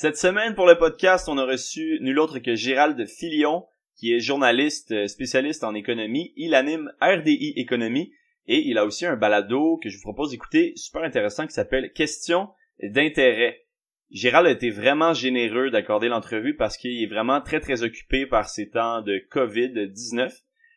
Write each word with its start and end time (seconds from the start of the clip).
Cette 0.00 0.16
semaine, 0.16 0.54
pour 0.54 0.68
le 0.68 0.78
podcast, 0.78 1.28
on 1.28 1.38
a 1.38 1.44
reçu 1.44 1.98
nul 2.00 2.20
autre 2.20 2.38
que 2.38 2.54
Gérald 2.54 3.04
Filion, 3.08 3.66
qui 3.96 4.14
est 4.14 4.20
journaliste 4.20 4.92
euh, 4.92 5.08
spécialiste 5.08 5.64
en 5.64 5.74
économie. 5.74 6.32
Il 6.36 6.54
anime 6.54 6.92
RDI 7.02 7.54
Économie 7.56 8.12
et 8.46 8.62
il 8.68 8.78
a 8.78 8.84
aussi 8.84 9.06
un 9.06 9.16
balado 9.16 9.76
que 9.82 9.88
je 9.88 9.96
vous 9.96 10.04
propose 10.04 10.30
d'écouter, 10.30 10.72
super 10.76 11.02
intéressant, 11.02 11.48
qui 11.48 11.52
s'appelle 11.52 11.92
Questions 11.94 12.50
d'intérêt. 12.80 13.66
Gérald 14.12 14.46
a 14.46 14.52
été 14.52 14.70
vraiment 14.70 15.14
généreux 15.14 15.70
d'accorder 15.70 16.06
l'entrevue 16.06 16.54
parce 16.54 16.76
qu'il 16.76 17.02
est 17.02 17.12
vraiment 17.12 17.40
très 17.40 17.58
très 17.58 17.82
occupé 17.82 18.24
par 18.24 18.48
ces 18.48 18.70
temps 18.70 19.02
de 19.02 19.20
COVID-19. 19.32 20.32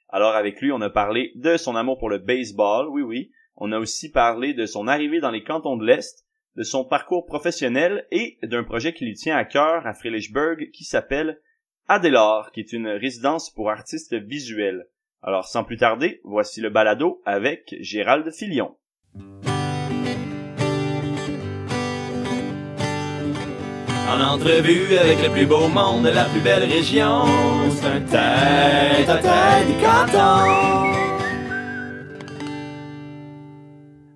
Alors 0.10 0.34
avec 0.34 0.60
lui, 0.62 0.72
on 0.72 0.82
a 0.82 0.90
parlé 0.90 1.32
de 1.36 1.58
son 1.58 1.76
amour 1.76 2.00
pour 2.00 2.10
le 2.10 2.18
baseball, 2.18 2.88
oui 2.90 3.04
oui. 3.04 3.32
On 3.56 3.72
a 3.72 3.78
aussi 3.78 4.10
parlé 4.10 4.56
de 4.56 4.66
son 4.66 4.88
arrivée 4.88 5.20
dans 5.20 5.30
les 5.30 5.44
cantons 5.44 5.78
de 5.78 5.86
l'Est, 5.86 6.26
de 6.56 6.64
son 6.64 6.84
parcours 6.84 7.26
professionnel 7.26 8.06
et 8.12 8.38
d'un 8.44 8.64
projet 8.64 8.94
qui 8.94 9.06
lui 9.06 9.14
tient 9.14 9.38
à 9.38 9.46
cœur 9.46 9.86
à 9.86 9.94
Friedrichsburg 9.94 10.70
qui 10.72 10.84
s'appelle 10.84 11.40
Adelor, 11.88 12.52
qui 12.52 12.62
est 12.62 12.74
une 12.74 12.88
résidence 12.88 13.50
pour 13.50 13.70
artistes 13.70 14.16
visuels. 14.16 14.88
Alors 15.22 15.48
sans 15.48 15.64
plus 15.64 15.78
tarder, 15.78 16.22
voici 16.24 16.62
le 16.62 16.70
balado 16.70 17.22
avec 17.26 17.76
Gérald 17.80 18.32
Filion. 18.32 18.76
En 24.10 24.20
entrevue 24.20 24.98
avec 24.98 25.22
le 25.24 25.30
plus 25.30 25.46
beau 25.46 25.68
monde 25.70 26.04
de 26.04 26.10
la 26.10 26.26
plus 26.26 26.42
belle 26.42 26.64
région, 26.64 27.24
c'est 27.70 27.86
un 27.88 28.02
tête 28.02 29.10
à 29.10 29.18
tête 29.18 29.68
du 29.68 29.82
canton. 29.82 31.11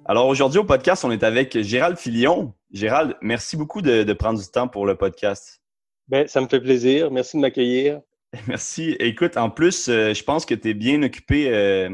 Alors 0.08 0.28
aujourd'hui 0.28 0.60
au 0.60 0.64
podcast, 0.64 1.04
on 1.04 1.10
est 1.10 1.24
avec 1.24 1.60
Gérald 1.64 1.98
Filion. 1.98 2.54
Gérald, 2.72 3.18
merci 3.22 3.58
beaucoup 3.58 3.82
de, 3.82 4.14
prendre 4.14 4.40
du 4.40 4.46
temps 4.46 4.68
pour 4.68 4.86
le 4.86 4.96
podcast. 4.96 5.64
Ben, 6.10 6.28
ça 6.28 6.42
me 6.42 6.48
fait 6.48 6.62
plaisir. 6.62 7.10
Merci 7.10 7.38
de 7.38 7.42
m'accueillir. 7.42 8.02
Merci. 8.48 8.96
Écoute, 9.00 9.36
en 9.36 9.50
plus, 9.50 9.90
euh, 9.90 10.14
je 10.14 10.24
pense 10.24 10.46
que 10.46 10.54
tu 10.54 10.70
es 10.70 10.74
bien 10.76 11.02
occupé 11.02 11.50
euh, 11.50 11.90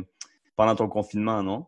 pendant 0.57 0.75
ton 0.75 0.89
confinement, 0.89 1.41
non? 1.41 1.67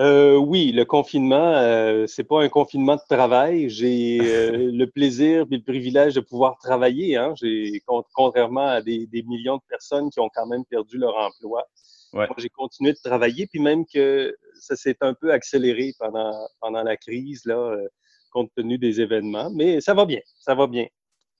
Euh, 0.00 0.34
oui, 0.34 0.72
le 0.72 0.84
confinement, 0.84 2.04
c'est 2.08 2.24
pas 2.24 2.42
un 2.42 2.48
confinement 2.48 2.96
de 2.96 3.02
travail. 3.08 3.70
J'ai 3.70 4.18
le 4.18 4.86
plaisir 4.86 5.46
et 5.50 5.56
le 5.56 5.62
privilège 5.62 6.14
de 6.14 6.20
pouvoir 6.20 6.58
travailler. 6.58 7.16
Hein. 7.16 7.34
J'ai, 7.36 7.80
contrairement 8.12 8.66
à 8.66 8.82
des, 8.82 9.06
des, 9.06 9.22
millions 9.22 9.56
de 9.56 9.62
personnes 9.68 10.10
qui 10.10 10.18
ont 10.18 10.30
quand 10.34 10.46
même 10.46 10.64
perdu 10.64 10.98
leur 10.98 11.16
emploi. 11.16 11.64
Moi, 12.12 12.28
j'ai 12.38 12.48
continué 12.48 12.92
de 12.92 12.98
travailler, 13.02 13.46
puis 13.46 13.60
même 13.60 13.84
que 13.86 14.34
ça 14.54 14.76
s'est 14.76 14.96
un 15.00 15.14
peu 15.14 15.32
accéléré 15.32 15.92
pendant, 15.98 16.48
pendant 16.60 16.82
la 16.82 16.96
crise, 16.96 17.44
là, 17.44 17.56
euh, 17.56 17.88
compte 18.30 18.50
tenu 18.54 18.78
des 18.78 19.00
événements. 19.00 19.50
Mais 19.50 19.80
ça 19.80 19.94
va 19.94 20.04
bien, 20.04 20.20
ça 20.38 20.54
va 20.54 20.66
bien. 20.66 20.86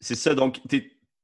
C'est 0.01 0.15
ça. 0.15 0.35
Donc, 0.35 0.61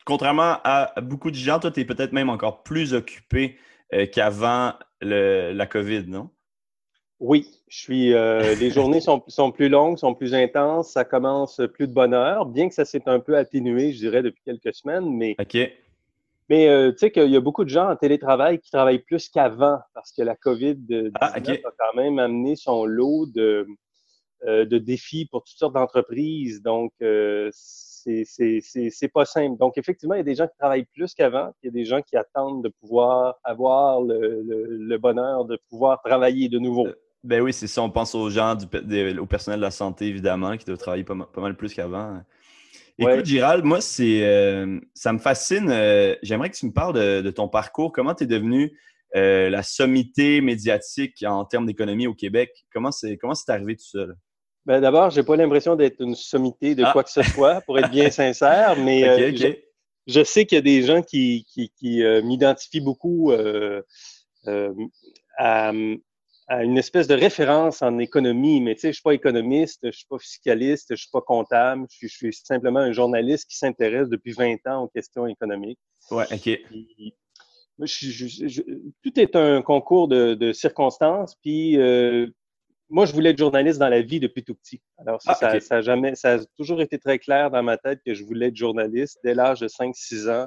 contrairement 0.05 0.59
à 0.65 1.01
beaucoup 1.01 1.31
de 1.31 1.37
gens, 1.37 1.61
toi, 1.61 1.71
tu 1.71 1.81
es 1.81 1.85
peut-être 1.85 2.13
même 2.13 2.31
encore 2.31 2.63
plus 2.63 2.95
occupé 2.95 3.59
euh, 3.93 4.07
qu'avant 4.07 4.75
la 5.01 5.67
COVID, 5.67 6.05
non? 6.07 6.31
Oui, 7.21 7.49
je 7.69 7.79
suis. 7.79 8.13
Euh, 8.13 8.55
les 8.61 8.71
journées 8.71 9.01
sont, 9.01 9.23
sont, 9.29 9.53
plus 9.53 9.69
longues, 9.69 9.99
sont 9.99 10.15
plus 10.15 10.35
intenses, 10.35 10.93
ça 10.93 11.05
commence 11.05 11.61
plus 11.75 11.87
de 11.87 11.93
bonne 11.93 12.15
heure, 12.15 12.47
bien 12.47 12.69
que 12.69 12.75
ça 12.75 12.85
s'est 12.85 13.03
un 13.07 13.21
peu 13.21 13.37
atténué, 13.37 13.93
je 13.93 13.99
dirais, 13.99 14.23
depuis 14.23 14.43
quelques 14.45 14.75
semaines, 14.75 15.11
mais 15.11 15.37
OK. 15.41 15.57
Mais 16.51 16.69
euh, 16.69 16.93
tu 16.93 16.99
sais 16.99 17.11
qu'il 17.11 17.31
y 17.31 17.37
a 17.37 17.41
beaucoup 17.41 17.65
de 17.65 17.71
gens 17.71 17.91
en 17.91 17.97
télétravail 17.97 18.59
qui 18.59 18.71
travaillent 18.71 19.03
plus 19.03 19.29
qu'avant 19.29 19.79
parce 19.95 20.13
que 20.13 20.23
la 20.23 20.35
COVID-19 20.35 21.13
ah, 21.21 21.33
a 21.35 21.41
quand 21.41 21.95
même 21.97 22.19
amené 22.19 22.55
son 22.55 22.85
lot 22.85 23.27
de, 23.27 23.67
euh, 24.47 24.67
de 24.67 24.77
défis 24.77 25.27
pour 25.31 25.43
toutes 25.43 25.57
sortes 25.57 25.73
d'entreprises. 25.73 26.61
Donc, 26.61 26.93
euh, 27.01 27.49
c'est 27.55 29.11
pas 29.13 29.25
simple. 29.25 29.57
Donc, 29.59 29.79
effectivement, 29.79 30.15
il 30.15 30.19
y 30.19 30.21
a 30.21 30.25
des 30.25 30.35
gens 30.35 30.47
qui 30.47 30.57
travaillent 30.59 30.87
plus 30.93 31.15
qu'avant. 31.15 31.51
Il 31.63 31.67
y 31.67 31.69
a 31.69 31.73
des 31.73 31.87
gens 31.87 32.03
qui 32.03 32.15
attendent 32.17 32.63
de 32.63 32.69
pouvoir 32.69 33.37
avoir 33.43 34.03
le, 34.03 34.43
le, 34.43 34.99
bonheur 34.99 35.47
de 35.47 35.59
pouvoir 35.71 36.03
travailler 36.03 36.51
de 36.51 36.59
nouveau. 36.59 36.89
Euh, 36.89 36.95
ben 37.23 37.41
oui, 37.41 37.55
c'est 37.55 37.67
ça. 37.67 37.81
On 37.81 37.89
pense 37.89 38.15
aux 38.15 38.29
gens, 38.29 38.55
du, 38.55 38.67
au 39.19 39.27
personnel 39.27 39.61
de 39.61 39.65
la 39.65 39.71
santé, 39.71 40.09
évidemment, 40.09 40.59
qui 40.59 40.67
doivent 40.67 40.77
travailler 40.77 41.05
pas, 41.05 41.17
pas 41.33 41.41
mal 41.41 41.57
plus 41.57 41.73
qu'avant. 41.73 42.21
Écoute, 42.99 43.27
Gérald, 43.27 43.65
moi, 43.65 43.81
c'est, 43.81 44.23
euh, 44.23 44.79
ça 44.95 45.13
me 45.13 45.19
fascine. 45.19 45.69
Euh, 45.71 46.15
j'aimerais 46.23 46.51
que 46.51 46.57
tu 46.57 46.67
me 46.67 46.73
parles 46.73 46.95
de, 46.95 47.31
ton 47.31 47.49
parcours. 47.49 47.93
Comment 47.93 48.15
tu 48.15 48.25
es 48.25 48.27
devenu 48.27 48.79
euh, 49.17 49.51
la 49.51 49.63
sommité 49.63 50.41
médiatique 50.41 51.25
en 51.27 51.45
termes 51.45 51.67
d'économie 51.67 52.07
au 52.07 52.15
Québec? 52.15 52.51
Comment 52.73 52.93
c'est, 52.93 53.17
comment 53.17 53.35
c'est 53.35 53.51
arrivé 53.51 53.77
tout 53.77 53.85
ça? 53.85 54.07
Ben, 54.65 54.81
d'abord, 54.81 55.11
j'ai 55.11 55.25
pas 55.25 55.37
l'impression 55.37 55.75
d'être 55.75 56.01
une 56.01 56.15
sommité 56.15 56.75
de 56.75 56.85
ah! 56.85 56.93
quoi 56.93 57.03
que 57.03 57.11
ce 57.11 57.23
soit, 57.23 57.61
pour 57.63 57.79
être 57.79 57.91
bien 57.91 58.11
sincère, 58.13 58.77
mais 58.79 59.35
Je, 60.07 60.23
sais 60.23 60.47
qu'il 60.47 60.57
y 60.57 60.59
a 60.59 60.63
des 60.63 60.83
gens 60.83 61.03
qui, 61.03 61.45
qui, 61.53 61.71
qui 61.77 62.03
m'identifient 62.23 62.81
beaucoup 62.81 63.33
à, 65.37 65.73
à 66.47 66.63
une 66.63 66.77
espèce 66.77 67.07
de 67.07 67.15
référence 67.15 67.81
en 67.81 67.99
économie, 67.99 68.61
mais 68.61 68.75
tu 68.75 68.83
sais, 68.83 68.89
je 68.89 68.95
suis 68.95 69.03
pas 69.03 69.15
économiste, 69.15 69.81
je 69.85 69.97
suis 69.97 70.07
pas 70.07 70.19
fiscaliste, 70.19 70.89
je 70.91 71.01
suis 71.01 71.11
pas 71.11 71.23
comptable, 71.23 71.87
je 71.89 72.07
suis, 72.07 72.33
simplement 72.35 72.81
un 72.81 72.93
journaliste 72.93 73.49
qui 73.49 73.57
s'intéresse 73.57 74.09
depuis 74.09 74.33
20 74.33 74.67
ans 74.67 74.83
aux 74.83 74.89
questions 74.89 75.27
économiques. 75.27 75.79
Ouais, 76.11 76.27
OK. 76.31 76.61
tout 79.03 79.21
est 79.21 79.37
un 79.37 79.63
concours 79.63 80.09
de, 80.09 80.53
circonstances, 80.53 81.35
puis 81.37 81.79
euh, 81.79 82.27
moi, 82.91 83.07
je 83.07 83.15
voulais 83.15 83.31
être 83.31 83.39
journaliste 83.39 83.79
dans 83.79 83.89
la 83.89 84.03
vie 84.03 84.21
depuis 84.21 84.45
tout 84.45 84.55
petit. 84.55 84.83
Alors, 84.99 85.23
ça, 85.23 85.39
ah, 85.41 85.61
ça, 85.61 85.77
a 85.77 85.81
jamais, 85.81 86.15
ça 86.15 86.35
a 86.35 86.39
toujours 86.57 86.83
été 86.83 86.99
très 86.99 87.19
clair 87.19 87.51
dans 87.51 87.63
ma 87.63 87.79
tête 87.79 88.01
que 88.05 88.13
je 88.13 88.23
voulais 88.23 88.49
être 88.49 88.57
journaliste 88.57 89.19
dès 89.25 89.33
l'âge 89.33 89.61
de 89.61 89.69
5-6 89.69 90.31
ans 90.31 90.47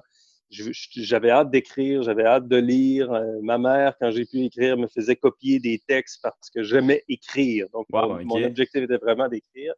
j'avais 0.50 1.30
hâte 1.30 1.52
d'écrire, 1.52 2.03
j'avais 2.03 2.25
hâte 2.25 2.47
de 2.47 2.58
lire. 2.58 3.12
Euh, 3.12 3.40
ma 3.41 3.58
mère, 3.58 3.96
quand 4.00 4.12
j'ai 4.12 4.25
pu 4.25 4.44
écrire, 4.44 4.78
me 4.78 4.88
faisait 4.88 5.16
copier 5.16 5.59
des 5.59 5.81
textes 5.88 6.22
parce 6.22 6.50
que 6.53 6.63
j'aimais 6.63 7.03
écrire. 7.08 7.68
Donc, 7.74 7.88
mon, 7.90 8.44
objectif 8.44 8.84
était 8.84 8.97
vraiment 8.97 9.28
d'écrire. 9.28 9.74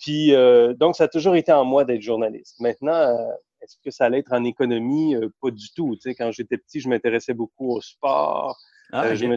Puis, 0.00 0.34
euh, 0.34 0.74
donc, 0.74 0.96
ça 0.96 1.04
a 1.04 1.08
toujours 1.08 1.34
été 1.34 1.52
en 1.52 1.64
moi 1.64 1.84
d'être 1.84 2.02
journaliste. 2.02 2.60
Maintenant, 2.60 2.92
euh, 2.92 3.32
est-ce 3.62 3.76
que 3.82 3.90
ça 3.90 4.04
allait 4.04 4.18
être 4.18 4.32
en 4.32 4.44
économie? 4.44 5.16
pas 5.40 5.50
du 5.50 5.72
tout. 5.74 5.96
Tu 5.96 6.02
sais, 6.02 6.14
quand 6.14 6.30
j'étais 6.30 6.58
petit, 6.58 6.80
je 6.80 6.88
m'intéressais 6.88 7.34
beaucoup 7.34 7.72
au 7.72 7.80
sport. 7.80 8.56
Ah, 8.92 9.14
je, 9.14 9.26
me 9.26 9.36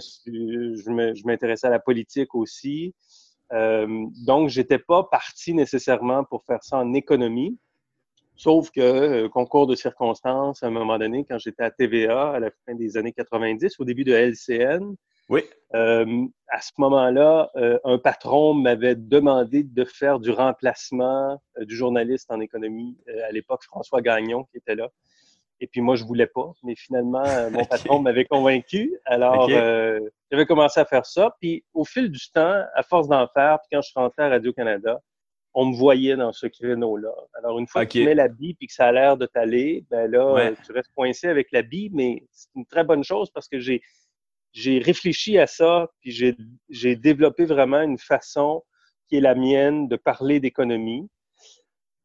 je 1.16 1.25
m'intéressais 1.25 1.68
à 1.68 1.72
la 1.72 1.80
politique 1.80 2.36
aussi. 2.36 2.94
donc, 3.50 4.50
j'étais 4.50 4.80
pas 4.80 5.04
parti 5.04 5.54
nécessairement 5.54 6.25
pour 6.25 6.44
faire 6.46 6.64
ça 6.64 6.78
en 6.78 6.94
économie. 6.94 7.58
Sauf 8.38 8.70
que, 8.70 8.80
euh, 8.80 9.30
concours 9.30 9.66
de 9.66 9.74
circonstances, 9.74 10.62
à 10.62 10.68
un 10.68 10.70
moment 10.70 11.00
donné, 11.00 11.25
quand 11.28 11.40
j'étais 11.40 11.64
à 11.64 11.72
TVA 11.72 12.34
à 12.34 12.40
la 12.40 12.52
fin 12.66 12.75
des 12.75 12.96
années 12.96 13.12
90, 13.12 13.80
au 13.80 13.84
début 13.84 14.03
de 14.03 14.14
LCN, 14.14 14.96
oui. 15.30 15.42
Euh, 15.74 16.25
à 16.48 16.62
ce 16.62 16.72
moment-là, 16.78 17.50
euh, 17.58 17.78
un 17.84 17.98
patron 17.98 18.53
m'avait 18.53 18.96
demandé 18.96 19.64
de 19.64 19.84
faire 19.84 20.20
du 20.20 20.31
remplacement 20.31 21.42
du 21.59 21.75
journaliste 21.75 22.31
en 22.31 22.40
économie, 22.40 22.96
à 23.28 23.31
l'époque 23.34 23.64
François 23.64 24.02
Gagnon 24.02 24.46
qui 24.46 24.58
était 24.58 24.75
là. 24.75 24.88
Et 25.59 25.68
puis 25.68 25.81
moi, 25.81 25.98
je 25.98 26.06
voulais 26.06 26.28
pas, 26.28 26.54
mais 26.64 26.75
finalement, 26.75 27.25
mon 27.52 27.66
patron 27.66 28.00
m'avait 28.00 28.24
convaincu. 28.24 28.98
Alors, 29.04 29.50
j'avais 29.50 30.46
commencé 30.46 30.80
à 30.80 30.86
faire 30.86 31.06
ça. 31.06 31.36
Puis 31.42 31.66
au 31.74 31.84
fil 31.84 32.09
du 32.09 32.31
temps, 32.31 32.64
à 32.74 32.84
force 32.84 33.09
d'en 33.09 33.28
faire, 33.28 33.58
puis 33.59 33.69
quand 33.74 33.81
je 33.81 33.90
suis 33.90 34.00
rentré 34.00 34.24
à 34.24 34.30
Radio-Canada, 34.30 35.02
on 35.59 35.66
me 35.66 35.75
voyait 35.75 36.16
dans 36.16 36.34
ce 36.34 36.45
créneau-là. 36.45 37.16
Alors, 37.34 37.57
une 37.57 37.66
fois 37.66 37.88
que 37.88 37.94
tu 37.94 38.06
mets 38.06 38.13
la 38.13 38.28
bille 38.28 38.56
et 38.62 38.68
que 38.68 38.73
ça 38.73 38.85
a 38.85 38.91
l'air 38.91 39.18
de 39.18 39.25
t'aller, 39.25 39.84
ben 39.90 40.09
là, 40.09 40.53
tu 40.63 40.72
restes 40.72 40.91
coincé 40.94 41.28
avec 41.28 41.51
la 41.51 41.63
bille, 41.63 41.90
mais 41.91 42.23
c'est 42.31 42.50
une 42.56 42.68
très 42.68 42.84
bonne 42.84 43.03
chose 43.03 43.31
parce 43.31 43.47
que 43.47 43.59
j'ai, 43.59 43.81
j'ai 44.53 44.78
réfléchi 44.78 45.40
à 45.40 45.47
ça, 45.47 45.90
puis 46.00 46.12
j'ai, 46.12 46.35
j'ai 46.69 46.95
développé 46.95 47.45
vraiment 47.45 47.81
une 47.81 47.97
façon 47.97 48.63
qui 49.07 49.18
est 49.18 49.19
la 49.19 49.34
mienne 49.34 49.88
de 49.88 49.95
parler 49.95 50.40
d'économie 50.40 51.09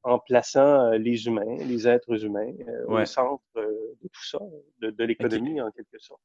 en 0.02 0.18
plaçant 0.18 0.86
euh, 0.86 0.96
les 0.96 1.26
humains, 1.26 1.56
les 1.58 1.86
êtres 1.86 2.24
humains 2.24 2.54
euh, 2.66 3.02
au 3.02 3.04
centre 3.04 3.44
euh, 3.58 3.68
de 4.02 4.08
tout 4.08 4.24
ça, 4.24 4.38
de, 4.80 5.04
l'économie 5.04 5.60
en 5.60 5.70
quelque 5.72 5.98
sorte. 5.98 6.22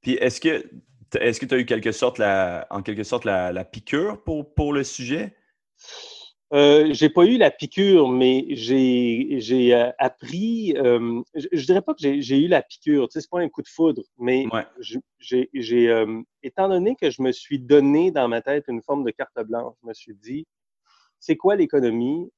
Puis 0.00 0.14
est-ce 0.14 0.40
que 0.40 0.64
est-ce 1.20 1.38
que 1.38 1.46
tu 1.46 1.54
as 1.54 1.58
eu 1.58 1.66
quelque 1.66 1.92
sorte 1.92 2.16
la, 2.16 2.66
en 2.70 2.82
quelque 2.82 3.04
sorte 3.04 3.26
la, 3.26 3.52
la 3.52 3.66
piqûre 3.66 4.24
pour, 4.24 4.54
pour 4.54 4.72
le 4.72 4.82
sujet? 4.82 5.36
Euh, 6.54 6.92
j'ai 6.92 7.08
pas 7.08 7.24
eu 7.24 7.36
la 7.36 7.50
piqûre, 7.50 8.08
mais 8.08 8.46
j'ai 8.50 9.74
euh, 9.74 9.90
appris. 9.98 10.72
Euh, 10.76 11.20
je, 11.34 11.66
dirais 11.66 11.82
pas 11.82 11.94
que 11.94 12.00
j'ai 12.00 12.38
eu 12.38 12.46
la 12.46 12.62
piqûre, 12.62 13.08
tu 13.08 13.14
sais, 13.14 13.20
c'est 13.22 13.30
pas 13.30 13.40
un 13.40 13.48
coup 13.48 13.62
de 13.62 13.68
foudre, 13.68 14.02
mais 14.18 14.46
j'ai, 15.18 15.88
euh, 15.88 16.22
étant 16.44 16.68
donné 16.68 16.94
que 16.94 17.10
je 17.10 17.22
me 17.22 17.32
suis 17.32 17.58
donné 17.58 18.12
dans 18.12 18.28
ma 18.28 18.40
tête 18.40 18.66
une 18.68 18.82
forme 18.82 19.02
de 19.02 19.10
carte 19.10 19.36
blanche, 19.44 19.74
je 19.82 19.88
me 19.88 19.94
suis 19.94 20.14
dit, 20.14 20.46
c'est 21.18 21.36
quoi 21.36 21.56
l'économie? 21.56 22.30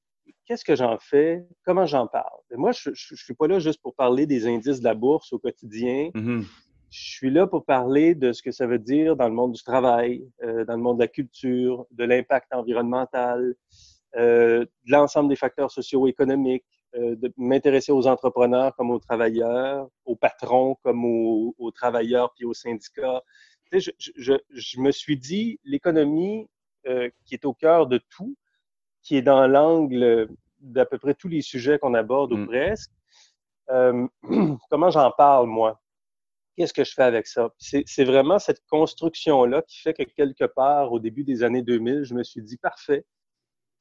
Qu'est-ce 0.45 0.65
que 0.65 0.75
j'en 0.75 0.97
fais? 0.97 1.45
Comment 1.63 1.85
j'en 1.85 2.07
parle? 2.07 2.39
Moi, 2.55 2.71
je, 2.71 2.89
je, 2.93 3.15
suis 3.15 3.35
pas 3.35 3.47
là 3.47 3.59
juste 3.59 3.81
pour 3.83 3.93
parler 3.93 4.25
des 4.25 4.47
indices 4.47 4.79
de 4.79 4.85
la 4.85 4.95
bourse 4.95 5.31
au 5.31 5.37
quotidien. 5.37 6.09
Mm-hmm. 6.15 6.43
Je 6.89 7.09
suis 7.11 7.29
là 7.29 7.45
pour 7.45 7.65
parler 7.65 8.15
de 8.15 8.31
ce 8.31 8.41
que 8.41 8.51
ça 8.51 8.65
veut 8.65 8.79
dire 8.79 9.15
dans 9.15 9.27
le 9.27 9.33
monde 9.33 9.51
du 9.51 9.61
travail, 9.61 10.25
dans 10.41 10.75
le 10.75 10.81
monde 10.81 10.97
de 10.97 11.03
la 11.03 11.07
culture, 11.09 11.85
de 11.91 12.05
l'impact 12.05 12.53
environnemental, 12.53 13.55
de 14.15 14.67
l'ensemble 14.87 15.29
des 15.29 15.35
facteurs 15.35 15.71
socio-économiques, 15.71 16.65
de 16.95 17.31
m'intéresser 17.37 17.91
aux 17.91 18.07
entrepreneurs 18.07 18.75
comme 18.75 18.91
aux 18.91 18.99
travailleurs, 18.99 19.87
aux 20.05 20.15
patrons 20.15 20.75
comme 20.83 21.05
aux, 21.05 21.53
aux 21.57 21.71
travailleurs 21.71 22.33
puis 22.33 22.45
aux 22.45 22.53
syndicats. 22.53 23.21
Tu 23.71 23.81
sais, 23.81 23.93
je, 23.99 24.11
je, 24.15 24.33
je, 24.49 24.79
me 24.79 24.91
suis 24.91 25.17
dit, 25.17 25.59
l'économie 25.63 26.47
qui 27.25 27.35
est 27.35 27.45
au 27.45 27.53
cœur 27.53 27.87
de 27.87 27.99
tout, 28.09 28.35
qui 29.03 29.17
est 29.17 29.21
dans 29.21 29.47
l'angle 29.47 30.27
d'à 30.59 30.85
peu 30.85 30.97
près 30.97 31.13
tous 31.13 31.27
les 31.27 31.41
sujets 31.41 31.79
qu'on 31.79 31.93
aborde 31.93 32.33
ou 32.33 32.37
mm. 32.37 32.47
presque, 32.47 32.91
euh, 33.69 34.07
comment 34.69 34.89
j'en 34.89 35.11
parle, 35.11 35.47
moi? 35.47 35.81
Qu'est-ce 36.55 36.73
que 36.73 36.83
je 36.83 36.93
fais 36.93 37.03
avec 37.03 37.27
ça? 37.27 37.53
C'est 37.59 38.03
vraiment 38.03 38.39
cette 38.39 38.65
construction-là 38.67 39.61
qui 39.61 39.79
fait 39.79 39.93
que 39.93 40.03
quelque 40.03 40.45
part, 40.45 40.91
au 40.91 40.99
début 40.99 41.23
des 41.23 41.43
années 41.43 41.61
2000, 41.61 42.03
je 42.03 42.15
me 42.15 42.23
suis 42.23 42.41
dit, 42.41 42.57
parfait, 42.57 43.05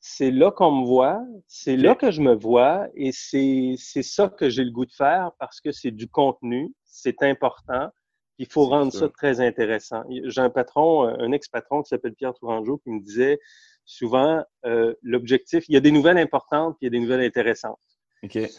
c'est 0.09 0.31
là 0.31 0.53
qu'on 0.53 0.71
me 0.71 0.87
voit, 0.87 1.21
c'est 1.49 1.77
là 1.77 1.97
que 1.97 2.13
je 2.13 2.21
me 2.21 2.33
vois 2.33 2.87
et 2.95 3.11
c'est 3.11 3.77
ça 4.03 4.29
que 4.29 4.49
j'ai 4.49 4.63
le 4.63 4.71
goût 4.71 4.87
de 4.87 4.93
faire 4.93 5.33
parce 5.41 5.61
que 5.61 5.73
c'est 5.73 5.91
du 5.91 6.07
contenu, 6.07 6.73
c'est 6.85 7.25
important, 7.25 7.91
il 8.39 8.47
faut 8.47 8.67
rendre 8.67 8.93
ça. 8.93 9.09
très 9.09 9.41
intéressant. 9.41 10.05
J'ai 10.09 10.41
un 10.41 10.49
patron, 10.49 11.09
un 11.09 11.33
ex-patron 11.33 11.83
qui 11.83 11.89
s'appelle 11.89 12.15
Pierre 12.15 12.35
Tourangeau 12.35 12.79
qui 12.79 12.91
me 12.91 13.01
disait 13.01 13.41
souvent, 13.85 14.45
euh, 14.65 14.95
l'objectif, 15.03 15.65
il 15.69 15.75
y 15.75 15.77
a 15.77 15.81
des 15.81 15.91
nouvelles 15.91 16.19
importantes 16.19 16.77
puis 16.79 16.87
il 16.87 16.93
y 16.93 16.97
a 16.97 17.01
des 17.01 17.05
nouvelles 17.05 17.27
intéressantes. 17.27 17.81
OK. 18.23 18.37
Et 18.37 18.51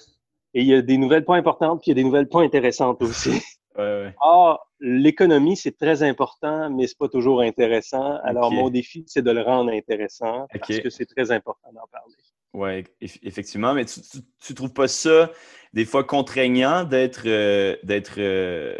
il 0.53 0.67
y 0.67 0.73
a 0.73 0.81
des 0.81 0.97
nouvelles 0.97 1.23
pas 1.23 1.37
importantes, 1.37 1.81
puis 1.81 1.91
il 1.91 1.97
y 1.97 1.97
a 1.97 2.03
des 2.03 2.03
nouvelles 2.03 2.27
pas 2.27 2.41
intéressantes 2.41 3.01
aussi. 3.01 3.41
ouais. 3.77 4.15
Or, 4.21 4.67
l'économie, 4.79 5.55
c'est 5.55 5.77
très 5.77 6.03
important, 6.03 6.69
mais 6.69 6.87
c'est 6.87 6.97
pas 6.97 7.09
toujours 7.09 7.41
intéressant. 7.41 8.17
Alors, 8.23 8.51
mon 8.51 8.69
défi, 8.69 9.03
c'est 9.07 9.21
de 9.21 9.31
le 9.31 9.41
rendre 9.41 9.71
intéressant 9.71 10.47
parce 10.51 10.79
que 10.79 10.89
c'est 10.89 11.05
très 11.05 11.31
important 11.31 11.71
d'en 11.73 11.87
parler. 11.91 12.15
Oui, 12.53 12.83
effectivement. 13.23 13.73
Mais 13.73 13.85
tu, 13.85 13.99
tu, 14.39 14.53
trouves 14.55 14.73
pas 14.73 14.87
ça 14.87 15.31
des 15.73 15.85
fois 15.85 16.03
contraignant 16.03 16.85
d'être 16.85 17.23
euh, 17.25 17.75
d'être 17.83 18.15
euh, 18.17 18.77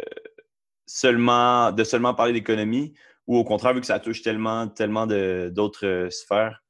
seulement 0.86 1.70
de 1.70 1.84
seulement 1.84 2.14
parler 2.14 2.32
d'économie 2.32 2.94
ou 3.28 3.36
au 3.36 3.44
contraire, 3.44 3.74
vu 3.74 3.80
que 3.80 3.86
ça 3.86 4.00
touche 4.00 4.22
tellement, 4.22 4.66
tellement 4.68 5.06
d'autres 5.06 5.86
euh, 5.86 6.10
sphères? 6.10 6.64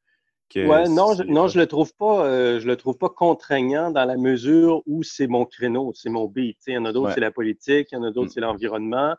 Ouais, 0.55 0.89
non, 0.89 1.15
je, 1.15 1.23
non, 1.25 1.49
je 1.49 1.59
le 1.59 1.67
trouve 1.67 1.95
pas, 1.95 2.25
euh, 2.25 2.61
je 2.61 2.67
le 2.67 2.77
trouve 2.77 2.97
pas 2.97 3.09
contraignant 3.09 3.91
dans 3.91 4.05
la 4.05 4.17
mesure 4.17 4.83
où 4.87 5.03
c'est 5.03 5.27
mon 5.27 5.45
créneau, 5.45 5.93
c'est 5.95 6.11
mon 6.11 6.27
beat. 6.27 6.59
Il 6.67 6.75
y 6.75 6.79
en 6.79 6.85
a 6.85 6.93
d'autres, 6.93 7.13
c'est 7.15 7.21
la 7.21 7.31
politique, 7.31 7.89
il 7.93 7.95
y 7.95 7.99
en 7.99 8.03
a 8.03 8.11
d'autres, 8.11 8.29
mm. 8.29 8.33
c'est 8.33 8.41
l'environnement. 8.41 9.15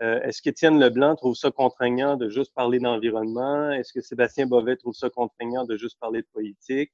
Euh, 0.00 0.20
est-ce 0.22 0.42
qu'Étienne 0.42 0.78
Leblanc 0.78 1.16
trouve 1.16 1.34
ça 1.34 1.50
contraignant 1.50 2.16
de 2.16 2.28
juste 2.28 2.54
parler 2.54 2.78
d'environnement? 2.78 3.70
Est-ce 3.72 3.92
que 3.92 4.00
Sébastien 4.00 4.46
Bovet 4.46 4.76
trouve 4.76 4.94
ça 4.94 5.10
contraignant 5.10 5.64
de 5.64 5.76
juste 5.76 5.98
parler 5.98 6.22
de 6.22 6.28
politique? 6.32 6.92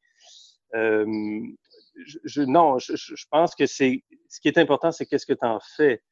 Euh, 0.74 1.06
je, 2.24 2.42
non, 2.42 2.78
je, 2.78 2.94
je, 2.96 3.24
pense 3.30 3.54
que 3.54 3.66
c'est 3.66 4.02
ce 4.28 4.40
qui 4.40 4.48
est 4.48 4.58
important, 4.58 4.90
c'est 4.90 5.06
qu'est-ce 5.06 5.26
que 5.26 5.34
tu 5.34 5.46
en 5.46 5.60
fais. 5.76 6.02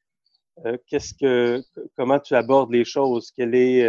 qu'est-ce 0.87 1.15
que 1.15 1.63
comment 1.97 2.21
tu 2.21 2.35
abordes 2.35 2.71
les 2.71 2.85
choses? 2.85 3.33
Quelle 3.35 3.55
est 3.55 3.83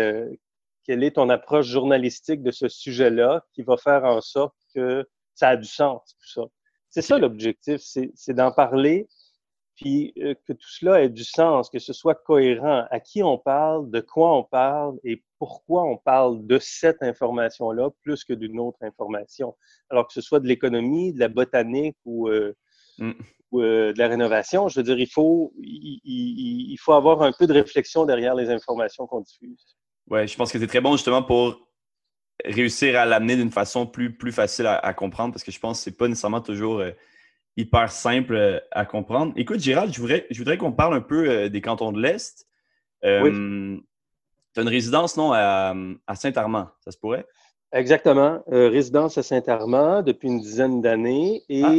quelle 0.85 1.03
est 1.03 1.11
ton 1.11 1.29
approche 1.29 1.67
journalistique 1.67 2.43
de 2.43 2.51
ce 2.51 2.67
sujet-là 2.67 3.45
qui 3.53 3.63
va 3.63 3.77
faire 3.77 4.03
en 4.03 4.21
sorte 4.21 4.55
que 4.75 5.07
ça 5.33 5.49
a 5.49 5.57
du 5.57 5.67
sens, 5.67 6.15
tout 6.19 6.41
ça? 6.41 6.47
C'est 6.89 7.01
ça 7.01 7.17
l'objectif, 7.17 7.81
c'est 7.81 8.33
d'en 8.33 8.51
parler, 8.51 9.07
puis 9.75 10.13
euh, 10.19 10.35
que 10.45 10.53
tout 10.53 10.69
cela 10.69 11.01
ait 11.01 11.09
du 11.09 11.23
sens, 11.23 11.69
que 11.69 11.79
ce 11.79 11.93
soit 11.93 12.15
cohérent. 12.15 12.85
À 12.91 12.99
qui 12.99 13.23
on 13.23 13.37
parle, 13.37 13.89
de 13.89 13.99
quoi 13.99 14.37
on 14.37 14.43
parle 14.43 14.99
et 15.03 15.23
pourquoi 15.39 15.83
on 15.83 15.97
parle 15.97 16.45
de 16.45 16.59
cette 16.59 17.01
information-là 17.01 17.89
plus 18.03 18.23
que 18.23 18.33
d'une 18.33 18.59
autre 18.59 18.77
information? 18.81 19.55
Alors 19.89 20.07
que 20.07 20.13
ce 20.13 20.21
soit 20.21 20.39
de 20.39 20.47
l'économie, 20.47 21.13
de 21.13 21.19
la 21.19 21.29
botanique 21.29 21.97
ou, 22.05 22.29
euh, 22.29 22.55
mm. 22.99 23.11
euh, 23.53 23.93
de 23.93 23.97
la 23.97 24.07
rénovation, 24.07 24.67
je 24.67 24.79
veux 24.79 24.83
dire, 24.83 24.99
il 24.99 25.09
faut, 25.09 25.53
il, 25.57 25.99
il 26.05 26.77
faut 26.77 26.93
avoir 26.93 27.23
un 27.23 27.31
peu 27.31 27.47
de 27.47 27.53
réflexion 27.53 28.05
derrière 28.05 28.35
les 28.35 28.51
informations 28.51 29.07
qu'on 29.07 29.21
diffuse. 29.21 29.75
Ouais, 30.09 30.27
je 30.27 30.35
pense 30.35 30.51
que 30.51 30.59
c'est 30.59 30.67
très 30.67 30.81
bon 30.81 30.93
justement 30.93 31.23
pour 31.23 31.63
réussir 32.43 32.99
à 32.99 33.05
l'amener 33.05 33.35
d'une 33.35 33.51
façon 33.51 33.85
plus, 33.85 34.13
plus 34.13 34.31
facile 34.31 34.67
à, 34.67 34.93
comprendre 34.93 35.33
parce 35.33 35.43
que 35.43 35.51
je 35.51 35.59
pense 35.59 35.79
que 35.79 35.83
c'est 35.83 35.97
pas 35.97 36.07
nécessairement 36.07 36.41
toujours 36.41 36.79
euh, 36.79 36.91
hyper 37.57 37.91
simple 37.91 38.35
euh, 38.35 38.59
à 38.71 38.85
comprendre. 38.85 39.33
Écoute, 39.35 39.59
Gérald, 39.59 39.93
je 39.93 40.01
voudrais, 40.01 40.25
je 40.29 40.37
voudrais 40.37 40.57
qu'on 40.57 40.71
parle 40.71 40.95
un 40.95 41.01
peu 41.01 41.29
euh, 41.29 41.49
des 41.49 41.61
cantons 41.61 41.91
de 41.91 42.01
l'Est. 42.01 42.47
oui. 43.03 43.81
Tu 44.55 44.59
as 44.59 44.63
une 44.63 44.69
résidence, 44.69 45.17
non, 45.17 45.31
à, 45.33 45.73
Saint-Armand, 46.13 46.67
ça 46.85 46.91
se 46.91 46.97
pourrait? 46.99 47.25
Exactement. 47.71 48.43
résidence 48.45 49.17
à 49.17 49.23
Saint-Armand 49.23 50.03
depuis 50.03 50.27
une 50.27 50.39
dizaine 50.39 50.79
d'années 50.79 51.41
et 51.49 51.63
ah, 51.63 51.71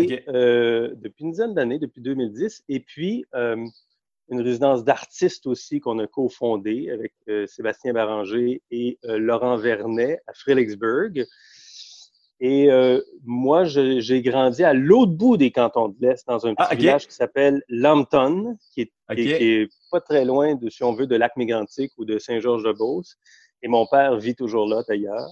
depuis 0.96 1.22
une 1.22 1.30
dizaine 1.30 1.54
d'années, 1.54 1.78
depuis 1.78 2.00
2010. 2.00 2.64
Et 2.68 2.80
puis, 2.80 3.26
une 4.28 4.40
résidence 4.40 4.84
d'artistes 4.84 5.46
aussi 5.46 5.80
qu'on 5.80 5.98
a 5.98 6.06
cofondée 6.06 6.90
avec 6.90 7.12
euh, 7.28 7.46
Sébastien 7.46 7.92
Baranger 7.92 8.62
et 8.70 8.98
euh, 9.04 9.18
Laurent 9.18 9.56
Vernet 9.56 10.20
à 10.26 10.32
Fredericksburg. 10.32 11.24
Et 12.40 12.70
euh, 12.70 13.00
moi, 13.24 13.64
j'ai 13.64 14.22
grandi 14.22 14.64
à 14.64 14.74
l'autre 14.74 15.12
bout 15.12 15.36
des 15.36 15.50
cantons 15.50 15.88
de 15.88 15.96
l'Est, 16.00 16.26
dans 16.26 16.46
un 16.46 16.54
petit 16.54 16.66
ah, 16.70 16.74
village 16.74 17.06
qui 17.06 17.14
s'appelle 17.14 17.62
Lambton, 17.68 18.56
qui 18.72 18.82
est, 18.82 18.92
qui 19.14 19.30
est, 19.30 19.68
pas 19.90 20.00
très 20.00 20.24
loin, 20.24 20.54
de, 20.54 20.68
si 20.68 20.82
on 20.82 20.92
veut, 20.92 21.06
de 21.06 21.16
Lac-Mégantic 21.16 21.92
ou 21.96 22.04
de 22.04 22.18
Saint-Georges-de-Beauce. 22.18 23.16
Et 23.62 23.68
mon 23.68 23.86
père 23.86 24.16
vit 24.16 24.34
toujours 24.34 24.68
là, 24.68 24.82
d'ailleurs. 24.88 25.30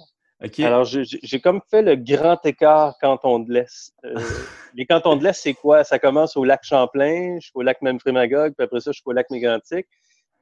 Alors, 0.58 0.84
j'ai 0.84 1.40
comme 1.40 1.60
fait 1.70 1.82
le 1.82 1.96
grand 1.96 2.44
écart 2.44 2.98
canton 3.00 3.38
de 3.38 3.52
l'Est. 3.52 3.94
Euh, 4.04 4.14
les 4.74 4.86
cantons 4.86 5.16
de 5.16 5.24
l'Est, 5.24 5.40
c'est 5.40 5.54
quoi? 5.54 5.84
Ça 5.84 5.98
commence 5.98 6.36
au 6.36 6.44
lac 6.44 6.60
Champlain, 6.64 7.38
je 7.40 7.46
suis 7.46 7.52
au 7.54 7.62
lac 7.62 7.80
Memphremagog, 7.82 8.54
puis 8.56 8.64
après 8.64 8.80
ça, 8.80 8.90
je 8.90 8.96
suis 8.96 9.02
au 9.06 9.12
lac 9.12 9.30
Mégantic. 9.30 9.86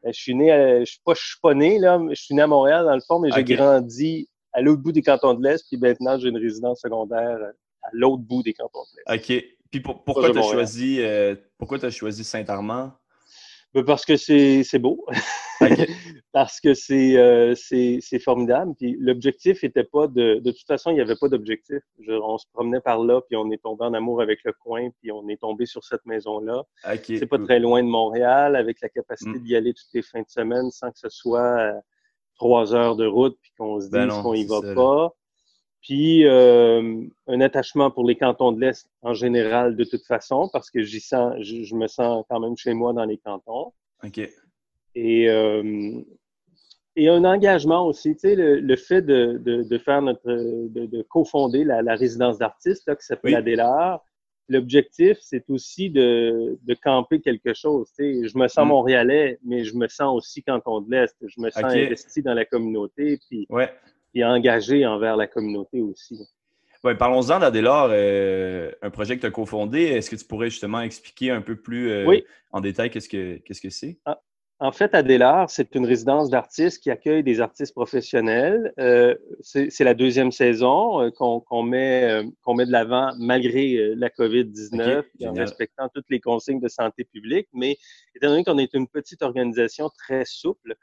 Euh, 0.06 0.10
je 0.12 0.20
suis 0.20 0.34
né, 0.34 0.80
je 0.80 0.90
suis 0.90 1.00
pas, 1.04 1.14
je 1.14 1.20
suis 1.20 1.40
pas 1.42 1.54
né, 1.54 1.78
là, 1.78 2.00
je 2.08 2.20
suis 2.20 2.34
né 2.34 2.42
à 2.42 2.46
Montréal, 2.46 2.86
dans 2.86 2.94
le 2.94 3.02
fond, 3.06 3.18
mais 3.20 3.30
j'ai 3.30 3.44
grandi 3.44 4.28
à 4.52 4.62
l'autre 4.62 4.82
bout 4.82 4.92
des 4.92 5.02
cantons 5.02 5.34
de 5.34 5.46
l'Est, 5.46 5.64
puis 5.68 5.78
maintenant, 5.78 6.18
j'ai 6.18 6.28
une 6.28 6.38
résidence 6.38 6.80
secondaire 6.80 7.38
euh, 7.40 7.52
à 7.82 7.88
l'autre 7.92 8.22
bout 8.22 8.42
des 8.42 8.54
cantons 8.54 8.84
de 8.92 9.14
l'Est. 9.14 9.38
OK. 9.38 9.44
Puis 9.70 9.80
pourquoi 9.80 10.32
tu 10.32 10.38
as 10.38 10.42
choisi, 10.42 11.00
as 11.02 11.90
choisi 11.90 12.24
Saint-Armand? 12.24 12.92
Parce 13.86 14.04
que 14.04 14.16
c'est 14.16 14.78
beau. 14.78 15.06
parce 16.32 16.60
que 16.60 16.72
euh, 17.18 17.54
c'est 17.54 18.18
formidable. 18.18 18.74
Puis 18.76 18.96
l'objectif 18.98 19.62
n'était 19.62 19.84
pas 19.84 20.06
de. 20.06 20.40
De 20.42 20.50
toute 20.50 20.66
façon, 20.66 20.90
il 20.90 20.94
n'y 20.94 21.00
avait 21.00 21.16
pas 21.16 21.28
d'objectif. 21.28 21.78
On 22.08 22.38
se 22.38 22.46
promenait 22.52 22.80
par 22.80 23.02
là, 23.02 23.20
puis 23.28 23.36
on 23.36 23.50
est 23.50 23.62
tombé 23.62 23.84
en 23.84 23.94
amour 23.94 24.22
avec 24.22 24.40
le 24.44 24.52
coin, 24.52 24.88
puis 25.00 25.12
on 25.12 25.28
est 25.28 25.40
tombé 25.40 25.66
sur 25.66 25.84
cette 25.84 26.04
maison-là. 26.06 26.64
c'est 27.04 27.26
pas 27.26 27.38
très 27.38 27.58
loin 27.60 27.82
de 27.82 27.88
Montréal, 27.88 28.56
avec 28.56 28.80
la 28.80 28.88
capacité 28.88 29.38
mm. 29.38 29.42
d'y 29.42 29.56
aller 29.56 29.74
toutes 29.74 29.92
les 29.94 30.02
fins 30.02 30.22
de 30.22 30.28
semaine 30.28 30.70
sans 30.70 30.90
que 30.90 30.98
ce 30.98 31.08
soit 31.08 31.58
euh, 31.58 31.72
trois 32.34 32.74
heures 32.74 32.96
de 32.96 33.06
route, 33.06 33.38
puis 33.40 33.52
qu'on 33.58 33.80
se 33.80 33.90
ben 33.90 34.08
dise 34.08 34.18
qu'on 34.18 34.34
y 34.34 34.44
va 34.46 34.60
pas. 34.74 35.14
Puis 35.82 36.26
euh, 36.26 37.02
un 37.26 37.40
attachement 37.40 37.90
pour 37.90 38.04
les 38.04 38.16
cantons 38.16 38.52
de 38.52 38.60
l'Est 38.60 38.88
en 39.02 39.14
général 39.14 39.76
de 39.76 39.84
toute 39.84 40.04
façon, 40.04 40.50
parce 40.52 40.70
que 40.70 40.82
j'y 40.82 41.00
sens, 41.00 41.34
je, 41.40 41.74
me 41.74 41.86
sens 41.86 42.24
quand 42.28 42.40
même 42.40 42.56
chez 42.56 42.74
moi 42.74 42.92
dans 42.92 43.04
les 43.04 43.16
cantons. 43.16 43.72
OK. 44.04 44.20
Et, 44.94 45.30
euh, 45.30 46.02
et 46.96 47.08
un 47.08 47.24
engagement 47.24 47.86
aussi, 47.86 48.14
tu 48.14 48.20
sais, 48.20 48.34
le, 48.36 48.76
fait 48.76 49.00
de, 49.00 49.40
de, 49.42 49.62
de, 49.62 49.78
faire 49.78 50.02
notre, 50.02 50.28
de, 50.28 50.86
de 50.86 51.02
cofonder 51.02 51.64
la, 51.64 51.80
la 51.80 51.94
résidence 51.94 52.38
d'artistes 52.38 52.94
qui 52.96 53.06
s'appelle 53.06 53.42
oui. 53.46 53.56
L'objectif, 54.52 55.16
c'est 55.20 55.48
aussi 55.48 55.90
de, 55.90 56.58
de 56.60 56.74
camper 56.74 57.20
quelque 57.20 57.54
chose. 57.54 57.86
Tu 57.96 58.22
sais, 58.22 58.28
je 58.28 58.36
me 58.36 58.48
sens 58.48 58.66
mm. 58.66 58.68
montréalais, 58.68 59.38
mais 59.44 59.62
je 59.62 59.76
me 59.76 59.86
sens 59.86 60.16
aussi 60.16 60.42
canton 60.42 60.80
de 60.80 60.90
l'Est. 60.90 61.14
Je 61.24 61.40
me 61.40 61.50
sens 61.50 61.62
investi 61.62 62.20
dans 62.20 62.34
la 62.34 62.44
communauté. 62.44 63.20
Puis, 63.28 63.46
ouais 63.48 63.70
et 64.14 64.24
engagé 64.24 64.86
envers 64.86 65.16
la 65.16 65.26
communauté 65.26 65.80
aussi. 65.80 66.18
Ouais, 66.82 66.94
Parlons-en 66.94 67.38
d'Adélard, 67.40 67.88
euh, 67.90 68.72
un 68.80 68.90
projet 68.90 69.16
que 69.16 69.20
tu 69.20 69.26
as 69.26 69.30
cofondé. 69.30 69.82
Est-ce 69.82 70.08
que 70.08 70.16
tu 70.16 70.24
pourrais 70.24 70.48
justement 70.48 70.80
expliquer 70.80 71.30
un 71.30 71.42
peu 71.42 71.56
plus 71.56 71.90
euh, 71.90 72.20
en 72.52 72.60
détail 72.60 72.90
qu'est-ce 72.90 73.08
que 73.08 73.70
c'est? 73.70 73.98
Ah, 74.06 74.18
en 74.60 74.72
fait, 74.72 74.94
Adélard, 74.94 75.50
c'est 75.50 75.74
une 75.74 75.84
résidence 75.84 76.30
d'artistes 76.30 76.82
qui 76.82 76.90
accueille 76.90 77.22
des 77.22 77.42
artistes 77.42 77.74
professionnels. 77.74 78.72
Euh, 78.78 79.14
c'est 79.42 79.84
la 79.84 79.92
deuxième 79.92 80.32
saison 80.32 81.02
euh, 81.02 81.10
qu'on 81.10 81.62
met, 81.62 82.22
qu'on 82.42 82.54
met 82.54 82.64
de 82.64 82.72
l'avant 82.72 83.10
malgré 83.18 83.94
la 83.94 84.08
COVID-19 84.08 85.04
en 85.26 85.32
respectant 85.34 85.88
toutes 85.94 86.08
les 86.08 86.20
consignes 86.20 86.60
de 86.60 86.68
santé 86.68 87.04
publique. 87.04 87.48
Mais 87.52 87.76
étant 88.14 88.28
donné 88.28 88.42
qu'on 88.42 88.58
est 88.58 88.72
une 88.72 88.88
petite 88.88 89.20
organisation 89.20 89.90
très 89.98 90.24
souple, 90.24 90.76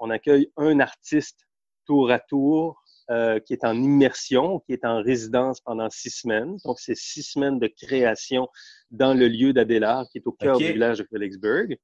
on 0.00 0.10
accueille 0.10 0.50
un 0.56 0.80
artiste 0.80 1.46
tour 1.86 2.10
à 2.10 2.18
tour, 2.18 2.82
euh, 3.10 3.38
qui 3.38 3.52
est 3.52 3.64
en 3.64 3.74
immersion, 3.74 4.60
qui 4.60 4.72
est 4.72 4.84
en 4.84 5.02
résidence 5.02 5.60
pendant 5.60 5.90
six 5.90 6.10
semaines. 6.10 6.56
Donc, 6.64 6.78
c'est 6.80 6.96
six 6.96 7.22
semaines 7.22 7.58
de 7.58 7.66
création 7.66 8.48
dans 8.90 9.12
le 9.12 9.28
lieu 9.28 9.52
d'Adélard, 9.52 10.06
qui 10.10 10.18
est 10.18 10.26
au 10.26 10.32
cœur 10.32 10.58
du 10.58 10.72
village 10.72 10.98
de 10.98 11.04
Felixburg. 11.04 11.76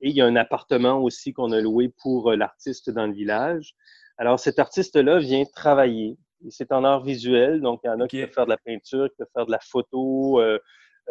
Et 0.00 0.08
il 0.08 0.16
y 0.16 0.20
a 0.20 0.26
un 0.26 0.36
appartement 0.36 0.98
aussi 1.02 1.32
qu'on 1.32 1.52
a 1.52 1.60
loué 1.60 1.92
pour 2.02 2.30
euh, 2.30 2.36
l'artiste 2.36 2.90
dans 2.90 3.06
le 3.06 3.12
village. 3.12 3.74
Alors, 4.18 4.40
cet 4.40 4.58
artiste-là 4.58 5.18
vient 5.18 5.44
travailler 5.44 6.16
C'est 6.48 6.72
en 6.72 6.84
art 6.84 7.02
visuel, 7.04 7.60
donc 7.60 7.80
il 7.84 7.88
y 7.88 7.90
en 7.90 8.00
a 8.00 8.08
qui 8.08 8.20
peuvent 8.20 8.32
faire 8.32 8.46
de 8.46 8.50
la 8.50 8.58
peinture, 8.58 9.08
qui 9.10 9.16
peuvent 9.16 9.28
faire 9.34 9.46
de 9.46 9.52
la 9.52 9.60
photo, 9.60 10.40
euh, 10.40 10.58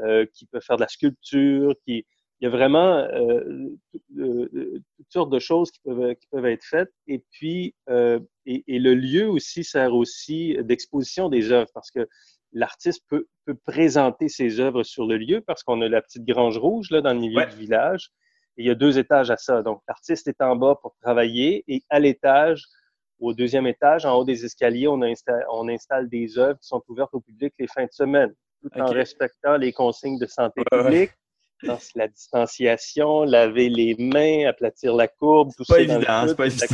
euh, 0.04 0.26
qui 0.34 0.46
peuvent 0.48 0.64
faire 0.64 0.78
de 0.78 0.82
la 0.82 0.88
sculpture, 0.88 1.76
qui 1.86 2.06
il 2.40 2.46
y 2.46 2.48
a 2.48 2.50
vraiment 2.50 2.98
euh, 2.98 3.70
toutes 4.16 5.12
sortes 5.12 5.30
de 5.30 5.40
choses 5.40 5.72
qui 5.72 5.80
peuvent, 5.86 6.16
qui 6.16 6.28
peuvent 6.28 6.46
être 6.46 6.66
faites. 6.66 6.92
Et 7.08 7.24
puis, 7.32 7.76
et, 8.46 8.64
et, 8.68 8.80
le 8.80 8.94
lieu 8.94 9.30
aussi 9.30 9.64
sert 9.64 9.94
aussi 9.94 10.58
d'exposition 10.62 11.30
des 11.30 11.52
œuvres 11.52 11.72
parce 11.74 11.92
que 11.92 12.08
l'artiste 12.52 13.04
peut, 13.10 13.28
peut, 13.46 13.56
présenter 13.66 14.30
ses 14.30 14.60
œuvres 14.60 14.84
sur 14.84 15.06
le 15.06 15.18
lieu 15.18 15.42
parce 15.42 15.64
qu'on 15.64 15.82
a 15.82 15.90
la 15.90 16.02
petite 16.02 16.26
grange 16.26 16.58
rouge 16.58 16.90
là 16.90 17.02
dans 17.02 17.14
le 17.14 17.20
milieu 17.20 17.46
du 17.46 17.56
village. 17.56 18.12
Et 18.58 18.64
il 18.64 18.68
y 18.68 18.70
a 18.70 18.76
deux 18.76 18.98
étages 18.98 19.30
à 19.30 19.38
ça. 19.38 19.62
Donc, 19.62 19.82
l'artiste 19.88 20.28
est 20.28 20.42
en 20.42 20.56
bas 20.56 20.76
pour 20.82 20.96
travailler 21.02 21.64
et 21.68 21.84
à 21.90 22.00
l'étage, 22.00 22.64
au 23.20 23.34
deuxième 23.34 23.68
étage, 23.68 24.06
en 24.06 24.16
haut 24.18 24.24
des 24.24 24.46
escaliers, 24.46 24.88
on, 24.88 25.02
installe, 25.02 25.46
on 25.52 25.68
installe 25.68 26.10
des 26.10 26.38
œuvres 26.38 26.58
qui 26.60 26.68
sont 26.68 26.82
ouvertes 26.88 27.14
au 27.14 27.20
public 27.20 27.54
les 27.60 27.68
fins 27.68 27.86
de 27.86 27.92
semaine, 27.92 28.34
tout 28.62 28.70
en 28.80 28.86
respectant 28.86 29.58
les 29.58 29.74
consignes 29.74 30.20
de 30.20 30.26
santé 30.26 30.64
publique. 30.72 31.12
La 31.96 32.08
distanciation, 32.08 33.24
laver 33.24 33.70
les 33.70 33.96
mains, 33.98 34.48
aplatir 34.48 34.94
la 34.96 35.08
courbe, 35.08 35.52
tout 35.58 35.64
ça. 35.64 35.80
Évident, 35.80 36.26
c'est 36.28 36.36
pas 36.36 36.46
évident. 36.48 36.66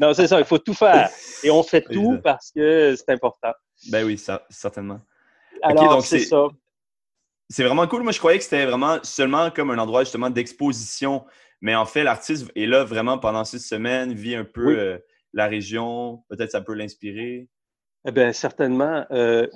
Non, 0.00 0.12
c'est 0.12 0.26
ça, 0.26 0.38
il 0.38 0.44
faut 0.44 0.58
tout 0.58 0.74
faire. 0.74 1.10
Et 1.42 1.50
on 1.50 1.62
fait 1.62 1.82
tout 1.82 2.18
parce 2.22 2.50
que 2.50 2.94
c'est 2.96 3.10
important. 3.10 3.52
Ben 3.90 4.04
oui, 4.04 4.18
ça, 4.18 4.44
certainement. 4.50 5.00
Alors, 5.62 6.02
c'est 6.02 6.20
ça. 6.20 6.48
C'est 7.48 7.64
vraiment 7.64 7.86
cool. 7.86 8.02
Moi, 8.02 8.12
je 8.12 8.18
croyais 8.18 8.38
que 8.38 8.44
c'était 8.44 8.64
vraiment 8.64 8.98
seulement 9.02 9.50
comme 9.50 9.70
un 9.70 9.78
endroit 9.78 10.02
justement 10.02 10.30
d'exposition. 10.30 11.24
Mais 11.60 11.74
en 11.74 11.84
fait, 11.84 12.02
l'artiste 12.02 12.50
est 12.56 12.66
là 12.66 12.84
vraiment 12.84 13.18
pendant 13.18 13.44
six 13.44 13.60
semaines, 13.60 14.12
vit 14.12 14.34
un 14.34 14.44
peu 14.44 14.78
euh, 14.78 14.98
la 15.32 15.46
région. 15.46 16.24
Peut-être 16.28 16.50
ça 16.50 16.60
peut 16.60 16.74
l'inspirer. 16.74 17.48
Eh 18.06 18.12
bien, 18.12 18.32
certainement. 18.32 19.06
Euh, 19.10 19.46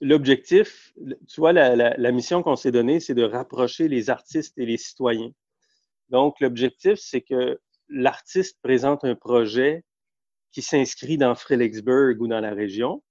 l'objectif, 0.00 0.94
tu 1.28 1.40
vois, 1.40 1.52
la, 1.52 2.12
mission 2.12 2.42
qu'on 2.42 2.56
s'est 2.56 2.72
donnée, 2.72 3.00
c'est 3.00 3.14
de 3.14 3.24
rapprocher 3.24 3.88
les 3.88 4.08
artistes 4.08 4.56
et 4.58 4.66
les 4.66 4.78
citoyens. 4.78 5.30
Donc, 6.08 6.40
l'objectif, 6.40 6.94
c'est 6.96 7.20
que 7.20 7.60
l'artiste 7.88 8.58
présente 8.62 9.04
un 9.04 9.14
projet 9.14 9.84
qui 10.52 10.62
s'inscrit 10.62 11.18
dans 11.18 11.34
Fredericksburg 11.34 12.20
ou 12.20 12.28
dans 12.28 12.40
la 12.40 12.52
région 12.52 13.02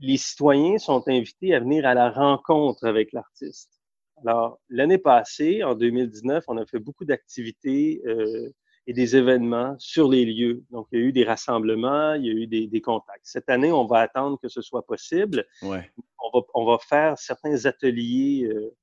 les 0.00 0.16
citoyens 0.16 0.78
sont 0.78 1.02
invités 1.08 1.54
à 1.54 1.60
venir 1.60 1.86
à 1.86 1.94
la 1.94 2.10
rencontre 2.10 2.84
avec 2.84 3.12
l'artiste. 3.12 3.80
Alors, 4.24 4.60
l'année 4.68 4.98
passée, 4.98 5.62
en 5.62 5.74
2019, 5.74 6.44
on 6.48 6.56
a 6.56 6.66
fait 6.66 6.78
beaucoup 6.78 7.04
d'activités 7.04 8.02
euh, 8.06 8.50
et 8.86 8.92
des 8.92 9.16
événements 9.16 9.76
sur 9.78 10.08
les 10.08 10.24
lieux. 10.24 10.64
Donc, 10.70 10.88
il 10.92 11.00
y 11.00 11.02
a 11.02 11.06
eu 11.06 11.12
des 11.12 11.24
rassemblements, 11.24 12.14
il 12.14 12.26
y 12.26 12.30
a 12.30 12.32
eu 12.32 12.46
des, 12.46 12.80
contacts. 12.80 13.24
Cette 13.24 13.48
année, 13.48 13.70
on 13.72 13.86
va 13.86 14.00
attendre 14.00 14.38
que 14.40 14.48
ce 14.48 14.60
soit 14.60 14.84
possible. 14.84 15.46
Ouais. 15.62 15.90
On, 16.18 16.38
va, 16.38 16.46
on 16.54 16.64
va 16.64 16.78
faire 16.78 17.16
certains 17.18 17.64
ateliers 17.66 18.44
euh, 18.44 18.74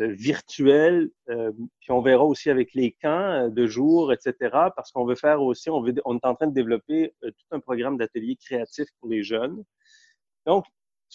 euh, 0.00 0.12
virtuels, 0.12 1.10
puis 1.26 1.90
on 1.90 2.00
verra 2.00 2.24
aussi 2.24 2.50
avec 2.50 2.74
les 2.74 2.92
camps 2.92 3.48
de 3.48 3.66
jour, 3.66 4.12
etc., 4.12 4.34
parce 4.74 4.90
qu'on 4.92 5.04
veut 5.04 5.14
faire 5.14 5.42
aussi, 5.42 5.70
on, 5.70 5.82
veut, 5.82 5.94
on 6.04 6.16
est 6.16 6.26
en 6.26 6.34
train 6.34 6.46
de 6.46 6.54
développer 6.54 7.14
tout 7.22 7.46
un 7.50 7.60
programme 7.60 7.98
d'ateliers 7.98 8.36
créatifs 8.36 8.88
pour 9.00 9.08
les 9.08 9.22
jeunes. 9.22 9.62
Donc, 10.46 10.64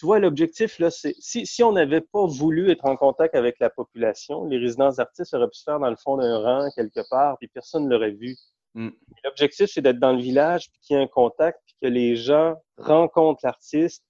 tu 0.00 0.06
vois, 0.06 0.18
l'objectif, 0.18 0.78
là, 0.78 0.90
c'est 0.90 1.14
si, 1.18 1.44
si 1.44 1.62
on 1.62 1.72
n'avait 1.72 2.00
pas 2.00 2.24
voulu 2.24 2.70
être 2.70 2.86
en 2.86 2.96
contact 2.96 3.34
avec 3.34 3.56
la 3.60 3.68
population, 3.68 4.46
les 4.46 4.56
résidences 4.56 4.96
d'artistes 4.96 5.34
auraient 5.34 5.46
pu 5.46 5.58
se 5.58 5.64
faire 5.64 5.78
dans 5.78 5.90
le 5.90 5.96
fond 5.96 6.16
d'un 6.16 6.38
rang 6.38 6.70
quelque 6.74 7.02
part, 7.10 7.36
puis 7.36 7.48
personne 7.48 7.84
ne 7.84 7.90
l'aurait 7.90 8.12
vu. 8.12 8.34
Mm. 8.72 8.88
L'objectif, 9.24 9.68
c'est 9.70 9.82
d'être 9.82 9.98
dans 9.98 10.14
le 10.14 10.22
village, 10.22 10.70
puis 10.70 10.80
qu'il 10.80 10.96
y 10.96 10.98
ait 10.98 11.02
un 11.02 11.06
contact, 11.06 11.60
puis 11.66 11.74
que 11.82 11.86
les 11.86 12.16
gens 12.16 12.54
rencontrent 12.78 13.44
l'artiste, 13.44 14.02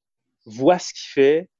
voient 0.47 0.78
ce 0.78 0.94
qu'il 0.94 1.11
fait, 1.12 1.50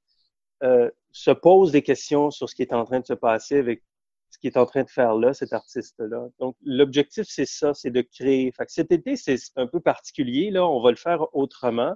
euh, 0.63 0.89
se 1.11 1.31
posent 1.31 1.73
des 1.73 1.81
questions 1.81 2.31
sur 2.31 2.49
ce 2.49 2.55
qui 2.55 2.61
est 2.61 2.73
en 2.73 2.85
train 2.85 3.01
de 3.01 3.05
se 3.05 3.13
passer 3.13 3.57
avec 3.57 3.83
ce 4.29 4.39
qui 4.39 4.47
est 4.47 4.55
en 4.55 4.65
train 4.65 4.83
de 4.83 4.89
faire 4.89 5.13
là, 5.13 5.33
cet 5.33 5.51
artiste-là. 5.51 6.29
Donc, 6.39 6.55
l'objectif, 6.63 7.25
c'est 7.27 7.45
ça, 7.45 7.73
c'est 7.73 7.91
de 7.91 7.99
créer. 7.99 8.49
Fait 8.53 8.65
que 8.65 8.71
cet 8.71 8.93
été, 8.93 9.17
c'est 9.17 9.35
un 9.57 9.67
peu 9.67 9.81
particulier, 9.81 10.51
là, 10.51 10.65
on 10.65 10.81
va 10.81 10.91
le 10.91 10.95
faire 10.95 11.35
autrement 11.35 11.95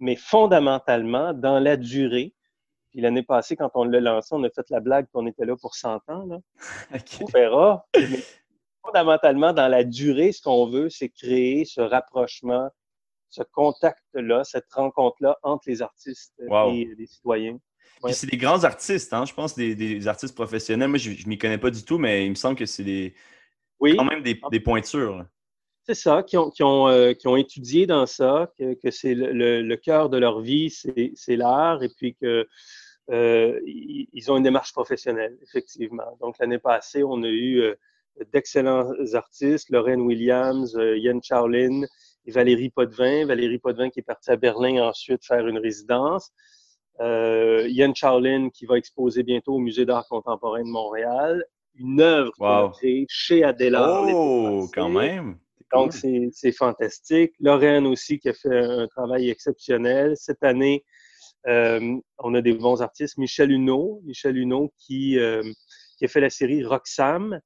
mais 0.00 0.16
fondamentalement, 0.16 1.32
dans 1.32 1.58
la 1.58 1.76
durée, 1.76 2.34
puis 2.90 3.00
l'année 3.00 3.22
passée, 3.22 3.56
quand 3.56 3.70
on 3.74 3.84
l'a 3.84 4.00
lancé, 4.00 4.28
on 4.32 4.42
a 4.44 4.50
fait 4.50 4.68
la 4.70 4.80
blague 4.80 5.06
qu'on 5.12 5.26
était 5.26 5.44
là 5.44 5.56
pour 5.56 5.74
100 5.74 6.00
ans. 6.08 6.26
Là. 6.26 6.38
On 7.20 7.26
verra. 7.26 7.86
Mais 7.94 8.22
fondamentalement, 8.82 9.52
dans 9.52 9.68
la 9.68 9.84
durée, 9.84 10.32
ce 10.32 10.40
qu'on 10.42 10.66
veut, 10.66 10.88
c'est 10.88 11.10
créer 11.10 11.66
ce 11.66 11.82
rapprochement, 11.82 12.70
ce 13.28 13.42
contact-là, 13.52 14.42
cette 14.44 14.72
rencontre-là 14.72 15.38
entre 15.42 15.64
les 15.66 15.82
artistes 15.82 16.34
et 16.40 16.88
les 16.96 17.06
citoyens. 17.06 17.58
c'est 18.10 18.30
des 18.30 18.38
grands 18.38 18.64
artistes, 18.64 19.12
hein? 19.12 19.26
je 19.26 19.34
pense, 19.34 19.54
des, 19.54 20.08
artistes 20.08 20.34
professionnels. 20.34 20.88
Moi, 20.88 20.98
je 20.98 21.10
ne 21.10 21.28
m'y 21.28 21.36
connais 21.36 21.58
pas 21.58 21.70
du 21.70 21.84
tout, 21.84 21.98
mais 21.98 22.24
il 22.24 22.30
me 22.30 22.36
semble 22.36 22.56
que 22.56 22.64
c'est 22.64 22.84
des, 22.84 23.14
oui. 23.80 23.96
quand 23.96 24.04
même 24.04 24.22
des, 24.22 24.40
des 24.50 24.60
pointures 24.60 25.26
c'est 25.88 25.94
ça, 25.94 26.22
qui 26.22 26.36
ont, 26.36 26.50
qui, 26.50 26.62
ont, 26.62 26.88
euh, 26.88 27.14
qui 27.14 27.28
ont, 27.28 27.36
étudié 27.36 27.86
dans 27.86 28.04
ça, 28.04 28.52
que, 28.58 28.74
que 28.74 28.90
c'est 28.90 29.14
le, 29.14 29.62
le, 29.62 29.76
cœur 29.76 30.10
de 30.10 30.18
leur 30.18 30.40
vie, 30.40 30.70
c'est 30.70 31.36
l'art, 31.36 31.82
et 31.82 31.88
puis 31.88 32.14
que 32.14 32.46
euh, 33.10 33.58
ils 33.64 34.30
ont 34.30 34.36
une 34.36 34.42
démarche 34.42 34.72
professionnelle, 34.72 35.38
effectivement. 35.42 36.18
Donc, 36.20 36.36
l'année 36.38 36.58
passée, 36.58 37.02
on 37.02 37.22
a 37.22 37.28
eu 37.28 37.60
euh, 37.60 37.74
d'excellents 38.34 38.92
artistes, 39.14 39.70
Lorraine 39.70 40.02
Williams, 40.02 40.76
euh, 40.76 40.98
Yann 40.98 41.22
Charlin 41.22 41.84
et 42.26 42.30
Valérie 42.30 42.68
Potvin. 42.68 43.24
Valérie 43.24 43.58
Potvin 43.58 43.88
qui 43.88 44.00
est 44.00 44.02
partie 44.02 44.30
à 44.30 44.36
Berlin 44.36 44.82
ensuite 44.82 45.24
faire 45.24 45.46
une 45.46 45.58
résidence. 45.58 46.30
Euh, 47.00 47.66
Yann 47.68 47.94
Charlin 47.94 48.50
qui 48.50 48.66
va 48.66 48.76
exposer 48.76 49.22
bientôt 49.22 49.54
au 49.54 49.58
Musée 49.58 49.86
d'art 49.86 50.06
contemporain 50.06 50.62
de 50.62 50.68
Montréal. 50.68 51.44
Une 51.76 52.00
œuvre 52.00 52.32
wow. 52.40 52.70
créée 52.70 53.06
chez 53.08 53.44
Adélard. 53.44 54.06
Oh, 54.12 54.68
quand 54.74 54.90
même! 54.90 55.38
Donc, 55.72 55.92
c'est 55.92 56.52
fantastique. 56.52 57.32
Lorraine 57.40 57.86
aussi 57.86 58.18
qui 58.18 58.28
a 58.28 58.34
fait 58.34 58.56
un 58.56 58.86
travail 58.88 59.28
exceptionnel. 59.28 60.14
Cette 60.16 60.42
année, 60.42 60.84
euh, 61.46 61.96
on 62.18 62.34
a 62.34 62.40
des 62.40 62.54
bons 62.54 62.82
artistes. 62.82 63.18
Michel 63.18 63.50
Huneau, 63.50 64.00
Michel 64.04 64.36
Huneau 64.36 64.72
qui, 64.78 65.18
euh, 65.18 65.42
qui 65.98 66.04
a 66.04 66.08
fait 66.08 66.20
la 66.20 66.30
série 66.30 66.64
Roxham. 66.64 67.40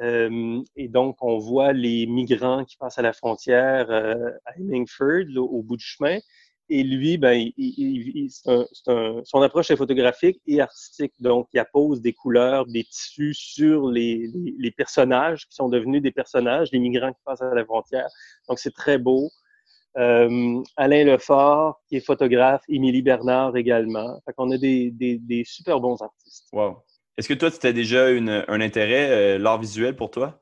Euh, 0.00 0.60
et 0.76 0.88
donc, 0.88 1.16
on 1.20 1.38
voit 1.38 1.72
les 1.72 2.06
migrants 2.06 2.64
qui 2.64 2.76
passent 2.76 2.98
à 2.98 3.02
la 3.02 3.12
frontière 3.12 3.90
à 3.90 4.58
Hemingford, 4.58 5.36
au 5.36 5.62
bout 5.62 5.76
du 5.76 5.84
chemin. 5.84 6.18
Et 6.72 6.84
lui, 6.84 7.18
ben, 7.18 7.50
son 9.24 9.42
approche 9.42 9.72
est 9.72 9.76
photographique 9.76 10.40
et 10.46 10.60
artistique. 10.60 11.12
Donc, 11.18 11.48
il 11.52 11.58
appose 11.58 12.00
des 12.00 12.12
couleurs, 12.12 12.64
des 12.66 12.84
tissus 12.84 13.34
sur 13.34 13.88
les, 13.88 14.30
personnages 14.76 15.48
qui 15.48 15.56
sont 15.56 15.68
devenus 15.68 16.00
des 16.00 16.12
personnages, 16.12 16.68
les 16.72 16.78
migrants 16.78 17.12
qui 17.12 17.20
passent 17.24 17.42
à 17.42 17.52
la 17.52 17.64
frontière. 17.64 18.06
Donc, 18.48 18.60
c'est 18.60 18.72
très 18.72 18.98
beau. 18.98 19.30
Euh, 19.98 20.62
Alain 20.76 21.04
Lefort, 21.04 21.80
qui 21.88 21.96
est 21.96 22.06
photographe, 22.06 22.62
Émilie 22.68 23.02
Bernard 23.02 23.56
également. 23.56 24.20
Fait 24.24 24.32
qu'on 24.32 24.52
a 24.52 24.56
des, 24.56 25.42
super 25.44 25.80
bons 25.80 26.00
artistes. 26.00 26.46
Wow. 26.52 26.84
Est-ce 27.18 27.28
que 27.28 27.34
toi, 27.34 27.50
tu 27.50 27.66
as 27.66 27.72
déjà 27.72 28.06
un 28.06 28.60
intérêt, 28.60 29.10
euh, 29.10 29.38
l'art 29.38 29.60
visuel 29.60 29.96
pour 29.96 30.12
toi? 30.12 30.40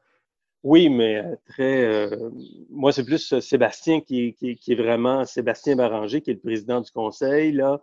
Oui, 0.69 0.91
mais 0.91 1.17
euh, 1.17 1.35
très. 1.47 1.83
Euh, 1.83 2.31
moi, 2.69 2.93
c'est 2.93 3.05
plus 3.05 3.33
euh, 3.33 3.41
Sébastien 3.41 4.03
qui, 4.03 4.35
qui, 4.35 4.73
est 4.73 4.75
vraiment 4.75 5.25
Sébastien 5.25 5.77
Baranger, 5.77 6.21
qui 6.21 6.31
est 6.31 6.35
le 6.35 6.41
président 6.41 6.83
du 6.83 6.91
conseil 6.91 7.53
là, 7.53 7.81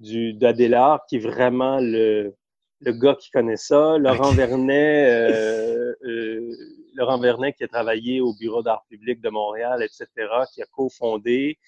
du 0.00 0.32
d'Adélard, 0.34 1.06
qui 1.06 1.16
est 1.16 1.20
vraiment 1.20 1.78
le, 1.80 2.34
le 2.80 2.92
gars 2.92 3.14
qui 3.14 3.30
connaît 3.30 3.56
ça. 3.56 3.98
Laurent 3.98 4.32
Vernet, 4.32 5.06
euh, 6.04 6.50
Laurent 6.96 7.18
Vernet 7.20 7.52
qui 7.52 7.62
a 7.62 7.68
travaillé 7.68 8.20
au 8.20 8.34
Bureau 8.34 8.64
d'art 8.64 8.84
public 8.90 9.20
de 9.20 9.30
Montréal, 9.30 9.80
etc., 9.84 10.08
qui 10.52 10.60
a 10.60 10.66
cofondé. 10.72 11.58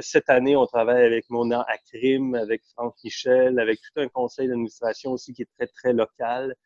cette 0.00 0.28
année, 0.28 0.56
on 0.56 0.66
travaille 0.66 1.04
avec 1.04 1.30
Mona 1.30 1.64
Akrim, 1.68 2.34
avec 2.34 2.62
Franck 2.74 2.96
Michel, 3.04 3.60
avec 3.60 3.78
tout 3.80 4.00
un 4.00 4.08
conseil 4.08 4.48
d'administration 4.48 5.12
aussi 5.12 5.32
qui 5.34 5.42
est 5.42 5.50
très, 5.56 5.68
très 5.68 5.92
local. 5.92 6.56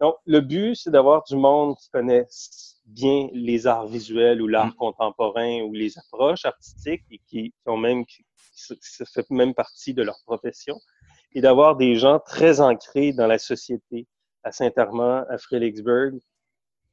Donc, 0.00 0.14
le 0.26 0.40
but, 0.40 0.76
c'est 0.76 0.90
d'avoir 0.90 1.24
du 1.24 1.36
monde 1.36 1.76
qui 1.76 1.88
connaisse 1.90 2.73
bien 2.86 3.28
les 3.32 3.66
arts 3.66 3.86
visuels 3.86 4.42
ou 4.42 4.46
l'art 4.46 4.68
mm. 4.68 4.74
contemporain 4.74 5.62
ou 5.62 5.72
les 5.72 5.98
approches 5.98 6.44
artistiques 6.44 7.04
et 7.10 7.20
qui, 7.26 7.52
ont 7.66 7.76
même, 7.76 8.04
qui, 8.06 8.24
ça 8.52 9.04
fait 9.06 9.30
même 9.30 9.54
partie 9.54 9.94
de 9.94 10.02
leur 10.02 10.16
profession, 10.26 10.76
et 11.34 11.40
d'avoir 11.40 11.76
des 11.76 11.96
gens 11.96 12.20
très 12.20 12.60
ancrés 12.60 13.12
dans 13.12 13.26
la 13.26 13.38
société, 13.38 14.06
à 14.44 14.52
Saint-Armand, 14.52 15.24
à 15.28 15.38
Fredericksburg, 15.38 16.12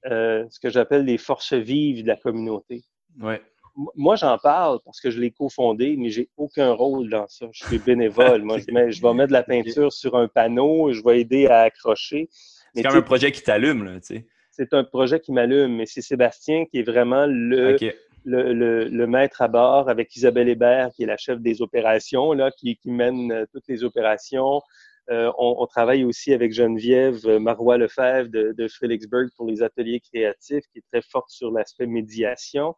euh, 0.07 0.45
ce 0.50 0.60
que 0.60 0.69
j'appelle 0.69 1.05
les 1.05 1.17
forces 1.17 1.53
vives 1.53 2.03
de 2.03 2.07
la 2.07 2.15
communauté. 2.15 2.81
Ouais. 3.19 3.41
Moi, 3.95 4.15
j'en 4.15 4.38
parle 4.38 4.79
parce 4.83 5.00
que 5.00 5.12
je 5.12 5.19
l'ai 5.19 5.31
cofondé, 5.31 5.95
mais 5.98 6.10
j'ai 6.10 6.29
aucun 6.38 6.74
rôle 6.74 7.10
dans 7.10 7.27
ça. 7.27 7.48
Je 7.53 7.65
suis 7.65 7.79
bénévole. 7.79 8.41
Moi, 8.41 8.57
je, 8.60 8.65
je 8.65 9.01
vais 9.01 9.13
mettre 9.13 9.27
de 9.27 9.33
la 9.33 9.43
peinture 9.43 9.93
sur 9.93 10.15
un 10.17 10.27
panneau, 10.27 10.91
je 10.91 11.01
vais 11.03 11.21
aider 11.21 11.48
à 11.48 11.62
accrocher. 11.62 12.29
C'est 12.74 12.83
comme 12.83 12.98
un 12.98 13.01
projet 13.01 13.31
qui 13.31 13.43
t'allume, 13.43 13.83
là, 13.83 14.00
tu 14.00 14.15
sais. 14.15 14.27
C'est 14.51 14.74
un 14.74 14.84
projet 14.84 15.20
qui 15.20 15.31
m'allume, 15.31 15.75
mais 15.75 15.86
c'est 15.86 16.01
Sébastien 16.01 16.65
qui 16.65 16.79
est 16.79 16.84
vraiment 16.84 17.25
le, 17.25 17.77
le, 18.25 19.08
maître 19.08 19.41
à 19.41 19.48
bord 19.48 19.89
avec 19.89 20.15
Isabelle 20.15 20.50
Hébert, 20.50 20.91
qui 20.93 21.03
est 21.03 21.08
la 21.08 21.17
chef 21.17 21.39
des 21.39 21.62
opérations, 21.62 22.34
là, 22.34 22.51
qui, 22.51 22.77
mène 22.86 23.31
euh, 23.31 23.46
toutes 23.51 23.67
les 23.67 23.84
opérations. 23.84 24.62
Euh, 25.10 25.31
on, 25.38 25.65
travaille 25.67 26.03
aussi 26.03 26.34
avec 26.34 26.53
Geneviève 26.53 27.25
Marois 27.39 27.77
Lefebvre 27.77 28.29
de, 28.29 28.53
de 28.55 29.29
pour 29.36 29.48
les 29.48 29.63
ateliers 29.63 30.00
créatifs, 30.00 30.63
qui 30.72 30.79
est 30.79 30.86
très 30.91 31.01
forte 31.01 31.29
sur 31.29 31.51
l'aspect 31.51 31.88
médiation. 31.88 32.75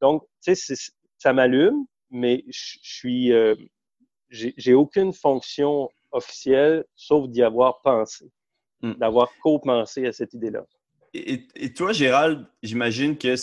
donc, 0.00 0.24
tu 0.42 0.54
sais, 0.54 0.74
ça 1.18 1.32
m'allume, 1.32 1.84
mais 2.10 2.44
je 2.48 2.78
suis, 2.82 3.32
j'ai 4.30 4.74
aucune 4.74 5.12
fonction 5.12 5.88
officielle 6.10 6.84
sauf 6.94 7.28
d'y 7.28 7.42
avoir 7.42 7.80
pensé, 7.82 8.30
hmm. 8.82 8.92
d'avoir 8.94 9.30
co-pensé 9.42 10.06
à 10.06 10.12
cette 10.12 10.34
idée-là. 10.34 10.64
Et, 11.14 11.72
toi, 11.74 11.92
Gérald, 11.92 12.46
j'imagine 12.62 13.16
que 13.16 13.34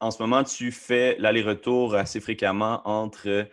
en 0.00 0.10
ce 0.10 0.22
moment, 0.22 0.42
tu 0.42 0.72
fais 0.72 1.16
l'aller-retour 1.18 1.94
assez 1.94 2.20
fréquemment 2.20 2.82
entre 2.84 3.46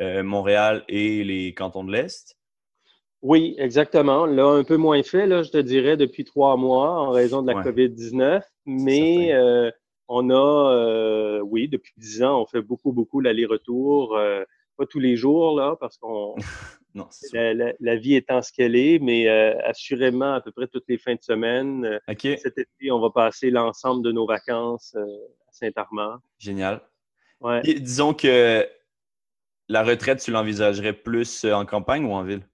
euh, 0.00 0.22
Montréal 0.22 0.84
et 0.88 1.22
les 1.24 1.54
cantons 1.54 1.84
de 1.84 1.92
l'Est? 1.92 2.36
Oui, 3.22 3.54
exactement. 3.58 4.26
Là, 4.26 4.46
un 4.46 4.64
peu 4.64 4.76
moins 4.76 5.02
fait, 5.02 5.26
là, 5.26 5.42
je 5.42 5.50
te 5.50 5.58
dirais, 5.58 5.96
depuis 5.96 6.24
trois 6.24 6.56
mois 6.56 6.90
en 6.90 7.10
raison 7.10 7.42
de 7.42 7.52
la 7.52 7.62
COVID-19. 7.62 8.42
Mais 8.66 9.32
euh, 9.32 9.70
on 10.08 10.28
a, 10.28 10.74
euh, 10.74 11.40
oui, 11.40 11.68
depuis 11.68 11.94
dix 11.96 12.22
ans, 12.22 12.42
on 12.42 12.46
fait 12.46 12.60
beaucoup, 12.60 12.92
beaucoup 12.92 13.20
l'aller-retour. 13.20 14.18
pas 14.76 14.86
tous 14.86 15.00
les 15.00 15.16
jours, 15.16 15.56
là, 15.56 15.76
parce 15.80 15.96
qu'on 15.96 16.34
Non, 16.94 17.08
la, 17.32 17.72
la, 17.80 17.96
vie 17.96 18.14
étant 18.14 18.40
ce 18.40 18.52
qu'elle 18.52 18.76
est, 18.76 19.00
mais 19.00 19.28
euh, 19.28 19.58
assurément 19.64 20.34
à 20.34 20.40
peu 20.40 20.52
près 20.52 20.68
toutes 20.68 20.84
les 20.86 20.96
fins 20.96 21.16
de 21.16 21.22
semaine. 21.22 21.84
Euh, 21.84 22.36
cet 22.36 22.56
été, 22.56 22.92
on 22.92 23.00
va 23.00 23.10
passer 23.10 23.50
l'ensemble 23.50 24.04
de 24.04 24.12
nos 24.12 24.26
vacances 24.26 24.94
euh, 24.96 25.02
à 25.02 25.52
Saint-Armand. 25.52 26.18
Génial. 26.38 26.80
disons 27.64 28.14
que 28.14 28.64
la 29.68 29.82
retraite, 29.82 30.20
tu 30.20 30.30
l'envisagerais 30.30 30.92
plus 30.92 31.44
en 31.44 31.66
campagne 31.66 32.04
ou 32.04 32.12
en 32.12 32.22
ville? 32.22 32.46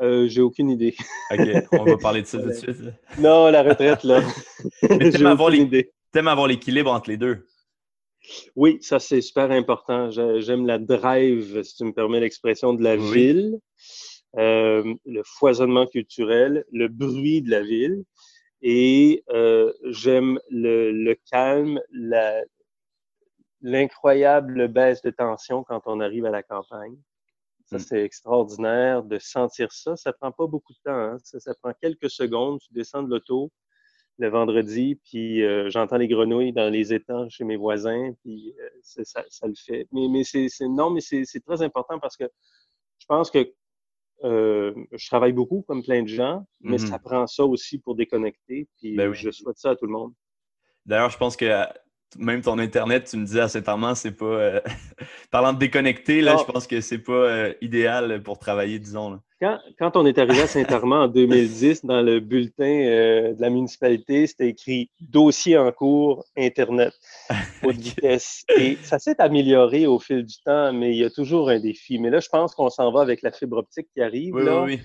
J'ai 0.00 0.40
aucune 0.40 0.70
idée. 0.70 0.96
OK, 1.30 1.46
on 1.72 1.84
va 1.84 1.98
parler 1.98 2.22
de 2.22 2.26
ça 2.26 2.38
tout 2.38 2.48
de 2.48 2.52
suite. 2.54 2.78
Non, 3.18 3.50
la 3.50 3.62
retraite, 3.62 4.04
là. 4.04 4.22
T'aimes 6.12 6.28
avoir 6.28 6.46
l'équilibre 6.48 6.90
entre 6.90 7.10
les 7.10 7.18
deux? 7.18 7.46
Oui, 8.56 8.78
ça 8.80 8.98
c'est 8.98 9.20
super 9.20 9.50
important. 9.50 10.10
J'aime 10.10 10.66
la 10.66 10.78
drive, 10.78 11.62
si 11.62 11.76
tu 11.76 11.84
me 11.84 11.92
permets 11.92 12.20
l'expression, 12.20 12.74
de 12.74 12.82
la 12.82 12.96
ville, 12.96 13.58
euh, 14.36 14.94
le 15.04 15.22
foisonnement 15.24 15.86
culturel, 15.86 16.64
le 16.72 16.88
bruit 16.88 17.42
de 17.42 17.50
la 17.50 17.62
ville, 17.62 18.04
et 18.62 19.24
euh, 19.30 19.72
j'aime 19.86 20.38
le, 20.50 21.14
calme, 21.30 21.80
l'incroyable 23.62 24.68
baisse 24.68 25.02
de 25.02 25.10
tension 25.10 25.64
quand 25.64 25.82
on 25.86 26.00
arrive 26.00 26.26
à 26.26 26.30
la 26.30 26.42
campagne. 26.42 26.96
Ça, 27.66 27.76
mm. 27.76 27.80
c'est 27.80 28.04
extraordinaire 28.04 29.02
de 29.02 29.18
sentir 29.18 29.72
ça. 29.72 29.96
Ça 29.96 30.12
prend 30.12 30.32
pas 30.32 30.46
beaucoup 30.46 30.72
de 30.72 30.78
temps. 30.84 30.92
Hein. 30.92 31.16
Ça, 31.22 31.40
ça, 31.40 31.54
prend 31.62 31.72
quelques 31.80 32.10
secondes. 32.10 32.60
Tu 32.60 32.72
descends 32.72 33.02
de 33.02 33.10
l'auto, 33.10 33.50
le 34.20 34.28
vendredi, 34.28 35.00
puis 35.04 35.42
euh, 35.42 35.70
j'entends 35.70 35.96
les 35.96 36.06
grenouilles 36.06 36.52
dans 36.52 36.70
les 36.70 36.92
étangs 36.92 37.28
chez 37.30 37.44
mes 37.44 37.56
voisins, 37.56 38.12
puis 38.22 38.54
euh, 38.60 38.68
ça, 38.82 39.24
ça, 39.28 39.46
le 39.46 39.54
fait. 39.54 39.88
Mais, 39.92 40.08
mais 40.08 40.24
c'est 40.24 40.48
non, 40.68 40.90
mais 40.90 41.00
c'est 41.00 41.40
très 41.44 41.62
important 41.62 41.98
parce 41.98 42.16
que 42.16 42.24
je 42.98 43.06
pense 43.06 43.30
que 43.30 43.50
euh, 44.24 44.74
je 44.92 45.06
travaille 45.06 45.32
beaucoup 45.32 45.62
comme 45.62 45.82
plein 45.82 46.02
de 46.02 46.08
gens, 46.08 46.44
mais 46.60 46.76
ça 46.76 46.98
prend 46.98 47.26
ça 47.26 47.44
aussi 47.44 47.78
pour 47.78 47.94
déconnecter, 47.94 48.68
puis 48.78 48.94
ben 48.94 49.12
je 49.14 49.30
souhaite 49.30 49.56
ça 49.56 49.70
à 49.70 49.76
tout 49.76 49.86
le 49.86 49.92
monde. 49.92 50.12
D'ailleurs, 50.84 51.10
je 51.10 51.16
pense 51.16 51.36
que 51.36 51.64
même 52.18 52.42
ton 52.42 52.58
Internet, 52.58 53.08
tu 53.10 53.16
me 53.16 53.24
disais 53.24 53.40
à 53.40 53.48
Saint-Armand, 53.48 53.94
c'est 53.94 54.12
pas. 54.12 54.24
Euh, 54.24 54.60
parlant 55.30 55.52
de 55.52 55.58
déconnecter, 55.58 56.20
là, 56.20 56.36
je 56.38 56.50
pense 56.50 56.66
que 56.66 56.80
c'est 56.80 56.98
pas 56.98 57.12
euh, 57.12 57.54
idéal 57.60 58.22
pour 58.22 58.38
travailler, 58.38 58.78
disons. 58.78 59.20
Quand, 59.78 59.96
on 59.96 60.04
est 60.04 60.18
arrivé 60.18 60.42
à 60.42 60.46
Saint-Armand 60.46 61.04
en 61.04 61.08
2010, 61.08 61.86
dans 61.86 62.02
le 62.02 62.20
bulletin 62.20 62.64
euh, 62.64 63.32
de 63.32 63.40
la 63.40 63.48
municipalité, 63.48 64.26
c'était 64.26 64.48
écrit 64.48 64.90
dossier 65.00 65.56
en 65.56 65.72
cours, 65.72 66.26
Internet, 66.36 66.92
haute 67.64 67.76
vitesse. 67.76 68.44
Et 68.58 68.76
ça 68.82 68.98
s'est 68.98 69.18
amélioré 69.18 69.86
au 69.86 69.98
fil 69.98 70.26
du 70.26 70.34
temps, 70.44 70.74
mais 70.74 70.90
il 70.90 70.98
y 70.98 71.04
a 71.04 71.10
toujours 71.10 71.48
un 71.48 71.58
défi. 71.58 71.98
Mais 71.98 72.10
là, 72.10 72.20
je 72.20 72.28
pense 72.28 72.54
qu'on 72.54 72.68
s'en 72.68 72.92
va 72.92 73.00
avec 73.00 73.22
la 73.22 73.32
fibre 73.32 73.56
optique 73.56 73.88
qui 73.94 74.02
arrive. 74.02 74.34
Oui, 74.34 74.44
là. 74.44 74.62
oui, 74.62 74.74
oui. 74.74 74.80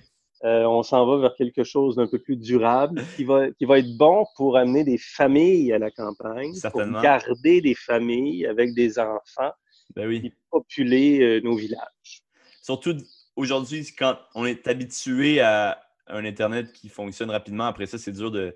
Euh, 0.45 0.63
on 0.65 0.83
s'en 0.83 1.07
va 1.07 1.17
vers 1.17 1.35
quelque 1.35 1.63
chose 1.63 1.95
d'un 1.95 2.05
peu 2.05 2.19
plus 2.19 2.37
durable 2.37 3.03
qui 3.15 3.23
va, 3.23 3.49
qui 3.51 3.65
va 3.65 3.79
être 3.79 3.97
bon 3.97 4.25
pour 4.35 4.57
amener 4.57 4.83
des 4.83 4.99
familles 4.99 5.73
à 5.73 5.79
la 5.79 5.89
campagne, 5.89 6.53
pour 6.71 7.01
garder 7.01 7.61
des 7.61 7.73
familles 7.73 8.45
avec 8.45 8.75
des 8.75 8.99
enfants 8.99 9.53
ben 9.95 10.07
oui. 10.07 10.21
et 10.23 10.33
populer 10.51 11.21
euh, 11.21 11.41
nos 11.41 11.55
villages. 11.55 12.23
Surtout 12.61 12.95
aujourd'hui, 13.35 13.87
quand 13.97 14.17
on 14.35 14.45
est 14.45 14.67
habitué 14.67 15.39
à 15.39 15.81
un 16.07 16.23
Internet 16.25 16.71
qui 16.73 16.89
fonctionne 16.89 17.31
rapidement, 17.31 17.65
après 17.65 17.87
ça, 17.87 17.97
c'est 17.97 18.11
dur 18.11 18.29
de, 18.29 18.55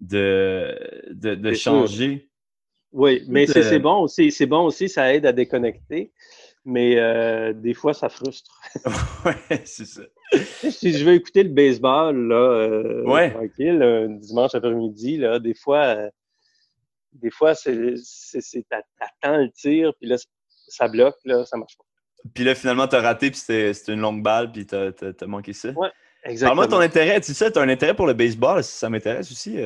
de, 0.00 1.04
de, 1.10 1.52
changer. 1.52 2.30
Oui, 2.92 3.24
mais 3.26 3.46
c'est 3.46 3.80
bon 3.80 4.02
aussi. 4.02 4.30
C'est 4.30 4.46
bon 4.46 4.66
aussi, 4.66 4.88
ça 4.88 5.12
aide 5.12 5.26
à 5.26 5.32
déconnecter 5.32 6.12
mais 6.68 6.98
euh, 6.98 7.54
des 7.54 7.72
fois, 7.72 7.94
ça 7.94 8.10
frustre. 8.10 8.60
oui, 9.24 9.32
c'est 9.64 9.86
ça. 9.86 10.02
Si 10.32 10.92
je 10.92 11.04
veux 11.04 11.14
écouter 11.14 11.42
le 11.42 11.50
baseball, 11.50 12.16
là, 12.28 12.36
euh, 12.36 13.30
tranquille, 13.30 13.82
un 13.82 14.08
dimanche 14.08 14.54
après-midi, 14.54 15.18
là, 15.18 15.38
des 15.38 15.54
fois, 15.54 15.84
euh, 15.84 16.10
des 17.12 17.30
fois, 17.30 17.54
c'est, 17.54 17.94
t'attends 18.68 19.38
le 19.38 19.50
tir, 19.50 19.92
puis 20.00 20.08
là, 20.08 20.16
ça 20.68 20.88
bloque, 20.88 21.16
là, 21.24 21.44
ça 21.44 21.56
marche 21.56 21.76
pas. 21.76 21.84
Puis 22.34 22.44
là, 22.44 22.54
finalement, 22.54 22.86
t'as 22.88 23.00
raté, 23.00 23.30
puis 23.30 23.40
c'était, 23.40 23.72
une 23.92 24.00
longue 24.00 24.22
balle, 24.22 24.52
puis 24.52 24.66
t'as, 24.66 24.90
as, 25.00 25.26
manqué 25.26 25.52
ça. 25.52 25.70
Oui, 25.76 25.88
exactement. 26.24 26.62
Parle-moi 26.62 26.78
ton 26.78 26.84
intérêt. 26.84 27.20
Tu 27.20 27.32
sais, 27.32 27.50
t'as 27.50 27.62
un 27.62 27.68
intérêt 27.68 27.94
pour 27.94 28.06
le 28.06 28.12
baseball, 28.12 28.62
ça 28.62 28.90
m'intéresse 28.90 29.30
aussi. 29.30 29.56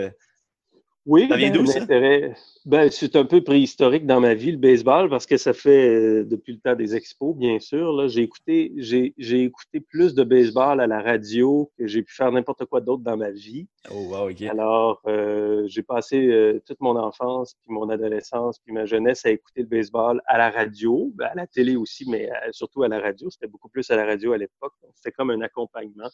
Oui, 1.04 1.26
ben, 1.26 2.34
ben, 2.64 2.90
c'est 2.92 3.16
un 3.16 3.24
peu 3.24 3.42
préhistorique 3.42 4.06
dans 4.06 4.20
ma 4.20 4.34
vie, 4.34 4.52
le 4.52 4.58
baseball, 4.58 5.10
parce 5.10 5.26
que 5.26 5.36
ça 5.36 5.52
fait 5.52 5.88
euh, 5.88 6.24
depuis 6.24 6.52
le 6.52 6.60
temps 6.60 6.76
des 6.76 6.94
expos, 6.94 7.36
bien 7.36 7.58
sûr. 7.58 8.06
J'ai 8.06 8.22
écouté, 8.22 8.72
j'ai, 8.76 9.12
écouté 9.18 9.80
plus 9.80 10.14
de 10.14 10.22
baseball 10.22 10.80
à 10.80 10.86
la 10.86 11.02
radio 11.02 11.72
que 11.76 11.88
j'ai 11.88 12.02
pu 12.02 12.14
faire 12.14 12.30
n'importe 12.30 12.66
quoi 12.66 12.80
d'autre 12.80 13.02
dans 13.02 13.16
ma 13.16 13.30
vie. 13.32 13.66
Oh, 13.90 14.10
wow, 14.10 14.30
OK. 14.30 14.42
Alors, 14.42 15.02
euh, 15.08 15.64
j'ai 15.66 15.82
passé 15.82 16.24
euh, 16.28 16.62
toute 16.64 16.80
mon 16.80 16.96
enfance, 16.96 17.56
puis 17.60 17.72
mon 17.72 17.90
adolescence, 17.90 18.60
puis 18.60 18.72
ma 18.72 18.86
jeunesse 18.86 19.26
à 19.26 19.30
écouter 19.30 19.62
le 19.62 19.68
baseball 19.68 20.22
à 20.26 20.38
la 20.38 20.50
radio, 20.50 21.10
ben, 21.16 21.26
à 21.26 21.34
la 21.34 21.48
télé 21.48 21.74
aussi, 21.74 22.08
mais 22.08 22.30
surtout 22.52 22.84
à 22.84 22.88
la 22.88 23.00
radio. 23.00 23.28
C'était 23.28 23.48
beaucoup 23.48 23.68
plus 23.68 23.90
à 23.90 23.96
la 23.96 24.06
radio 24.06 24.34
à 24.34 24.38
l'époque. 24.38 24.74
C'était 24.94 25.10
comme 25.10 25.30
un 25.30 25.40
accompagnement. 25.40 26.10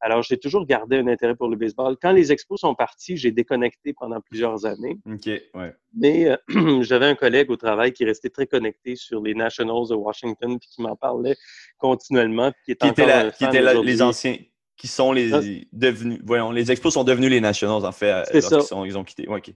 Alors, 0.00 0.22
j'ai 0.22 0.36
toujours 0.36 0.66
gardé 0.66 0.98
un 0.98 1.06
intérêt 1.06 1.34
pour 1.34 1.48
le 1.48 1.56
baseball. 1.56 1.96
Quand 2.00 2.12
les 2.12 2.30
expos 2.30 2.60
sont 2.60 2.74
partis, 2.74 3.16
j'ai 3.16 3.30
déconnecté 3.30 3.92
pendant 3.92 4.20
plusieurs 4.20 4.66
années. 4.66 4.98
OK, 5.06 5.26
ouais. 5.26 5.74
Mais 5.94 6.28
euh, 6.28 6.82
j'avais 6.82 7.06
un 7.06 7.14
collègue 7.14 7.50
au 7.50 7.56
travail 7.56 7.92
qui 7.92 8.04
restait 8.04 8.28
très 8.28 8.46
connecté 8.46 8.96
sur 8.96 9.22
les 9.22 9.34
Nationals 9.34 9.88
de 9.88 9.94
Washington 9.94 10.58
puis 10.58 10.68
qui 10.68 10.82
m'en 10.82 10.96
parlait 10.96 11.36
continuellement. 11.78 12.52
qui 12.64 12.72
était, 12.72 12.92
qui 13.36 13.44
était 13.44 13.82
les 13.82 14.02
anciens, 14.02 14.36
qui 14.76 14.88
sont 14.88 15.12
les 15.12 15.66
devenus. 15.72 16.20
Voyons, 16.24 16.50
les 16.50 16.70
expos 16.70 16.92
sont 16.92 17.04
devenus 17.04 17.30
les 17.30 17.40
Nationals, 17.40 17.84
en 17.84 17.92
fait. 17.92 18.40
Ça. 18.40 18.58
Ils, 18.84 18.98
ont 18.98 19.04
quitté. 19.04 19.26
Ouais, 19.28 19.38
OK. 19.38 19.54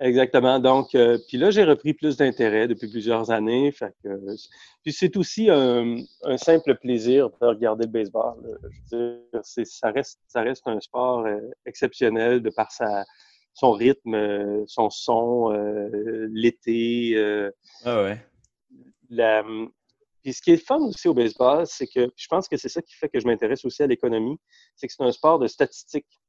Exactement. 0.00 0.58
Donc, 0.58 0.94
euh, 0.94 1.18
puis 1.28 1.36
là, 1.36 1.50
j'ai 1.50 1.62
repris 1.62 1.92
plus 1.92 2.16
d'intérêt 2.16 2.66
depuis 2.66 2.88
plusieurs 2.88 3.30
années. 3.30 3.70
Fait 3.70 3.94
que, 4.02 4.08
puis 4.82 4.94
c'est 4.94 5.14
aussi 5.18 5.50
un, 5.50 5.96
simple 6.38 6.74
plaisir 6.76 7.28
de 7.28 7.46
regarder 7.46 7.84
le 7.84 7.92
baseball. 7.92 8.34
Je 8.90 8.96
veux 8.96 9.28
dire, 9.30 9.66
ça 9.66 9.90
reste, 9.90 10.18
ça 10.26 10.40
reste 10.40 10.66
un 10.66 10.80
sport 10.80 11.26
euh, 11.26 11.38
exceptionnel 11.66 12.40
de 12.40 12.48
par 12.48 12.72
sa, 12.72 13.04
son 13.52 13.72
rythme, 13.72 14.64
son 14.66 14.88
son, 14.88 15.52
euh, 15.52 16.28
l'été. 16.32 17.14
ah 17.84 18.02
ouais. 18.02 18.26
La, 19.10 19.44
puis 20.22 20.32
ce 20.32 20.40
qui 20.40 20.52
est 20.52 20.64
fun 20.64 20.80
aussi 20.80 21.08
au 21.08 21.14
baseball, 21.14 21.66
c'est 21.66 21.86
que 21.86 22.10
je 22.14 22.26
pense 22.28 22.48
que 22.48 22.56
c'est 22.56 22.68
ça 22.68 22.80
qui 22.80 22.94
fait 22.94 23.08
que 23.08 23.18
je 23.20 23.26
m'intéresse 23.26 23.64
aussi 23.64 23.82
à 23.82 23.86
l'économie, 23.86 24.38
c'est 24.76 24.86
que 24.86 24.92
c'est 24.92 25.02
un 25.02 25.12
sport 25.12 25.38
de 25.38 25.46
statistiques. 25.46 26.20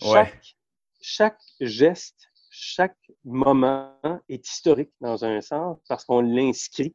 Chaque, 0.00 0.56
chaque 1.00 1.40
geste 1.60 2.29
chaque 2.60 2.98
moment 3.24 3.94
est 4.28 4.46
historique 4.46 4.92
dans 5.00 5.24
un 5.24 5.40
sens 5.40 5.78
parce 5.88 6.04
qu'on 6.04 6.20
l'inscrit. 6.20 6.94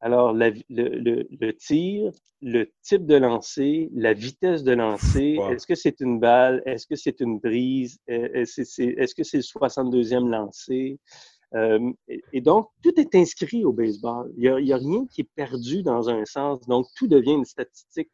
Alors, 0.00 0.32
le, 0.32 0.52
le, 0.70 1.52
tir, 1.52 2.10
le 2.40 2.72
type 2.82 3.04
de 3.04 3.16
lancer, 3.16 3.90
la 3.92 4.14
vitesse 4.14 4.62
de 4.62 4.72
lancer, 4.72 5.38
est-ce 5.50 5.66
que 5.66 5.74
c'est 5.74 6.00
une 6.00 6.18
balle, 6.18 6.62
est-ce 6.64 6.86
que 6.86 6.96
c'est 6.96 7.20
une 7.20 7.38
brise, 7.38 7.98
est-ce 8.06 9.14
que 9.14 9.24
c'est 9.24 9.36
le 9.36 9.42
62e 9.42 10.28
lancé? 10.30 10.98
Euh, 11.54 11.92
et 12.32 12.40
donc, 12.40 12.68
tout 12.82 12.98
est 12.98 13.14
inscrit 13.14 13.64
au 13.64 13.72
baseball. 13.72 14.32
Il 14.36 14.42
n'y 14.42 14.72
a, 14.72 14.76
a, 14.76 14.78
rien 14.78 15.04
qui 15.06 15.22
est 15.22 15.30
perdu 15.34 15.82
dans 15.82 16.08
un 16.08 16.24
sens. 16.24 16.60
Donc, 16.66 16.86
tout 16.96 17.08
devient 17.08 17.32
une 17.32 17.44
statistique. 17.44 18.10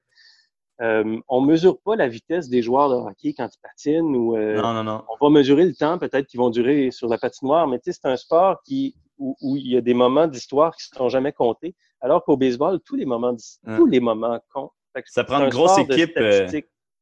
Euh, 0.82 1.18
on 1.28 1.40
mesure 1.40 1.80
pas 1.80 1.96
la 1.96 2.06
vitesse 2.06 2.50
des 2.50 2.60
joueurs 2.60 2.90
de 2.90 2.94
hockey 2.96 3.32
quand 3.32 3.48
ils 3.50 3.60
patinent 3.62 4.14
ou 4.14 4.36
euh, 4.36 4.60
non, 4.60 4.74
non, 4.74 4.84
non. 4.84 5.04
on 5.08 5.24
va 5.24 5.32
mesurer 5.32 5.64
le 5.64 5.74
temps 5.74 5.96
peut-être 5.96 6.26
qu'ils 6.26 6.38
vont 6.38 6.50
durer 6.50 6.90
sur 6.90 7.08
la 7.08 7.16
patinoire, 7.16 7.66
mais 7.66 7.78
tu 7.78 7.90
sais, 7.90 7.98
c'est 8.02 8.08
un 8.08 8.16
sport 8.16 8.62
qui 8.62 8.94
où, 9.18 9.56
il 9.56 9.68
y 9.72 9.76
a 9.76 9.80
des 9.80 9.94
moments 9.94 10.26
d'histoire 10.26 10.76
qui 10.76 10.88
ne 10.92 10.98
sont 10.98 11.08
jamais 11.08 11.32
comptés, 11.32 11.74
alors 12.00 12.24
qu'au 12.24 12.36
baseball, 12.36 12.80
tous 12.84 12.96
les 12.96 13.06
moments 13.06 13.34
tous 13.76 13.86
les 13.86 14.00
moments 14.00 14.38
comptent. 14.52 14.72
Ça 15.06 15.24
prend 15.24 15.42
une 15.42 15.50
grosse 15.50 15.78
équipe. 15.78 16.16
Euh, 16.16 16.48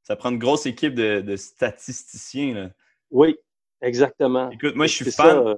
ça 0.03 0.17
prend 0.17 0.31
une 0.31 0.39
grosse 0.39 0.67
équipe 0.67 0.95
de, 0.95 1.37
statisticiens. 1.37 2.55
Là. 2.55 2.71
Oui, 3.11 3.37
exactement. 3.81 4.51
Écoute, 4.51 4.75
moi, 4.75 4.87
je 4.87 4.95
suis 4.95 5.11
fan, 5.11 5.57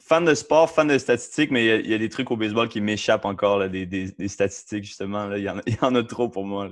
fan 0.00 0.24
de 0.24 0.34
sport, 0.34 0.70
fan 0.70 0.88
de 0.88 0.98
statistiques, 0.98 1.50
mais 1.50 1.80
il 1.80 1.90
y, 1.90 1.94
a 1.94 1.98
des 1.98 2.08
trucs 2.08 2.30
au 2.30 2.36
baseball 2.36 2.68
qui 2.68 2.80
m'échappent 2.80 3.26
encore, 3.26 3.58
là, 3.58 3.68
des, 3.68 3.86
des, 3.86 4.28
statistiques, 4.28 4.84
justement. 4.84 5.30
Il 5.34 5.42
y, 5.42 5.72
y, 5.72 5.78
en 5.80 5.94
a 5.94 6.02
trop 6.02 6.28
pour 6.28 6.44
moi. 6.44 6.70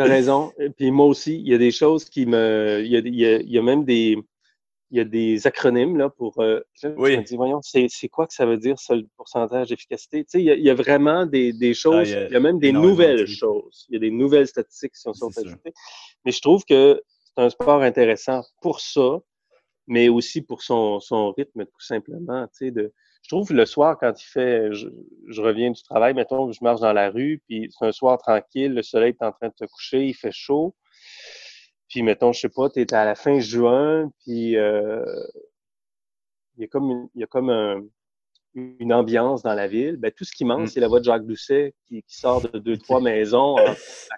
As 0.00 0.04
raison. 0.04 0.52
Puis 0.76 0.90
moi 0.90 1.06
aussi, 1.06 1.36
il 1.36 1.48
y 1.48 1.54
a 1.54 1.58
des 1.58 1.70
choses 1.70 2.04
qui 2.04 2.26
me. 2.26 2.82
Il 2.84 2.90
y 2.90 2.96
a, 2.96 3.38
il 3.40 3.50
y 3.50 3.58
a, 3.58 3.62
même 3.62 3.84
des. 3.84 4.16
Il 4.90 4.96
y 4.96 5.00
a 5.00 5.04
des 5.04 5.46
acronymes 5.46 5.98
là, 5.98 6.08
pour. 6.08 6.40
Euh, 6.40 6.60
oui. 6.96 7.12
Je 7.12 7.18
me 7.18 7.22
dis, 7.22 7.36
voyons, 7.36 7.60
c'est 7.62 8.08
quoi 8.08 8.26
que 8.26 8.32
ça 8.32 8.46
veut 8.46 8.56
dire, 8.56 8.78
ça, 8.78 8.94
le 8.94 9.06
pourcentage 9.16 9.68
d'efficacité? 9.68 10.24
Tu 10.24 10.30
sais, 10.30 10.40
il 10.40 10.44
y, 10.44 10.50
a, 10.50 10.54
il 10.54 10.64
y, 10.64 10.70
a, 10.70 10.74
vraiment 10.74 11.26
des, 11.26 11.52
des 11.52 11.74
choses. 11.74 12.12
Ah, 12.14 12.26
il, 12.28 12.32
y 12.32 12.36
a, 12.36 12.40
même 12.40 12.58
des 12.58 12.72
nouvelles 12.72 13.26
choses. 13.26 13.86
Il 13.88 13.94
y 13.94 13.96
a 13.96 14.00
des 14.00 14.10
nouvelles 14.10 14.46
statistiques 14.46 14.92
qui 14.92 15.00
sont, 15.00 15.12
sont 15.12 15.30
ajoutées. 15.36 15.74
Mais 16.24 16.32
je 16.32 16.40
trouve 16.40 16.64
que 16.64 17.02
c'est 17.24 17.42
un 17.42 17.50
sport 17.50 17.82
intéressant 17.82 18.42
pour 18.62 18.80
ça, 18.80 19.18
mais 19.86 20.08
aussi 20.08 20.42
pour 20.42 20.62
son, 20.62 21.00
son 21.00 21.32
rythme, 21.32 21.64
tout 21.66 21.80
simplement. 21.80 22.46
Tu 22.48 22.66
sais, 22.66 22.70
de, 22.70 22.92
je 23.22 23.28
trouve 23.28 23.52
le 23.52 23.66
soir, 23.66 23.98
quand 23.98 24.12
il 24.20 24.26
fait, 24.26 24.72
je, 24.72 24.88
reviens 25.40 25.70
du 25.70 25.82
travail, 25.82 26.14
mettons, 26.14 26.50
je 26.50 26.60
marche 26.62 26.80
dans 26.80 26.92
la 26.92 27.10
rue, 27.10 27.42
puis 27.46 27.68
c'est 27.70 27.86
un 27.86 27.92
soir 27.92 28.18
tranquille, 28.18 28.72
le 28.72 28.82
soleil 28.82 29.14
est 29.20 29.24
en 29.24 29.32
train 29.32 29.48
de 29.48 29.54
se 29.58 29.64
coucher, 29.66 30.06
il 30.06 30.14
fait 30.14 30.32
chaud. 30.32 30.74
Puis, 31.88 32.02
mettons, 32.02 32.32
je 32.32 32.40
sais 32.40 32.48
pas, 32.48 32.68
tu 32.70 32.80
es 32.80 32.94
à 32.94 33.04
la 33.04 33.14
fin 33.14 33.38
juin, 33.38 34.10
puis 34.24 34.56
euh, 34.56 35.04
il 36.56 36.62
y 36.62 36.64
a 36.64 36.68
comme, 36.68 36.90
une, 36.90 37.08
il 37.14 37.20
y 37.20 37.24
a 37.24 37.26
comme 37.26 37.90
une 38.54 38.92
ambiance 38.92 39.42
dans 39.42 39.54
la 39.54 39.68
ville. 39.68 39.96
Ben, 39.96 40.10
tout 40.10 40.24
ce 40.24 40.32
qui 40.32 40.44
manque, 40.44 40.62
mm. 40.62 40.66
c'est 40.68 40.80
la 40.80 40.88
voix 40.88 41.00
de 41.00 41.04
Jacques 41.04 41.26
Doucet 41.26 41.74
qui, 41.86 42.04
sort 42.06 42.42
de 42.42 42.58
deux, 42.58 42.76
trois 42.76 43.00
maisons 43.02 43.56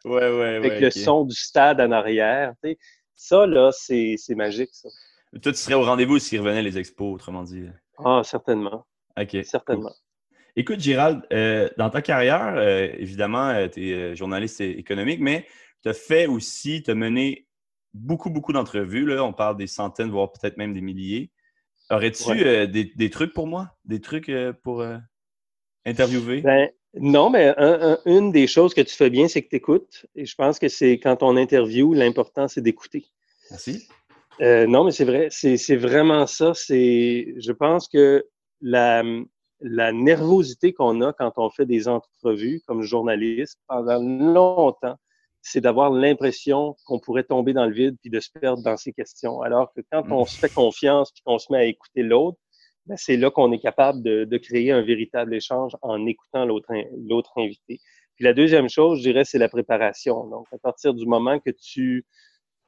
avec 0.04 0.80
le 0.80 0.90
son 0.90 1.24
du 1.24 1.34
stade 1.34 1.80
en 1.80 1.90
arrière. 1.92 2.54
Ça, 3.16 3.46
là, 3.46 3.70
c'est 3.72 4.16
magique, 4.30 4.70
ça. 4.72 4.88
Toi, 5.42 5.52
tu 5.52 5.58
serais 5.58 5.74
au 5.74 5.82
rendez-vous 5.82 6.18
s'il 6.18 6.40
revenait 6.40 6.62
les 6.62 6.76
expos, 6.76 7.14
autrement 7.14 7.44
dit. 7.44 7.66
Ah, 7.98 8.22
certainement. 8.24 8.84
OK. 9.18 9.36
Certainement. 9.44 9.92
Écoute, 10.56 10.80
Gérald, 10.80 11.22
euh, 11.32 11.68
dans 11.78 11.90
ta 11.90 12.02
carrière, 12.02 12.54
euh, 12.56 12.88
évidemment, 12.98 13.48
euh, 13.50 13.68
tu 13.68 13.90
es 13.90 14.16
journaliste 14.16 14.60
économique, 14.60 15.20
mais 15.20 15.46
tu 15.82 15.88
as 15.88 15.94
fait 15.94 16.26
aussi, 16.26 16.82
tu 16.82 16.90
as 16.90 16.94
mené 16.94 17.46
beaucoup, 17.94 18.30
beaucoup 18.30 18.52
d'entrevues. 18.52 19.06
Là. 19.06 19.24
On 19.24 19.32
parle 19.32 19.56
des 19.56 19.66
centaines, 19.66 20.10
voire 20.10 20.32
peut-être 20.32 20.56
même 20.56 20.74
des 20.74 20.80
milliers. 20.80 21.30
Aurais-tu 21.90 22.68
des, 22.68 23.10
trucs 23.10 23.32
pour 23.32 23.46
moi? 23.46 23.70
Des 23.84 24.00
trucs 24.00 24.30
pour 24.62 24.84
interviewer? 25.84 26.40
Ben, 26.40 26.68
non, 26.94 27.30
mais 27.30 27.52
une 28.06 28.30
des 28.30 28.46
choses 28.46 28.74
que 28.74 28.80
tu 28.80 28.94
fais 28.94 29.10
bien, 29.10 29.26
c'est 29.26 29.42
que 29.42 29.48
tu 29.48 29.56
écoutes. 29.56 30.06
Et 30.14 30.24
je 30.24 30.34
pense 30.36 30.60
que 30.60 30.68
c'est 30.68 31.00
quand 31.00 31.24
on 31.24 31.36
interview, 31.36 31.92
l'important, 31.92 32.46
c'est 32.46 32.60
d'écouter. 32.60 33.06
Merci. 33.50 33.88
non, 34.40 34.84
mais 34.84 34.92
c'est 34.92 35.04
vrai, 35.04 35.28
c'est 35.30 35.76
vraiment 35.76 36.28
ça. 36.28 36.52
C'est, 36.54 37.34
je 37.38 37.50
pense 37.50 37.88
que 37.88 38.24
la, 38.60 39.02
la 39.60 39.92
nervosité 39.92 40.72
qu'on 40.72 41.00
a 41.02 41.12
quand 41.12 41.32
on 41.36 41.50
fait 41.50 41.66
des 41.66 41.88
entrevues 41.88 42.62
comme 42.66 42.82
journaliste 42.82 43.58
pendant 43.68 44.02
longtemps, 44.02 44.96
c'est 45.42 45.60
d'avoir 45.60 45.90
l'impression 45.90 46.76
qu'on 46.84 46.98
pourrait 46.98 47.24
tomber 47.24 47.52
dans 47.52 47.66
le 47.66 47.72
vide 47.72 47.96
puis 48.00 48.10
de 48.10 48.20
se 48.20 48.30
perdre 48.30 48.62
dans 48.62 48.76
ses 48.76 48.92
questions. 48.92 49.40
Alors 49.42 49.72
que 49.74 49.80
quand 49.90 50.04
on 50.10 50.24
se 50.24 50.38
fait 50.38 50.52
confiance 50.52 51.12
puis 51.12 51.22
qu'on 51.24 51.38
se 51.38 51.50
met 51.52 51.58
à 51.58 51.64
écouter 51.64 52.02
l'autre, 52.02 52.38
ben 52.86 52.96
c'est 52.96 53.16
là 53.16 53.30
qu'on 53.30 53.52
est 53.52 53.58
capable 53.58 54.02
de, 54.02 54.24
de, 54.24 54.38
créer 54.38 54.72
un 54.72 54.82
véritable 54.82 55.34
échange 55.34 55.72
en 55.82 56.06
écoutant 56.06 56.44
l'autre 56.44 56.72
l'autre 56.96 57.32
invité. 57.36 57.78
Puis 58.16 58.24
la 58.24 58.32
deuxième 58.34 58.68
chose, 58.68 58.98
je 58.98 59.02
dirais, 59.02 59.24
c'est 59.24 59.38
la 59.38 59.48
préparation. 59.48 60.26
Donc, 60.26 60.46
à 60.52 60.58
partir 60.58 60.92
du 60.94 61.06
moment 61.06 61.38
que 61.38 61.50
tu 61.50 62.04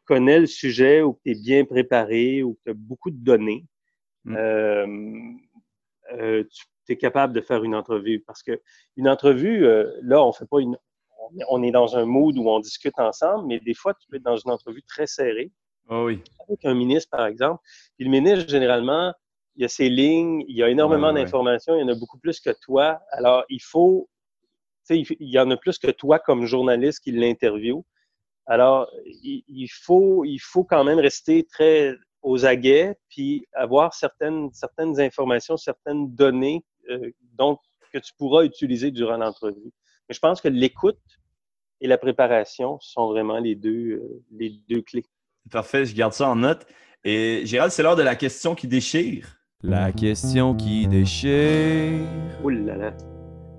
connais 0.04 0.40
le 0.40 0.46
sujet 0.46 1.02
ou 1.02 1.14
que 1.14 1.20
tu 1.24 1.32
es 1.32 1.34
bien 1.34 1.64
préparé 1.64 2.42
ou 2.42 2.54
que 2.54 2.60
tu 2.64 2.70
as 2.70 2.74
beaucoup 2.74 3.10
de 3.10 3.22
données, 3.22 3.66
mmh. 4.24 4.36
euh, 4.36 4.86
euh, 6.12 6.44
tu 6.86 6.92
es 6.92 6.96
capable 6.96 7.32
de 7.32 7.40
faire 7.40 7.64
une 7.64 7.74
entrevue. 7.74 8.20
Parce 8.26 8.42
que 8.42 8.60
une 8.96 9.08
entrevue, 9.08 9.66
euh, 9.66 9.90
là, 10.02 10.24
on 10.24 10.32
fait 10.32 10.46
pas 10.46 10.60
une. 10.60 10.76
On 11.48 11.62
est 11.62 11.70
dans 11.70 11.96
un 11.96 12.04
mood 12.04 12.36
où 12.36 12.48
on 12.48 12.60
discute 12.60 12.98
ensemble, 12.98 13.46
mais 13.46 13.60
des 13.60 13.74
fois, 13.74 13.94
tu 13.94 14.06
peux 14.08 14.16
être 14.16 14.22
dans 14.22 14.36
une 14.36 14.50
entrevue 14.50 14.82
très 14.82 15.06
serrée. 15.06 15.50
Oh 15.88 16.04
oui. 16.06 16.20
Avec 16.48 16.64
un 16.64 16.74
ministre, 16.74 17.10
par 17.10 17.26
exemple. 17.26 17.62
Puis 17.96 18.04
le 18.04 18.10
ministre, 18.10 18.48
généralement, 18.48 19.12
il 19.56 19.62
y 19.62 19.64
a 19.64 19.68
ses 19.68 19.88
lignes, 19.88 20.44
il 20.48 20.56
y 20.56 20.62
a 20.62 20.68
énormément 20.68 21.12
d'informations, 21.12 21.76
il 21.76 21.80
y 21.80 21.84
en 21.84 21.88
a 21.88 21.94
beaucoup 21.94 22.18
plus 22.18 22.40
que 22.40 22.50
toi. 22.62 23.00
Alors, 23.10 23.44
il 23.48 23.62
faut. 23.62 24.08
Tu 24.86 25.04
sais, 25.04 25.16
il 25.20 25.30
y 25.30 25.38
en 25.38 25.50
a 25.50 25.56
plus 25.56 25.78
que 25.78 25.90
toi 25.90 26.18
comme 26.18 26.44
journaliste 26.44 27.00
qui 27.00 27.12
l'interview. 27.12 27.84
Alors, 28.46 28.90
il, 29.04 29.68
faut, 29.68 30.24
il 30.24 30.38
faut 30.38 30.64
quand 30.64 30.82
même 30.82 30.98
rester 30.98 31.44
très 31.44 31.94
aux 32.22 32.46
aguets, 32.46 32.94
puis 33.08 33.46
avoir 33.52 33.94
certaines, 33.94 34.50
certaines 34.52 35.00
informations, 35.00 35.56
certaines 35.56 36.14
données 36.14 36.64
euh, 36.90 37.10
donc, 37.34 37.60
que 37.92 37.98
tu 37.98 38.12
pourras 38.16 38.44
utiliser 38.44 38.90
durant 38.90 39.16
l'entrevue. 39.16 39.72
Mais 40.08 40.14
je 40.14 40.20
pense 40.20 40.40
que 40.40 40.48
l'écoute 40.48 40.98
et 41.80 41.88
la 41.88 41.98
préparation 41.98 42.78
sont 42.80 43.08
vraiment 43.08 43.38
les 43.38 43.54
deux, 43.54 43.96
euh, 43.96 44.22
les 44.30 44.50
deux 44.68 44.82
clés. 44.82 45.04
Parfait, 45.50 45.84
je 45.84 45.94
garde 45.94 46.12
ça 46.12 46.28
en 46.28 46.36
note. 46.36 46.66
Et 47.04 47.42
Gérald, 47.44 47.72
c'est 47.72 47.82
l'heure 47.82 47.96
de 47.96 48.02
la 48.02 48.14
question 48.14 48.54
qui 48.54 48.68
déchire. 48.68 49.36
La 49.62 49.92
question 49.92 50.54
qui 50.54 50.86
déchire. 50.86 52.06
Ouh 52.42 52.48
là 52.48 52.76
là. 52.76 52.96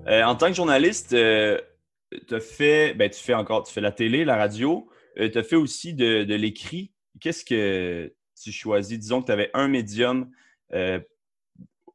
Euh, 0.06 0.22
en 0.22 0.34
tant 0.34 0.48
que 0.48 0.54
journaliste, 0.54 1.10
tu 1.10 2.40
fait, 2.40 2.94
ben, 2.94 3.10
tu 3.10 3.20
fais 3.20 3.34
encore, 3.34 3.64
tu 3.64 3.72
fais 3.72 3.80
la 3.80 3.92
télé, 3.92 4.24
la 4.24 4.36
radio, 4.36 4.88
tu 5.16 5.38
as 5.38 5.42
fait 5.42 5.56
aussi 5.56 5.94
de, 5.94 6.24
de 6.24 6.34
l'écrit. 6.34 6.92
Qu'est-ce 7.20 7.44
que 7.44 8.12
tu 8.44 8.52
choisis, 8.52 8.98
disons 8.98 9.20
que 9.20 9.26
tu 9.26 9.32
avais 9.32 9.50
un 9.54 9.68
médium 9.68 10.30
euh, 10.72 11.00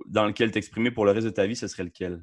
dans 0.08 0.26
lequel 0.26 0.52
t'exprimer 0.52 0.92
pour 0.92 1.06
le 1.06 1.12
reste 1.12 1.28
de 1.28 1.32
ta 1.32 1.48
vie, 1.48 1.56
ce 1.56 1.68
serait 1.68 1.84
lequel? 1.84 2.22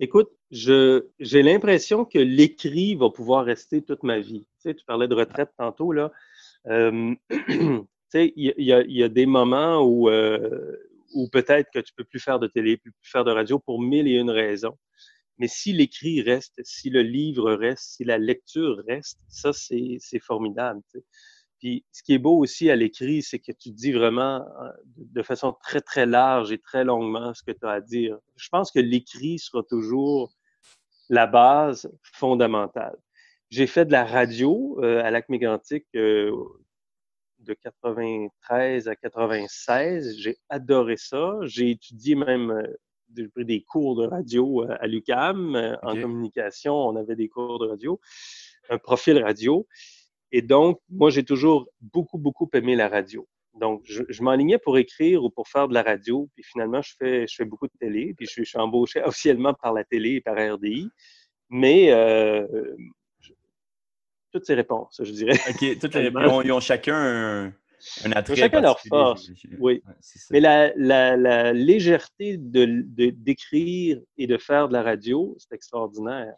Écoute, 0.00 0.30
j'ai 0.50 1.42
l'impression 1.42 2.04
que 2.04 2.18
l'écrit 2.18 2.94
va 2.94 3.10
pouvoir 3.10 3.44
rester 3.44 3.82
toute 3.82 4.04
ma 4.04 4.20
vie. 4.20 4.46
Tu, 4.62 4.74
parlais 4.86 5.08
de 5.08 5.14
retraite 5.14 5.50
tantôt, 5.56 5.92
là. 5.92 6.12
Euh, 6.66 7.14
tu 7.30 7.86
sais, 8.10 8.32
il 8.36 8.54
y, 8.56 9.02
a 9.02 9.08
des 9.08 9.26
moments 9.26 9.82
où, 9.82 10.08
euh, 10.08 10.76
où 11.14 11.28
peut-être 11.28 11.70
que 11.72 11.80
tu 11.80 11.92
peux 11.94 12.04
plus 12.04 12.20
faire 12.20 12.38
de 12.38 12.46
télé, 12.46 12.76
plus, 12.76 12.92
faire 13.02 13.24
de 13.24 13.32
radio 13.32 13.58
pour 13.58 13.80
mille 13.80 14.06
et 14.06 14.14
une 14.14 14.30
raisons. 14.30 14.78
Mais 15.38 15.48
si 15.48 15.72
l'écrit 15.72 16.20
reste, 16.20 16.54
si 16.64 16.90
le 16.90 17.02
livre 17.02 17.52
reste, 17.52 17.96
si 17.96 18.04
la 18.04 18.18
lecture 18.18 18.82
reste, 18.86 19.20
ça, 19.28 19.52
c'est 19.52 20.18
formidable. 20.20 20.82
Puis 21.58 21.84
ce 21.92 22.02
qui 22.02 22.14
est 22.14 22.18
beau 22.18 22.38
aussi 22.38 22.70
à 22.70 22.76
l'écrit, 22.76 23.22
c'est 23.22 23.38
que 23.38 23.52
tu 23.52 23.70
dis 23.70 23.92
vraiment 23.92 24.46
euh, 24.62 24.70
de 24.96 25.22
façon 25.22 25.56
très, 25.62 25.80
très 25.80 26.06
large 26.06 26.52
et 26.52 26.58
très 26.58 26.84
longuement 26.84 27.34
ce 27.34 27.42
que 27.42 27.50
tu 27.50 27.66
as 27.66 27.70
à 27.70 27.80
dire. 27.80 28.18
Je 28.36 28.48
pense 28.48 28.70
que 28.70 28.78
l'écrit 28.78 29.38
sera 29.38 29.62
toujours 29.62 30.32
la 31.08 31.26
base 31.26 31.90
fondamentale. 32.02 32.96
J'ai 33.50 33.66
fait 33.66 33.86
de 33.86 33.92
la 33.92 34.04
radio 34.04 34.78
euh, 34.82 35.02
à 35.02 35.10
Lac 35.10 35.28
Mégantic 35.28 35.86
euh, 35.96 36.30
de 37.40 37.54
93 37.54 38.88
à 38.88 38.94
96. 38.94 40.16
J'ai 40.18 40.36
adoré 40.48 40.96
ça. 40.96 41.34
J'ai 41.42 41.70
étudié 41.70 42.14
même 42.14 42.62
j'ai 43.16 43.26
pris 43.28 43.44
des 43.46 43.62
cours 43.62 43.96
de 43.96 44.06
radio 44.06 44.66
à 44.68 44.86
l'UCAM. 44.86 45.78
En 45.82 45.98
communication, 45.98 46.74
on 46.74 46.94
avait 46.96 47.16
des 47.16 47.28
cours 47.28 47.58
de 47.58 47.66
radio, 47.66 47.98
un 48.68 48.76
profil 48.76 49.22
radio. 49.22 49.66
Et 50.32 50.42
donc, 50.42 50.80
moi, 50.90 51.10
j'ai 51.10 51.24
toujours 51.24 51.68
beaucoup, 51.80 52.18
beaucoup 52.18 52.48
aimé 52.54 52.76
la 52.76 52.88
radio. 52.88 53.26
Donc, 53.54 53.82
je, 53.84 54.02
je 54.08 54.22
m'enlignais 54.22 54.58
pour 54.58 54.78
écrire 54.78 55.24
ou 55.24 55.30
pour 55.30 55.48
faire 55.48 55.68
de 55.68 55.74
la 55.74 55.82
radio, 55.82 56.28
puis 56.34 56.44
finalement, 56.44 56.80
je 56.82 56.94
fais, 56.98 57.26
je 57.26 57.34
fais 57.34 57.44
beaucoup 57.44 57.66
de 57.66 57.72
télé, 57.78 58.14
puis 58.16 58.26
je, 58.26 58.42
suis 58.42 58.58
embauché 58.58 59.02
officiellement 59.04 59.54
par 59.54 59.72
la 59.72 59.84
télé 59.84 60.14
et 60.14 60.20
par 60.20 60.36
RDI. 60.36 60.88
Mais 61.50 61.90
euh, 61.92 62.46
toutes 64.32 64.44
ces 64.44 64.54
réponses, 64.54 65.00
je 65.02 65.10
dirais. 65.10 65.38
OK, 65.48 65.78
toutes 65.80 65.94
les 65.94 66.08
réponses, 66.08 66.42
ils 66.44 66.52
ont 66.52 66.60
chacun 66.60 66.94
un, 66.94 67.46
un 68.04 68.12
attrait. 68.12 68.36
Chacun 68.36 68.60
leur 68.60 68.80
force, 68.80 69.30
oui. 69.58 69.82
Mais 70.30 70.40
la, 70.40 70.72
la, 70.76 71.16
la 71.16 71.52
légèreté 71.52 72.36
de, 72.36 72.84
d'écrire 73.10 74.00
et 74.18 74.26
de 74.26 74.36
faire 74.36 74.68
de 74.68 74.74
la 74.74 74.82
radio, 74.82 75.34
c'est 75.38 75.54
extraordinaire. 75.54 76.34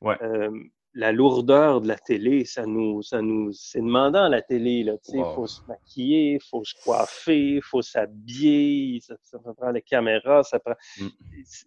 Ouais. 0.00 0.16
Euh, 0.22 0.50
la 0.98 1.12
lourdeur 1.12 1.80
de 1.80 1.86
la 1.86 1.96
télé, 1.96 2.44
ça 2.44 2.66
nous, 2.66 3.02
ça 3.02 3.22
nous, 3.22 3.52
c'est 3.52 3.80
demandant 3.80 4.28
la 4.28 4.42
télé 4.42 4.82
là. 4.82 4.94
Tu 4.98 5.12
sais, 5.12 5.18
il 5.18 5.34
faut 5.36 5.46
se 5.46 5.60
maquiller, 5.68 6.34
il 6.34 6.42
faut 6.50 6.64
se 6.64 6.74
coiffer, 6.82 7.54
il 7.54 7.62
faut 7.62 7.82
s'habiller, 7.82 8.98
ça, 9.00 9.14
ça, 9.22 9.38
prend 9.56 9.70
les 9.70 9.80
caméras, 9.80 10.42
ça 10.42 10.58
prend. 10.58 10.74
Mm. 11.00 11.06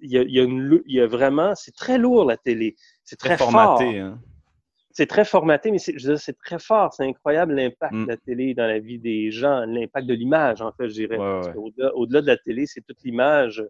Il, 0.02 0.12
y 0.12 0.18
a, 0.18 0.22
il, 0.24 0.32
y 0.32 0.40
a 0.40 0.44
une, 0.44 0.82
il 0.86 0.96
y 0.96 1.00
a 1.00 1.08
vraiment, 1.08 1.56
c'est 1.56 1.74
très 1.74 1.98
lourd 1.98 2.26
la 2.26 2.36
télé, 2.36 2.76
c'est 3.06 3.16
très, 3.16 3.38
formaté. 3.38 4.00
Hein. 4.00 4.20
c'est 4.92 5.08
très 5.08 5.24
formaté, 5.24 5.72
mais 5.72 5.80
c'est 5.80 6.38
très 6.38 6.60
fort. 6.60 6.94
C'est 6.94 7.06
incroyable 7.06 7.54
l'impact 7.54 7.94
mm. 7.94 8.04
de 8.04 8.10
la 8.10 8.18
télé 8.18 8.54
dans 8.54 8.68
la 8.68 8.80
vie 8.80 9.00
des 9.00 9.32
gens, 9.32 9.62
l'impact 9.66 10.08
de 10.08 10.14
l'image, 10.14 10.62
en 10.62 10.74
fait, 10.74 10.90
je 10.90 10.94
dirais. 10.94 11.18
Au-delà 11.96 12.20
de 12.20 12.28
la 12.28 12.38
télé, 12.38 12.66
c'est 12.66 12.82
toute 12.82 13.02
l'image. 13.06 13.64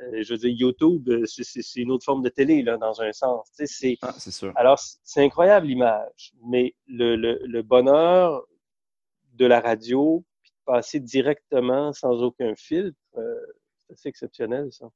Euh, 0.00 0.22
je 0.22 0.32
veux 0.32 0.38
dire, 0.38 0.50
YouTube, 0.50 1.08
euh, 1.08 1.24
c'est 1.26 1.80
une 1.80 1.90
autre 1.90 2.04
forme 2.04 2.22
de 2.22 2.28
télé, 2.28 2.62
là, 2.62 2.76
dans 2.76 3.00
un 3.00 3.12
sens. 3.12 3.48
C'est 3.52 3.98
ah, 4.02 4.12
sûr. 4.18 4.52
Alors, 4.56 4.78
c'est 4.78 5.24
incroyable 5.24 5.66
l'image, 5.66 6.32
mais 6.44 6.74
le, 6.86 7.16
le, 7.16 7.40
le, 7.44 7.62
bonheur 7.62 8.42
de 9.34 9.46
la 9.46 9.60
radio, 9.60 10.24
puis 10.42 10.52
de 10.52 10.72
passer 10.72 11.00
directement 11.00 11.92
sans 11.92 12.22
aucun 12.22 12.54
filtre, 12.56 12.98
euh, 13.16 13.34
c'est 13.78 13.92
assez 13.92 14.08
exceptionnel, 14.08 14.68
ça. 14.72 14.86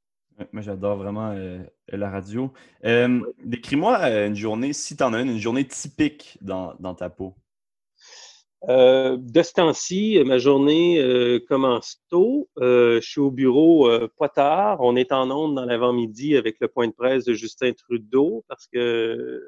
Moi, 0.51 0.61
j'adore 0.61 0.97
vraiment 0.97 1.31
euh, 1.31 1.59
la 1.87 2.09
radio. 2.09 2.51
Euh, 2.85 3.21
décris-moi 3.43 3.99
une 4.25 4.35
journée, 4.35 4.73
si 4.73 4.95
tu 4.95 5.03
en 5.03 5.13
as 5.13 5.21
une, 5.21 5.29
une 5.29 5.37
journée 5.37 5.65
typique 5.65 6.37
dans, 6.41 6.95
ta 6.95 7.09
peau. 7.09 7.35
De 8.67 9.41
ce 9.41 9.53
temps-ci, 9.53 10.21
ma 10.25 10.37
journée 10.37 11.39
commence 11.47 11.97
tôt. 12.09 12.47
je 12.57 12.99
suis 13.01 13.19
au 13.19 13.31
bureau 13.31 13.89
pas 14.17 14.29
tard. 14.29 14.77
On 14.81 14.95
est 14.95 15.11
en 15.11 15.31
onde 15.31 15.55
dans 15.55 15.65
l'avant-midi 15.65 16.37
avec 16.37 16.57
le 16.59 16.67
point 16.67 16.87
de 16.87 16.93
presse 16.93 17.25
de 17.25 17.33
Justin 17.33 17.73
Trudeau 17.73 18.43
parce 18.47 18.67
que 18.67 19.41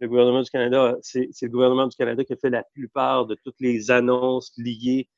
le 0.00 0.08
gouvernement 0.08 0.42
du 0.42 0.50
Canada, 0.50 0.96
c'est 1.02 1.28
le 1.42 1.48
gouvernement 1.48 1.86
du 1.86 1.96
Canada 1.96 2.24
qui 2.24 2.32
a 2.32 2.36
fait 2.36 2.50
la 2.50 2.62
plupart 2.62 3.26
de 3.26 3.34
toutes 3.34 3.60
les 3.60 3.90
annonces 3.90 4.52
liées 4.56 5.08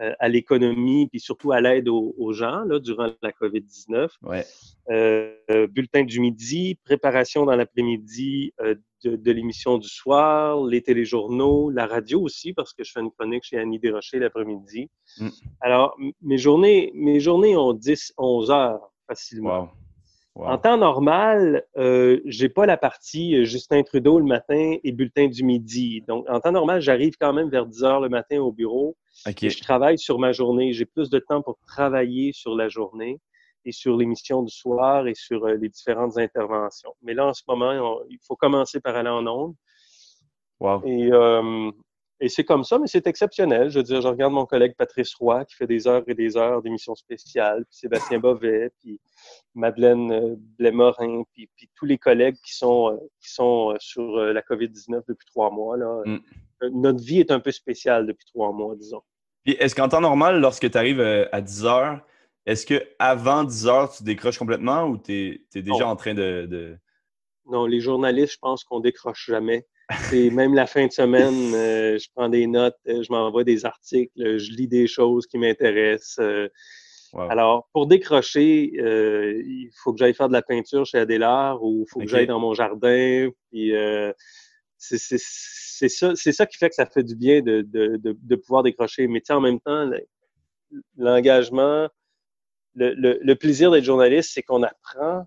euh, 0.00 0.12
à 0.18 0.28
l'économie, 0.28 1.06
puis 1.08 1.20
surtout 1.20 1.52
à 1.52 1.60
l'aide 1.60 1.88
aux, 1.88 2.32
gens 2.32 2.64
là, 2.64 2.80
durant 2.80 3.12
la 3.22 3.30
COVID-19. 3.30 4.08
Ouais. 4.22 4.44
Euh, 4.90 5.36
euh, 5.50 5.68
bulletin 5.68 6.02
du 6.02 6.18
midi, 6.18 6.76
préparation 6.84 7.44
dans 7.44 7.54
l'après-midi 7.54 8.52
euh, 8.60 8.74
de, 9.04 9.16
de 9.16 9.32
l'émission 9.32 9.78
du 9.78 9.88
soir, 9.88 10.64
les 10.64 10.82
téléjournaux, 10.82 11.70
la 11.70 11.86
radio 11.86 12.20
aussi, 12.20 12.52
parce 12.52 12.72
que 12.72 12.84
je 12.84 12.92
fais 12.92 13.00
une 13.00 13.10
chronique 13.10 13.44
chez 13.44 13.58
Annie 13.58 13.78
Desrochers 13.78 14.18
l'après-midi. 14.18 14.90
Mm. 15.18 15.28
Alors, 15.60 15.96
mes 16.22 16.38
journées, 16.38 16.90
mes 16.94 17.20
journées 17.20 17.56
ont 17.56 17.72
10, 17.72 18.14
11 18.16 18.50
heures 18.50 18.90
facilement. 19.06 19.68
Wow. 20.34 20.46
En 20.46 20.58
temps 20.58 20.76
normal, 20.76 21.64
euh, 21.76 22.20
j'ai 22.24 22.48
pas 22.48 22.66
la 22.66 22.76
partie 22.76 23.36
euh, 23.36 23.44
Justin 23.44 23.84
Trudeau 23.84 24.18
le 24.18 24.24
matin 24.24 24.76
et 24.82 24.90
bulletin 24.90 25.28
du 25.28 25.44
midi. 25.44 26.02
Donc, 26.08 26.28
en 26.28 26.40
temps 26.40 26.50
normal, 26.50 26.80
j'arrive 26.80 27.14
quand 27.20 27.32
même 27.32 27.50
vers 27.50 27.66
10 27.66 27.84
heures 27.84 28.00
le 28.00 28.08
matin 28.08 28.40
au 28.40 28.50
bureau. 28.50 28.96
Et 29.40 29.48
je 29.48 29.62
travaille 29.62 29.96
sur 29.96 30.18
ma 30.18 30.32
journée. 30.32 30.72
J'ai 30.72 30.86
plus 30.86 31.08
de 31.08 31.20
temps 31.20 31.40
pour 31.40 31.56
travailler 31.68 32.32
sur 32.32 32.56
la 32.56 32.68
journée 32.68 33.20
et 33.64 33.72
sur 33.72 33.96
l'émission 33.96 34.42
du 34.42 34.52
soir 34.52 35.06
et 35.06 35.14
sur 35.14 35.44
euh, 35.44 35.54
les 35.54 35.68
différentes 35.68 36.18
interventions. 36.18 36.94
Mais 37.02 37.14
là, 37.14 37.26
en 37.26 37.34
ce 37.34 37.42
moment, 37.48 38.00
il 38.08 38.18
faut 38.26 38.36
commencer 38.36 38.80
par 38.80 38.96
aller 38.96 39.08
en 39.08 39.26
ondes. 39.26 39.54
Wow. 40.60 40.82
Et 40.84 41.10
euh, 41.12 41.70
et 42.20 42.28
c'est 42.28 42.44
comme 42.44 42.62
ça, 42.62 42.78
mais 42.78 42.86
c'est 42.86 43.06
exceptionnel. 43.08 43.70
Je 43.70 43.78
veux 43.78 43.82
dire, 43.82 44.00
je 44.00 44.06
regarde 44.06 44.32
mon 44.32 44.46
collègue 44.46 44.74
Patrice 44.78 45.14
Roy 45.16 45.44
qui 45.44 45.56
fait 45.56 45.66
des 45.66 45.88
heures 45.88 46.04
et 46.06 46.14
des 46.14 46.36
heures 46.36 46.62
d'émissions 46.62 46.94
spéciales, 46.94 47.64
puis 47.66 47.76
Sébastien 47.76 48.20
Bovet, 48.20 48.70
puis 48.80 49.00
Madeleine 49.54 50.12
euh, 50.12 50.36
Blémorin, 50.58 51.24
puis, 51.32 51.50
puis 51.56 51.68
tous 51.74 51.86
les 51.86 51.98
collègues 51.98 52.36
qui 52.44 52.54
sont, 52.54 52.98
qui 53.20 53.30
sont 53.30 53.74
sur 53.80 54.16
la 54.16 54.40
COVID-19 54.42 55.02
depuis 55.08 55.26
trois 55.26 55.50
mois. 55.50 55.76
Là. 55.76 56.02
Mm. 56.06 56.18
Notre 56.72 57.02
vie 57.02 57.18
est 57.18 57.32
un 57.32 57.40
peu 57.40 57.50
spéciale 57.50 58.06
depuis 58.06 58.26
trois 58.26 58.52
mois, 58.52 58.76
disons. 58.76 59.02
Est-ce 59.44 59.74
qu'en 59.74 59.88
temps 59.88 60.00
normal, 60.00 60.40
lorsque 60.40 60.70
tu 60.70 60.78
arrives 60.78 61.00
à 61.00 61.40
10 61.42 61.66
heures, 61.66 62.00
est-ce 62.46 62.66
qu'avant 62.66 63.44
10 63.44 63.66
heures, 63.66 63.90
tu 63.90 64.02
décroches 64.02 64.38
complètement 64.38 64.84
ou 64.84 64.98
tu 64.98 65.46
es, 65.54 65.62
déjà 65.62 65.88
en 65.88 65.96
train 65.96 66.14
de, 66.14 66.46
de... 66.48 66.76
Non, 67.46 67.66
les 67.66 67.80
journalistes, 67.80 68.34
je 68.34 68.38
pense 68.38 68.64
qu'on 68.64 68.80
décroche 68.80 69.26
jamais. 69.26 69.66
C'est 70.10 70.30
même 70.30 70.54
la 70.54 70.66
fin 70.66 70.86
de 70.86 70.92
semaine, 70.92 71.34
euh, 71.54 71.98
je 71.98 72.08
prends 72.14 72.28
des 72.28 72.46
notes, 72.46 72.76
euh, 72.88 73.02
je 73.02 73.12
m'envoie 73.12 73.44
des 73.44 73.64
articles, 73.64 74.12
je 74.16 74.50
lis 74.52 74.68
des 74.68 74.86
choses 74.86 75.26
qui 75.26 75.38
m'intéressent. 75.38 76.18
Euh. 76.20 76.48
Alors, 77.30 77.68
pour 77.72 77.86
décrocher, 77.86 78.72
il 78.74 79.70
faut 79.82 79.92
que 79.92 79.98
j'aille 79.98 80.14
faire 80.14 80.26
de 80.26 80.32
la 80.32 80.42
peinture 80.42 80.84
chez 80.84 80.98
Adélard 80.98 81.62
ou 81.62 81.84
il 81.86 81.90
faut 81.90 82.00
que 82.00 82.08
j'aille 82.08 82.26
dans 82.26 82.40
mon 82.40 82.54
jardin. 82.54 83.28
Puis 83.52 83.72
c'est 84.78 84.98
ça, 84.98 86.46
qui 86.46 86.58
fait 86.58 86.70
que 86.70 86.74
ça 86.74 86.86
fait 86.86 87.04
du 87.04 87.14
bien 87.14 87.40
de, 87.40 87.62
de, 87.62 88.00
de, 88.02 88.34
pouvoir 88.34 88.64
décrocher. 88.64 89.06
Mais 89.06 89.22
en 89.30 89.40
même 89.40 89.60
temps, 89.60 89.88
l'engagement, 90.96 91.88
le, 92.74 92.94
le, 92.94 93.18
le, 93.22 93.34
plaisir 93.36 93.70
d'être 93.70 93.84
journaliste, 93.84 94.32
c'est 94.34 94.42
qu'on 94.42 94.62
apprend 94.62 95.26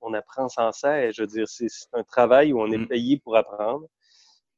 on 0.00 0.14
apprend 0.14 0.48
sans 0.48 0.72
cesse. 0.72 1.16
Je 1.16 1.22
veux 1.22 1.26
dire, 1.26 1.46
c'est 1.48 1.68
un 1.92 2.02
travail 2.02 2.52
où 2.52 2.60
on 2.60 2.70
est 2.70 2.78
mm. 2.78 2.88
payé 2.88 3.18
pour 3.18 3.36
apprendre. 3.36 3.86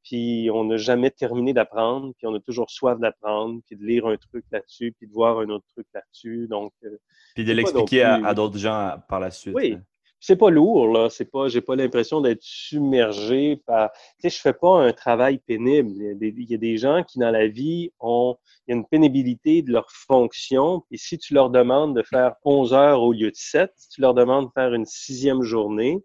Puis 0.03 0.49
on 0.51 0.63
n'a 0.63 0.77
jamais 0.77 1.11
terminé 1.11 1.53
d'apprendre, 1.53 2.13
puis 2.17 2.25
on 2.25 2.33
a 2.33 2.39
toujours 2.39 2.71
soif 2.71 2.99
d'apprendre, 2.99 3.61
puis 3.67 3.75
de 3.75 3.85
lire 3.85 4.07
un 4.07 4.17
truc 4.17 4.43
là-dessus, 4.51 4.95
puis 4.97 5.07
de 5.07 5.13
voir 5.13 5.39
un 5.39 5.49
autre 5.49 5.65
truc 5.73 5.85
là-dessus. 5.93 6.47
Donc, 6.47 6.73
euh, 6.83 6.97
puis 7.35 7.45
de 7.45 7.53
l'expliquer 7.53 8.03
à, 8.03 8.33
d'autres 8.33 8.57
gens 8.57 8.99
par 9.07 9.19
la 9.19 9.29
suite. 9.29 9.53
Oui, 9.53 9.77
c'est 10.21 10.35
pas 10.35 10.51
lourd 10.51 10.87
là, 10.87 11.09
c'est 11.09 11.25
pas, 11.25 11.47
j'ai 11.47 11.61
pas 11.61 11.75
l'impression 11.75 12.21
d'être 12.21 12.43
submergé 12.43 13.57
par. 13.65 13.91
Tu 13.91 14.29
sais, 14.29 14.37
je 14.37 14.39
fais 14.39 14.53
pas 14.53 14.79
un 14.79 14.93
travail 14.93 15.39
pénible. 15.39 15.89
Il 16.21 16.49
y, 16.49 16.53
a 16.53 16.57
des, 16.57 16.77
gens 16.77 17.03
qui 17.03 17.17
dans 17.19 17.31
la 17.31 17.47
vie 17.47 17.91
ont, 17.99 18.37
il 18.67 18.71
y 18.71 18.73
a 18.73 18.77
une 18.77 18.85
pénibilité 18.85 19.63
de 19.63 19.71
leur 19.71 19.89
fonction. 19.91 20.83
Et 20.91 20.97
si 20.97 21.17
tu 21.17 21.33
leur 21.33 21.49
demandes 21.49 21.95
de 21.95 22.03
faire 22.03 22.35
11 22.45 22.73
heures 22.73 23.01
au 23.01 23.13
lieu 23.13 23.31
de 23.31 23.35
7, 23.35 23.71
si 23.75 23.89
tu 23.89 24.01
leur 24.01 24.13
demandes 24.13 24.45
de 24.45 24.51
faire 24.53 24.73
une 24.75 24.85
sixième 24.85 25.41
journée, 25.41 26.03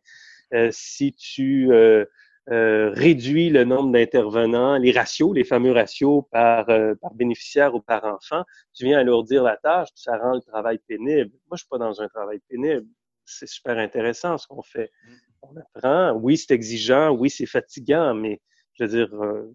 euh, 0.55 0.71
si 0.73 1.13
tu 1.13 1.73
euh, 1.73 2.07
euh, 2.51 2.91
réduis 2.95 3.51
le 3.51 3.65
nombre 3.65 3.93
d'intervenants, 3.93 4.79
les 4.79 4.93
ratios, 4.93 5.35
les 5.35 5.45
fameux 5.45 5.73
ratios 5.73 6.25
par, 6.31 6.71
euh, 6.71 6.95
par 6.95 7.13
bénéficiaire 7.13 7.75
ou 7.75 7.81
par 7.81 8.05
enfant, 8.05 8.45
tu 8.73 8.85
viens 8.85 8.99
alourdir 9.01 9.43
la 9.43 9.59
tâche, 9.59 9.89
ça 9.95 10.17
rend 10.17 10.35
le 10.35 10.41
travail 10.41 10.79
pénible. 10.87 11.33
Moi, 11.49 11.57
je 11.57 11.59
suis 11.59 11.69
pas 11.69 11.79
dans 11.79 12.01
un 12.01 12.09
travail 12.09 12.39
pénible 12.49 12.87
c'est 13.27 13.49
super 13.49 13.79
intéressant 13.79 14.39
ce 14.39 14.47
qu'on 14.47 14.63
fait. 14.63 14.91
Mm. 15.05 15.15
On 15.43 15.57
apprend. 15.57 16.13
Oui, 16.19 16.37
c'est 16.37 16.55
exigeant. 16.55 17.11
Oui, 17.11 17.31
c'est 17.31 17.47
fatigant, 17.47 18.15
mais 18.15 18.41
je 18.75 18.85
veux 18.85 18.91
dire, 18.91 19.15
euh, 19.15 19.55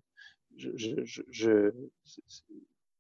je, 0.58 0.70
je, 0.76 0.96
je, 1.04 1.22
je, 1.30 1.72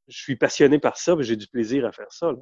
suis 0.07 0.36
passionné 0.36 0.79
par 0.79 0.97
ça, 0.97 1.15
mais 1.15 1.23
j'ai 1.23 1.36
du 1.36 1.47
plaisir 1.47 1.86
à 1.86 1.91
faire 1.91 2.12
ça. 2.12 2.34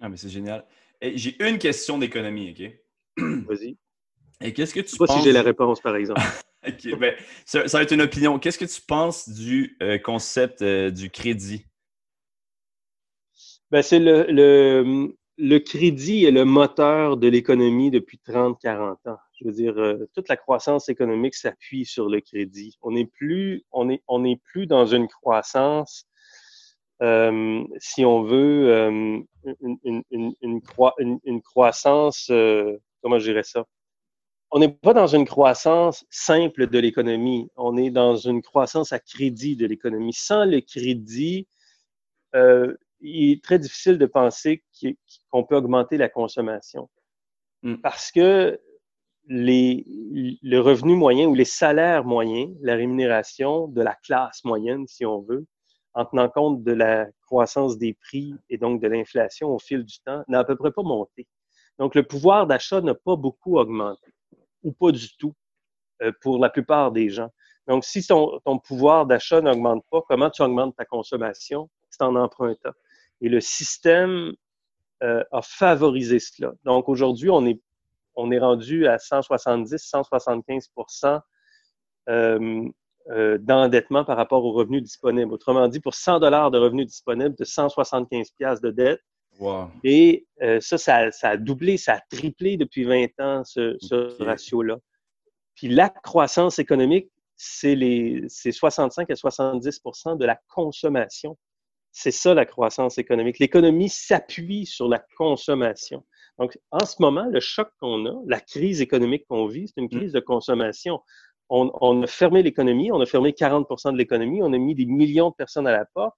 Ah, 0.00 0.08
mais 0.08 0.16
c'est 0.16 0.28
génial. 0.28 0.64
J'ai 1.00 1.36
une 1.46 1.58
question 1.58 1.98
d'économie, 1.98 2.50
OK? 2.50 3.16
Vas-y. 3.46 3.76
Et 4.40 4.52
qu'est-ce 4.52 4.74
que 4.74 4.80
tu 4.80 4.86
je 4.86 4.92
sais 4.92 4.98
pas 4.98 5.06
si 5.06 5.22
j'ai 5.22 5.32
la 5.32 5.42
réponse, 5.42 5.80
par 5.80 5.96
exemple. 5.96 6.20
OK, 6.66 6.98
ben, 6.98 7.14
ça, 7.44 7.64
va 7.64 7.82
être 7.82 7.92
une 7.92 8.02
opinion. 8.02 8.38
Qu'est-ce 8.38 8.58
que 8.58 8.64
tu 8.64 8.80
penses 8.80 9.28
du 9.28 9.76
euh, 9.82 9.98
concept 9.98 10.62
euh, 10.62 10.90
du 10.90 11.10
crédit? 11.10 11.66
Ben, 13.70 13.82
c'est 13.82 13.98
le, 13.98 14.26
le, 14.28 15.16
le 15.42 15.58
crédit 15.58 16.24
est 16.24 16.30
le 16.30 16.44
moteur 16.44 17.16
de 17.16 17.26
l'économie 17.26 17.90
depuis 17.90 18.20
30-40 18.24 19.08
ans. 19.08 19.18
Je 19.40 19.44
veux 19.44 19.52
dire, 19.52 19.76
euh, 19.76 20.08
toute 20.14 20.28
la 20.28 20.36
croissance 20.36 20.88
économique 20.88 21.34
s'appuie 21.34 21.84
sur 21.84 22.08
le 22.08 22.20
crédit. 22.20 22.78
On 22.80 22.92
n'est 22.92 23.06
plus, 23.06 23.64
on 23.72 23.90
est, 23.90 24.04
on 24.06 24.22
plus 24.36 24.68
dans 24.68 24.86
une 24.86 25.08
croissance, 25.08 26.06
euh, 27.02 27.64
si 27.78 28.04
on 28.04 28.22
veut, 28.22 28.68
euh, 28.70 29.18
une, 29.82 30.32
une, 30.40 31.42
croissance, 31.42 32.30
comment 33.02 33.18
je 33.18 33.24
dirais 33.24 33.42
ça? 33.42 33.66
On 34.52 34.60
n'est 34.60 34.72
pas 34.72 34.94
dans 34.94 35.08
une 35.08 35.24
croissance 35.24 36.04
simple 36.08 36.68
de 36.68 36.78
l'économie. 36.78 37.48
On 37.56 37.76
est 37.76 37.90
dans 37.90 38.14
une 38.14 38.42
croissance 38.42 38.92
à 38.92 39.00
crédit 39.00 39.56
de 39.56 39.66
l'économie. 39.66 40.12
Sans 40.12 40.44
le 40.44 40.60
crédit, 40.60 41.48
il 43.02 43.32
est 43.32 43.44
très 43.44 43.58
difficile 43.58 43.98
de 43.98 44.06
penser 44.06 44.62
qu'on 45.30 45.44
peut 45.44 45.56
augmenter 45.56 45.96
la 45.96 46.08
consommation. 46.08 46.88
Mm. 47.62 47.76
Parce 47.76 48.10
que 48.10 48.60
les, 49.28 49.84
le 50.42 50.58
revenu 50.58 50.96
moyen 50.96 51.26
ou 51.26 51.34
les 51.34 51.44
salaires 51.44 52.04
moyens, 52.04 52.56
la 52.60 52.74
rémunération 52.74 53.68
de 53.68 53.82
la 53.82 53.94
classe 53.94 54.44
moyenne, 54.44 54.86
si 54.86 55.06
on 55.06 55.20
veut, 55.20 55.46
en 55.94 56.04
tenant 56.06 56.28
compte 56.28 56.62
de 56.64 56.72
la 56.72 57.06
croissance 57.22 57.76
des 57.78 57.94
prix 57.94 58.34
et 58.48 58.58
donc 58.58 58.80
de 58.80 58.88
l'inflation 58.88 59.50
au 59.50 59.58
fil 59.58 59.84
du 59.84 59.98
temps, 60.00 60.22
n'a 60.28 60.40
à 60.40 60.44
peu 60.44 60.56
près 60.56 60.72
pas 60.72 60.82
monté. 60.82 61.26
Donc, 61.78 61.94
le 61.94 62.02
pouvoir 62.02 62.46
d'achat 62.46 62.80
n'a 62.80 62.94
pas 62.94 63.16
beaucoup 63.16 63.58
augmenté, 63.58 64.12
ou 64.62 64.72
pas 64.72 64.92
du 64.92 65.14
tout, 65.16 65.34
euh, 66.02 66.12
pour 66.20 66.38
la 66.38 66.50
plupart 66.50 66.92
des 66.92 67.08
gens. 67.08 67.30
Donc, 67.66 67.84
si 67.84 68.04
ton, 68.06 68.40
ton 68.44 68.58
pouvoir 68.58 69.06
d'achat 69.06 69.40
n'augmente 69.40 69.84
pas, 69.90 70.02
comment 70.08 70.30
tu 70.30 70.42
augmentes 70.42 70.76
ta 70.76 70.84
consommation? 70.84 71.70
C'est 71.90 72.02
en 72.02 72.16
empruntant. 72.16 72.72
Et 73.22 73.30
le 73.30 73.40
système 73.40 74.34
euh, 75.02 75.24
a 75.32 75.40
favorisé 75.42 76.18
cela. 76.18 76.52
Donc 76.64 76.88
aujourd'hui, 76.88 77.30
on 77.30 77.46
est, 77.46 77.60
on 78.14 78.30
est 78.30 78.38
rendu 78.38 78.86
à 78.86 78.98
170-175% 78.98 81.20
euh, 82.08 82.68
euh, 83.10 83.36
d'endettement 83.38 84.04
par 84.04 84.16
rapport 84.16 84.44
aux 84.44 84.52
revenus 84.52 84.82
disponibles. 84.82 85.32
Autrement 85.32 85.66
dit, 85.66 85.80
pour 85.80 85.94
100 85.94 86.20
dollars 86.20 86.52
de 86.52 86.58
revenus 86.58 86.86
disponibles, 86.86 87.34
de 87.34 87.44
175 87.44 88.30
pièces 88.30 88.60
de 88.60 88.70
dette. 88.70 89.00
Et 89.82 90.26
euh, 90.42 90.60
ça, 90.60 90.78
ça, 90.78 91.10
ça, 91.10 91.30
a 91.30 91.36
doublé, 91.36 91.78
ça 91.78 91.94
a 91.94 92.00
triplé 92.10 92.56
depuis 92.56 92.84
20 92.84 93.06
ans, 93.18 93.42
ce, 93.44 93.76
ce 93.80 94.22
ratio-là. 94.22 94.76
Puis 95.56 95.68
la 95.68 95.88
croissance 95.88 96.60
économique, 96.60 97.10
c'est 97.36 98.52
65 98.52 99.10
à 99.10 99.14
70% 99.14 100.16
de 100.16 100.24
la 100.24 100.38
consommation. 100.48 101.36
C'est 101.92 102.10
ça 102.10 102.34
la 102.34 102.46
croissance 102.46 102.98
économique. 102.98 103.38
L'économie 103.38 103.88
s'appuie 103.88 104.66
sur 104.66 104.88
la 104.88 105.04
consommation. 105.16 106.04
Donc, 106.38 106.58
en 106.70 106.84
ce 106.84 106.96
moment, 107.00 107.26
le 107.30 107.40
choc 107.40 107.68
qu'on 107.78 108.06
a, 108.06 108.14
la 108.26 108.40
crise 108.40 108.80
économique 108.80 109.26
qu'on 109.28 109.46
vit, 109.46 109.68
c'est 109.68 109.80
une 109.80 109.86
mm. 109.86 109.98
crise 109.98 110.12
de 110.12 110.20
consommation. 110.20 111.00
On, 111.50 111.70
on 111.80 112.02
a 112.02 112.06
fermé 112.06 112.42
l'économie, 112.42 112.90
on 112.90 113.00
a 113.00 113.06
fermé 113.06 113.32
40% 113.32 113.92
de 113.92 113.98
l'économie, 113.98 114.42
on 114.42 114.52
a 114.54 114.58
mis 114.58 114.74
des 114.74 114.86
millions 114.86 115.30
de 115.30 115.34
personnes 115.34 115.66
à 115.66 115.72
la 115.72 115.84
porte 115.84 116.16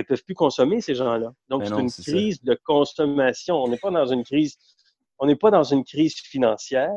ils 0.00 0.04
peuvent 0.04 0.24
plus 0.24 0.34
consommer, 0.34 0.80
ces 0.80 0.94
gens-là. 0.94 1.32
Donc, 1.48 1.64
c'est 1.64 1.78
une 1.78 1.90
crise 1.90 2.42
de 2.42 2.58
consommation. 2.64 3.62
On 3.62 3.68
n'est 3.68 3.78
pas 3.78 3.90
dans 3.90 4.06
une 4.06 4.24
crise, 4.24 4.56
on 5.18 5.26
n'est 5.26 5.36
pas 5.36 5.50
dans 5.50 5.62
une 5.62 5.84
crise 5.84 6.16
financière, 6.16 6.92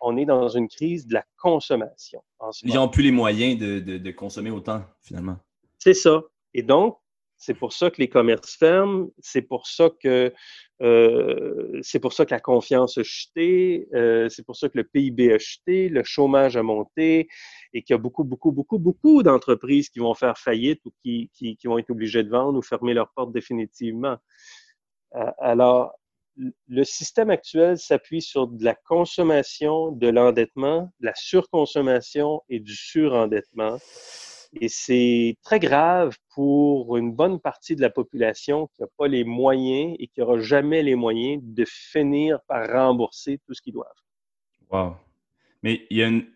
on 0.00 0.16
est 0.16 0.24
dans 0.24 0.48
une 0.48 0.68
crise 0.68 1.06
de 1.06 1.14
la 1.14 1.24
consommation. 1.36 2.22
Ils 2.62 2.74
n'ont 2.74 2.88
plus 2.88 3.02
les 3.02 3.10
moyens 3.10 3.58
de, 3.58 3.80
de 3.80 4.10
consommer 4.10 4.50
autant, 4.50 4.84
finalement. 5.02 5.36
C'est 5.78 5.94
ça. 5.94 6.22
Et 6.54 6.62
donc, 6.62 6.98
c'est 7.38 7.54
pour 7.54 7.72
ça 7.72 7.90
que 7.90 8.00
les 8.00 8.08
commerces 8.08 8.56
ferment. 8.56 9.08
C'est 9.20 9.42
pour 9.42 9.68
ça 9.68 9.90
que 10.02 10.34
euh, 10.82 11.80
c'est 11.82 12.00
pour 12.00 12.12
ça 12.12 12.26
que 12.26 12.32
la 12.32 12.40
confiance 12.40 12.98
a 12.98 13.04
chuté. 13.04 13.88
Euh, 13.94 14.28
c'est 14.28 14.44
pour 14.44 14.56
ça 14.56 14.68
que 14.68 14.76
le 14.76 14.84
PIB 14.84 15.32
a 15.32 15.38
chuté, 15.38 15.88
le 15.88 16.02
chômage 16.02 16.56
a 16.56 16.64
monté 16.64 17.28
et 17.72 17.82
qu'il 17.82 17.94
y 17.94 17.96
a 17.96 17.98
beaucoup, 17.98 18.24
beaucoup, 18.24 18.50
beaucoup, 18.50 18.78
beaucoup 18.78 19.22
d'entreprises 19.22 19.88
qui 19.88 20.00
vont 20.00 20.14
faire 20.14 20.36
faillite 20.36 20.84
ou 20.84 20.92
qui, 21.02 21.30
qui, 21.32 21.56
qui, 21.56 21.66
vont 21.68 21.78
être 21.78 21.90
obligées 21.90 22.24
de 22.24 22.30
vendre 22.30 22.58
ou 22.58 22.62
fermer 22.62 22.92
leurs 22.92 23.12
portes 23.12 23.32
définitivement. 23.32 24.16
Euh, 25.14 25.30
alors, 25.38 25.92
le 26.68 26.84
système 26.84 27.30
actuel 27.30 27.78
s'appuie 27.78 28.22
sur 28.22 28.48
de 28.48 28.64
la 28.64 28.74
consommation, 28.74 29.92
de 29.92 30.08
l'endettement, 30.08 30.90
de 31.00 31.06
la 31.06 31.14
surconsommation 31.14 32.42
et 32.48 32.60
du 32.60 32.74
surendettement. 32.74 33.78
Et 34.54 34.68
c'est 34.68 35.36
très 35.42 35.60
grave 35.60 36.16
pour 36.34 36.96
une 36.96 37.12
bonne 37.12 37.38
partie 37.38 37.76
de 37.76 37.82
la 37.82 37.90
population 37.90 38.68
qui 38.68 38.82
n'a 38.82 38.88
pas 38.96 39.06
les 39.06 39.24
moyens 39.24 39.94
et 39.98 40.08
qui 40.08 40.20
n'aura 40.20 40.38
jamais 40.38 40.82
les 40.82 40.94
moyens 40.94 41.42
de 41.44 41.64
finir 41.66 42.40
par 42.48 42.66
rembourser 42.66 43.38
tout 43.46 43.52
ce 43.52 43.60
qu'ils 43.60 43.74
doivent. 43.74 43.92
Wow. 44.70 44.96
Mais 45.62 45.86
il 45.90 45.98
y 45.98 46.02
a 46.02 46.06
une... 46.06 46.26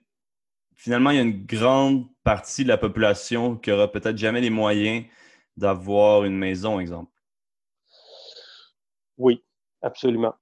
finalement, 0.75 1.11
il 1.11 1.17
y 1.17 1.21
a 1.21 1.23
une 1.23 1.47
grande 1.47 2.07
partie 2.23 2.65
de 2.65 2.69
la 2.69 2.77
population 2.77 3.57
qui 3.57 3.71
aura 3.73 3.91
peut-être 3.91 4.19
jamais 4.19 4.43
les 4.43 4.51
moyens 4.51 5.05
d'avoir 5.57 6.25
une 6.25 6.37
maison, 6.37 6.81
exemple. 6.81 7.11
Oui, 9.17 9.43
absolument. 9.81 10.35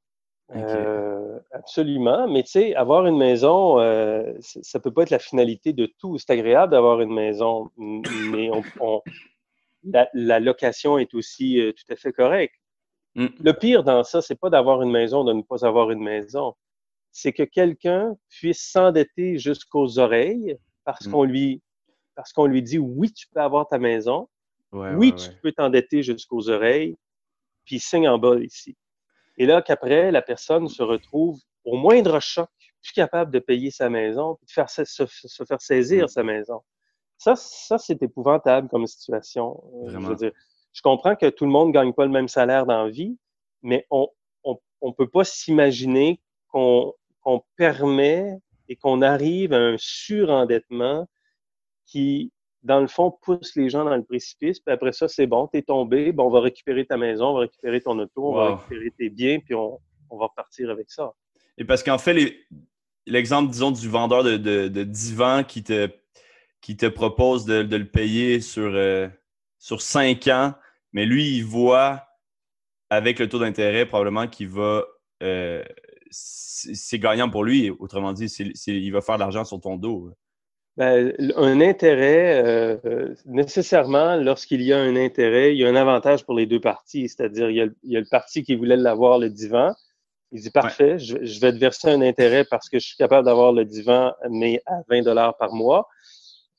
Euh, 0.54 1.38
absolument. 1.52 2.28
Mais 2.28 2.42
tu 2.42 2.52
sais, 2.52 2.74
avoir 2.74 3.06
une 3.06 3.16
maison, 3.16 3.78
euh, 3.80 4.32
ça 4.40 4.80
peut 4.80 4.92
pas 4.92 5.02
être 5.02 5.10
la 5.10 5.18
finalité 5.18 5.72
de 5.72 5.86
tout. 5.86 6.18
C'est 6.18 6.30
agréable 6.30 6.72
d'avoir 6.72 7.00
une 7.00 7.12
maison, 7.12 7.70
mais 7.76 8.50
on, 8.80 9.02
la, 9.84 10.40
location 10.40 10.98
est 10.98 11.14
aussi 11.14 11.60
euh, 11.60 11.72
tout 11.72 11.92
à 11.92 11.96
fait 11.96 12.12
correcte. 12.12 12.54
Mm. 13.14 13.26
Le 13.42 13.52
pire 13.52 13.84
dans 13.84 14.02
ça, 14.04 14.22
c'est 14.22 14.38
pas 14.38 14.50
d'avoir 14.50 14.82
une 14.82 14.90
maison, 14.90 15.24
de 15.24 15.32
ne 15.32 15.42
pas 15.42 15.64
avoir 15.64 15.90
une 15.90 16.02
maison. 16.02 16.54
C'est 17.12 17.32
que 17.32 17.42
quelqu'un 17.42 18.16
puisse 18.28 18.70
s'endetter 18.70 19.38
jusqu'aux 19.38 19.98
oreilles 19.98 20.56
parce 20.84 21.06
mm. 21.06 21.10
qu'on 21.10 21.24
lui 21.24 21.62
parce 22.16 22.32
qu'on 22.32 22.46
lui 22.46 22.62
dit 22.62 22.78
oui, 22.78 23.12
tu 23.12 23.26
peux 23.28 23.40
avoir 23.40 23.66
ta 23.66 23.78
maison. 23.78 24.28
oui, 24.72 25.14
tu 25.14 25.30
peux 25.42 25.52
t'endetter 25.52 26.02
jusqu'aux 26.02 26.50
oreilles, 26.50 26.96
puis 27.64 27.80
signe 27.80 28.08
en 28.08 28.18
bas 28.18 28.38
ici. 28.38 28.76
Et 29.40 29.46
là, 29.46 29.62
qu'après, 29.62 30.10
la 30.10 30.20
personne 30.20 30.68
se 30.68 30.82
retrouve 30.82 31.40
au 31.64 31.74
moindre 31.74 32.20
choc, 32.20 32.50
plus 32.82 32.92
capable 32.92 33.30
de 33.30 33.38
payer 33.38 33.70
sa 33.70 33.88
maison, 33.88 34.34
puis 34.34 34.44
de 34.44 34.52
faire, 34.52 34.68
se, 34.68 34.84
faire 35.46 35.62
saisir 35.62 36.04
mm. 36.04 36.08
sa 36.08 36.22
maison. 36.22 36.60
Ça, 37.16 37.36
ça 37.36 37.78
c'est 37.78 38.02
épouvantable 38.02 38.68
comme 38.68 38.86
situation. 38.86 39.62
Euh, 39.86 39.92
je, 39.92 39.96
veux 39.96 40.14
dire, 40.14 40.32
je 40.74 40.82
comprends 40.82 41.16
que 41.16 41.30
tout 41.30 41.46
le 41.46 41.50
monde 41.50 41.68
ne 41.68 41.72
gagne 41.72 41.94
pas 41.94 42.04
le 42.04 42.10
même 42.10 42.28
salaire 42.28 42.66
dans 42.66 42.84
la 42.84 42.90
vie, 42.90 43.16
mais 43.62 43.86
on 43.88 44.08
ne 44.44 44.52
on, 44.82 44.92
peut 44.92 45.08
pas 45.08 45.24
s'imaginer 45.24 46.20
qu'on 46.48 46.92
permet 47.56 48.36
et 48.68 48.76
qu'on 48.76 49.00
arrive 49.00 49.54
à 49.54 49.58
un 49.58 49.76
surendettement 49.78 51.08
qui, 51.86 52.30
dans 52.62 52.80
le 52.80 52.86
fond, 52.86 53.10
pousse 53.22 53.56
les 53.56 53.70
gens 53.70 53.84
dans 53.84 53.96
le 53.96 54.04
précipice. 54.04 54.60
Puis 54.60 54.72
après 54.72 54.92
ça, 54.92 55.08
c'est 55.08 55.26
bon, 55.26 55.46
t'es 55.46 55.62
tombé, 55.62 56.12
bon, 56.12 56.24
on 56.26 56.30
va 56.30 56.40
récupérer 56.40 56.84
ta 56.84 56.96
maison, 56.96 57.28
on 57.28 57.34
va 57.34 57.40
récupérer 57.40 57.80
ton 57.80 57.98
auto, 57.98 58.30
on 58.30 58.34
va 58.34 58.56
récupérer 58.56 58.90
tes 58.90 59.08
biens, 59.08 59.38
puis 59.40 59.54
on, 59.54 59.80
va 60.10 60.26
repartir 60.26 60.70
avec 60.70 60.90
ça. 60.90 61.12
Et 61.56 61.64
parce 61.64 61.82
qu'en 61.82 61.98
fait, 61.98 62.36
l'exemple, 63.06 63.50
disons, 63.50 63.70
du 63.70 63.88
vendeur 63.88 64.24
de, 64.24 64.36
de, 64.36 64.84
divan 64.84 65.44
qui 65.44 65.62
te, 65.62 65.88
qui 66.60 66.76
te 66.76 66.86
propose 66.86 67.44
de, 67.44 67.76
le 67.76 67.88
payer 67.88 68.40
sur, 68.40 68.72
euh, 68.74 69.08
sur 69.58 69.80
5 69.80 70.26
ans, 70.28 70.54
mais 70.92 71.06
lui, 71.06 71.36
il 71.36 71.44
voit 71.44 72.04
avec 72.90 73.18
le 73.20 73.28
taux 73.28 73.38
d'intérêt 73.38 73.86
probablement 73.86 74.26
qu'il 74.26 74.48
va. 74.48 74.84
Euh, 75.22 75.62
c'est 76.10 76.98
gagnant 76.98 77.30
pour 77.30 77.44
lui. 77.44 77.70
Autrement 77.70 78.12
dit, 78.12 78.26
il 78.66 78.90
va 78.90 79.00
faire 79.00 79.14
de 79.14 79.20
l'argent 79.20 79.44
sur 79.44 79.60
ton 79.60 79.76
dos. 79.76 80.10
Ben, 80.80 81.12
un 81.36 81.60
intérêt, 81.60 82.42
euh, 82.42 83.14
nécessairement, 83.26 84.16
lorsqu'il 84.16 84.62
y 84.62 84.72
a 84.72 84.78
un 84.78 84.96
intérêt, 84.96 85.52
il 85.54 85.58
y 85.58 85.66
a 85.66 85.68
un 85.68 85.76
avantage 85.76 86.24
pour 86.24 86.34
les 86.34 86.46
deux 86.46 86.58
parties. 86.58 87.06
C'est-à-dire, 87.06 87.50
il, 87.50 87.74
y 87.82 87.96
a 87.96 88.00
le 88.00 88.08
parti 88.10 88.42
qui 88.42 88.54
voulait 88.54 88.78
l'avoir, 88.78 89.18
le 89.18 89.28
divan. 89.28 89.74
Il 90.32 90.40
dit, 90.40 90.48
parfait, 90.48 90.98
je, 90.98 91.18
vais 91.38 91.52
te 91.52 91.58
verser 91.58 91.90
un 91.90 92.00
intérêt 92.00 92.46
parce 92.46 92.70
que 92.70 92.78
je 92.78 92.86
suis 92.86 92.96
capable 92.96 93.26
d'avoir 93.26 93.52
le 93.52 93.66
divan, 93.66 94.14
mais 94.30 94.62
à 94.64 94.80
20 94.88 95.02
dollars 95.02 95.36
par 95.36 95.52
mois. 95.52 95.86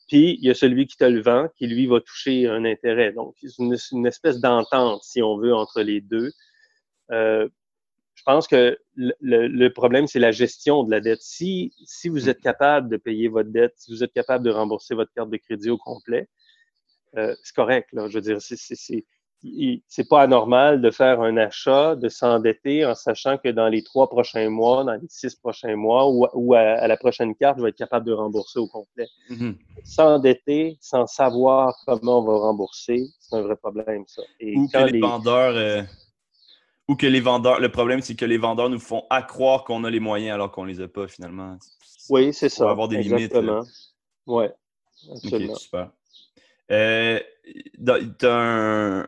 Puis, 0.08 0.38
il 0.40 0.46
y 0.46 0.52
a 0.52 0.54
celui 0.54 0.86
qui 0.86 0.98
te 0.98 1.06
le 1.06 1.24
vend, 1.24 1.48
qui, 1.58 1.66
lui, 1.66 1.88
va 1.88 2.00
toucher 2.00 2.48
un 2.48 2.64
intérêt. 2.64 3.14
Donc, 3.14 3.34
c'est 3.42 3.58
une, 3.58 4.06
espèce 4.06 4.40
d'entente, 4.40 5.02
si 5.02 5.24
on 5.24 5.40
veut, 5.40 5.56
entre 5.56 5.82
les 5.82 6.00
deux. 6.00 6.32
Euh, 7.10 7.50
je 8.22 8.24
pense 8.32 8.48
que 8.48 8.78
le, 8.96 9.68
problème, 9.70 10.06
c'est 10.06 10.20
la 10.20 10.32
gestion 10.32 10.84
de 10.84 10.92
la 10.92 11.00
dette. 11.00 11.24
Si, 11.24 11.74
si 11.86 12.08
vous 12.08 12.30
êtes 12.30 12.40
capable 12.40 12.88
de 12.88 12.98
payer 12.98 13.30
votre 13.30 13.50
dette, 13.50 13.74
si 13.78 13.92
vous 13.92 14.04
êtes 14.04 14.14
capable 14.14 14.46
de 14.46 14.52
rembourser 14.52 14.94
votre 14.94 15.12
carte 15.12 15.32
de 15.32 15.38
crédit 15.38 15.72
au 15.72 15.80
complet, 15.80 16.30
euh, 17.18 17.34
c'est 17.42 17.56
correct. 17.56 17.90
Là. 17.94 18.10
Je 18.10 18.20
veux 18.20 18.22
dire, 18.22 18.38
c'est 18.40 20.08
pas 20.08 20.22
anormal 20.22 20.82
de 20.82 20.92
faire 20.92 21.20
un 21.22 21.36
achat, 21.38 21.96
de 21.96 22.10
s'endetter 22.10 22.86
en 22.86 22.94
sachant 22.94 23.40
que 23.40 23.50
dans 23.50 23.70
les 23.70 23.82
trois 23.82 24.08
prochains 24.08 24.52
mois, 24.52 24.84
dans 24.84 24.94
les 24.94 25.08
six 25.10 25.34
prochains 25.34 25.76
mois 25.76 26.08
ou, 26.08 26.54
à, 26.54 26.88
la 26.88 26.98
prochaine 26.98 27.34
carte, 27.34 27.58
je 27.58 27.64
vais 27.64 27.70
être 27.70 27.76
capable 27.76 28.06
de 28.06 28.14
rembourser 28.14 28.60
au 28.60 28.68
complet. 28.68 29.08
Mm-hmm. 29.32 29.56
S'endetter 29.84 30.78
sans 30.80 31.08
savoir 31.08 31.74
comment 31.88 32.20
on 32.20 32.24
va 32.24 32.38
rembourser, 32.38 33.08
c'est 33.20 33.36
un 33.36 33.42
vrai 33.42 33.56
problème, 33.56 34.04
ça. 34.06 34.22
Et 34.40 34.56
Ou 34.56 34.68
que 34.68 34.78
les, 34.78 35.00
vendeurs... 35.00 35.56
Euh, 35.56 35.82
ou 36.92 36.96
que 36.98 37.08
les 37.08 37.22
vendeurs, 37.22 37.62
le 37.62 37.72
problème, 37.72 38.02
c'est 38.02 38.16
que 38.16 38.26
les 38.26 38.38
vendeurs 38.38 38.70
nous 38.70 38.78
font 38.78 39.06
accroire 39.10 39.64
qu'on 39.64 39.86
a 39.86 39.90
les 39.90 40.02
moyens 40.02 40.34
alors 40.34 40.52
qu'on 40.52 40.66
les 40.66 40.82
a 40.82 40.90
pas 40.90 41.08
finalement. 41.08 41.58
Oui, 42.10 42.34
c'est 42.34 42.50
ça. 42.50 42.64
On 42.64 42.66
va 42.66 42.72
avoir 42.72 42.90
des 42.90 42.98
Exactement. 42.98 43.62
limites. 43.62 43.94
Oui, 44.28 44.46
absolument. 45.10 45.54
Ok, 45.54 45.58
super. 45.58 45.92
Euh, 46.70 47.20
tu 48.20 48.26
as 48.26 49.08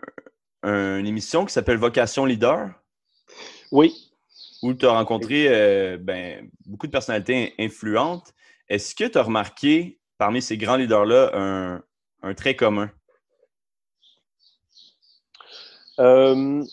une 0.64 1.06
émission 1.06 1.44
qui 1.44 1.52
s'appelle 1.52 1.76
Vocation 1.76 2.24
Leader? 2.24 2.70
Oui. 3.74 4.14
Où 4.62 4.74
tu 4.74 4.86
as 4.86 4.92
rencontré 4.92 5.48
euh, 5.50 5.98
ben, 5.98 6.50
beaucoup 6.66 6.88
de 6.88 6.92
personnalités 6.94 7.54
influentes. 7.60 8.34
Est-ce 8.70 8.96
que 8.96 9.04
tu 9.04 9.18
as 9.18 9.24
remarqué 9.24 10.00
parmi 10.18 10.42
ces 10.42 10.58
grands 10.58 10.78
leaders-là 10.78 11.32
un, 11.34 11.84
un, 12.22 12.34
trait 12.34 12.56
commun? 12.56 12.90
Euh, 16.00 16.64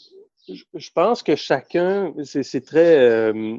je 0.74 0.90
pense 0.94 1.22
que 1.22 1.36
chacun, 1.36 2.14
c'est 2.24 2.64
très 2.64 2.98
euh, 2.98 3.58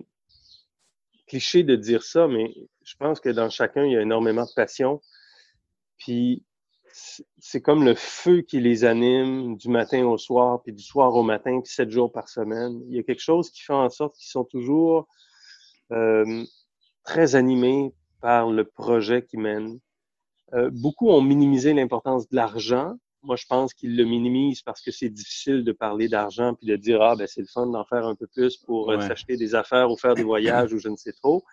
cliché 1.27 1.63
de 1.63 1.75
dire 1.75 2.03
ça, 2.03 2.27
mais 2.27 2.53
je 2.83 2.95
pense 2.97 3.19
que 3.19 3.29
dans 3.29 3.49
chacun, 3.49 3.85
il 3.85 3.93
y 3.93 3.97
a 3.97 4.01
énormément 4.01 4.45
de 4.45 4.53
passion. 4.55 5.01
Puis 5.97 6.43
c'est 7.39 7.61
comme 7.61 7.85
le 7.85 7.95
feu 7.95 8.41
qui 8.41 8.59
les 8.59 8.83
anime 8.83 9.55
du 9.55 9.69
matin 9.69 10.05
au 10.05 10.17
soir, 10.17 10.61
puis 10.61 10.73
du 10.73 10.83
soir 10.83 11.15
au 11.15 11.23
matin, 11.23 11.61
puis 11.61 11.71
sept 11.71 11.89
jours 11.89 12.11
par 12.11 12.27
semaine. 12.27 12.81
Il 12.89 12.95
y 12.95 12.99
a 12.99 13.03
quelque 13.03 13.21
chose 13.21 13.49
qui 13.49 13.61
fait 13.61 13.73
en 13.73 13.89
sorte 13.89 14.15
qu'ils 14.15 14.29
sont 14.29 14.43
toujours 14.43 15.07
euh, 15.91 16.43
très 17.03 17.35
animés 17.35 17.93
par 18.21 18.49
le 18.49 18.65
projet 18.65 19.23
qu'ils 19.25 19.39
mènent. 19.39 19.79
Euh, 20.53 20.69
beaucoup 20.71 21.09
ont 21.09 21.21
minimisé 21.21 21.73
l'importance 21.73 22.27
de 22.29 22.35
l'argent, 22.35 22.97
moi, 23.23 23.35
je 23.35 23.45
pense 23.45 23.73
qu'ils 23.73 23.95
le 23.95 24.03
minimisent 24.03 24.61
parce 24.61 24.81
que 24.81 24.91
c'est 24.91 25.09
difficile 25.09 25.63
de 25.63 25.71
parler 25.71 26.07
d'argent 26.07 26.55
puis 26.55 26.67
de 26.67 26.75
dire 26.75 27.01
ah 27.01 27.15
ben 27.15 27.27
c'est 27.27 27.41
le 27.41 27.47
fun 27.47 27.67
d'en 27.67 27.85
faire 27.85 28.05
un 28.05 28.15
peu 28.15 28.27
plus 28.27 28.57
pour 28.57 28.91
euh, 28.91 28.99
s'acheter 28.99 29.37
des 29.37 29.55
affaires 29.55 29.91
ou 29.91 29.97
faire 29.97 30.15
des 30.15 30.23
voyages 30.23 30.73
ou 30.73 30.79
je 30.79 30.89
ne 30.89 30.95
sais 30.95 31.13
trop. 31.13 31.43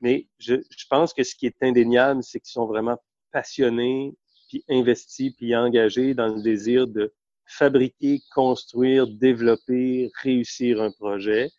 Mais 0.00 0.28
je, 0.38 0.56
je 0.70 0.84
pense 0.90 1.14
que 1.14 1.22
ce 1.22 1.34
qui 1.34 1.46
est 1.46 1.62
indéniable, 1.62 2.22
c'est 2.22 2.40
qu'ils 2.40 2.52
sont 2.52 2.66
vraiment 2.66 2.98
passionnés, 3.32 4.14
puis 4.48 4.64
investis, 4.68 5.32
puis 5.36 5.56
engagés 5.56 6.14
dans 6.14 6.28
le 6.28 6.42
désir 6.42 6.86
de 6.86 7.12
fabriquer, 7.46 8.20
construire, 8.34 9.06
développer, 9.06 10.10
réussir 10.22 10.82
un 10.82 10.90
projet. 10.90 11.50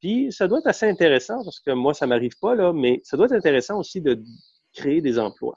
Puis 0.00 0.32
ça 0.32 0.48
doit 0.48 0.58
être 0.58 0.66
assez 0.66 0.88
intéressant 0.88 1.44
parce 1.44 1.60
que 1.60 1.72
moi, 1.72 1.94
ça 1.94 2.06
m'arrive 2.06 2.38
pas 2.40 2.54
là, 2.54 2.72
mais 2.72 3.00
ça 3.04 3.16
doit 3.16 3.26
être 3.26 3.32
intéressant 3.32 3.78
aussi 3.78 4.00
de 4.00 4.22
créer 4.72 5.00
des 5.00 5.18
emplois. 5.18 5.56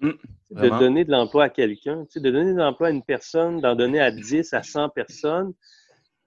Mmh, 0.00 0.10
de 0.50 0.68
donner 0.68 1.04
de 1.04 1.10
l'emploi 1.10 1.44
à 1.44 1.48
quelqu'un, 1.48 2.06
de 2.14 2.30
donner 2.30 2.52
de 2.52 2.58
l'emploi 2.58 2.88
à 2.88 2.90
une 2.90 3.02
personne, 3.02 3.60
d'en 3.60 3.74
donner 3.74 3.98
à 3.98 4.10
10, 4.10 4.52
à 4.52 4.62
100 4.62 4.90
personnes, 4.90 5.54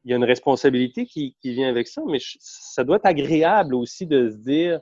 il 0.04 0.12
y 0.12 0.14
a 0.14 0.18
une 0.18 0.24
responsabilité 0.24 1.06
qui, 1.06 1.36
qui 1.42 1.54
vient 1.54 1.70
avec 1.70 1.88
ça, 1.88 2.02
mais 2.08 2.20
ça 2.40 2.84
doit 2.84 2.98
être 2.98 3.06
agréable 3.06 3.76
aussi 3.76 4.08
de 4.08 4.30
se 4.30 4.38
dire, 4.38 4.80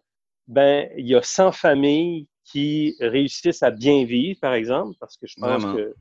ben, 0.47 0.89
il 0.97 1.07
y 1.07 1.15
a 1.15 1.21
100 1.21 1.51
familles 1.51 2.27
qui 2.45 2.95
réussissent 2.99 3.61
à 3.61 3.71
bien 3.71 4.05
vivre, 4.05 4.39
par 4.39 4.53
exemple, 4.53 4.95
parce 4.99 5.17
que 5.17 5.27
je 5.27 5.35
pense 5.37 5.65
que 5.65 5.93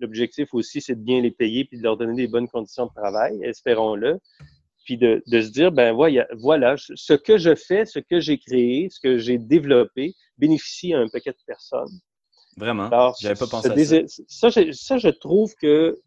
l'objectif 0.00 0.52
aussi, 0.52 0.80
c'est 0.80 0.96
de 0.96 1.04
bien 1.04 1.20
les 1.20 1.30
payer 1.30 1.64
puis 1.64 1.78
de 1.78 1.82
leur 1.82 1.96
donner 1.96 2.14
des 2.14 2.28
bonnes 2.28 2.48
conditions 2.48 2.86
de 2.86 2.92
travail, 2.92 3.38
espérons-le. 3.44 4.18
Puis 4.84 4.98
de, 4.98 5.22
de, 5.28 5.40
se 5.40 5.50
dire, 5.50 5.70
ben 5.70 5.92
voilà, 5.92 6.26
voilà, 6.38 6.74
ce 6.76 7.12
que 7.12 7.38
je 7.38 7.54
fais, 7.54 7.86
ce 7.86 8.00
que 8.00 8.18
j'ai 8.18 8.36
créé, 8.36 8.88
ce 8.90 8.98
que 8.98 9.16
j'ai 9.16 9.38
développé 9.38 10.12
bénéficie 10.38 10.92
à 10.92 10.98
un 10.98 11.08
paquet 11.08 11.30
de 11.30 11.36
personnes. 11.46 12.00
Vraiment. 12.56 12.90
J'avais 13.20 13.38
pas 13.38 13.46
pensé 13.46 13.70
à 13.70 14.06
ça. 14.06 14.50
Ça, 14.50 14.72
ça, 14.72 14.98
je 14.98 15.08
trouve 15.08 15.54
que 15.54 16.00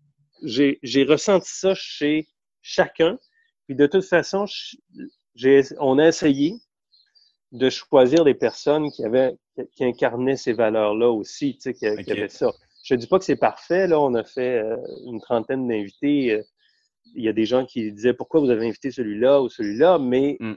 j'ai 0.44 1.04
ressenti 1.08 1.50
ça 1.52 1.74
chez 1.76 2.28
chacun. 2.62 3.18
Puis 3.66 3.76
de 3.76 3.88
toute 3.88 4.06
façon, 4.06 4.46
on 5.80 6.00
a 6.00 6.08
essayé 6.08 6.56
de 7.52 7.70
choisir 7.70 8.24
des 8.26 8.34
personnes 8.34 8.92
qui 8.92 9.04
avaient 9.04 9.36
qui 9.76 9.86
incarnaient 9.86 10.36
ces 10.36 10.54
valeurs-là 10.54 11.10
aussi, 11.10 11.56
tu 11.56 11.62
sais, 11.62 11.74
qui, 11.74 11.86
avaient 11.86 12.28
ça. 12.28 12.52
Je 12.84 12.94
ne 12.94 13.00
dis 13.00 13.08
pas 13.08 13.20
que 13.20 13.26
c'est 13.26 13.38
parfait, 13.38 13.88
là, 13.88 14.00
on 14.00 14.14
a 14.14 14.24
fait 14.24 14.60
euh, 14.60 14.76
une 15.06 15.22
trentaine 15.22 15.68
d'invités. 15.68 16.34
Euh, 16.34 16.44
il 17.16 17.24
y 17.24 17.30
a 17.30 17.34
des 17.34 17.46
gens 17.46 17.66
qui 17.66 17.92
disaient 17.92 18.14
pourquoi 18.14 18.42
vous 18.42 18.50
avez 18.50 18.68
invité 18.68 18.92
celui-là 18.92 19.42
ou 19.42 19.50
celui-là, 19.50 19.98
mais 19.98 20.38
mm. 20.40 20.56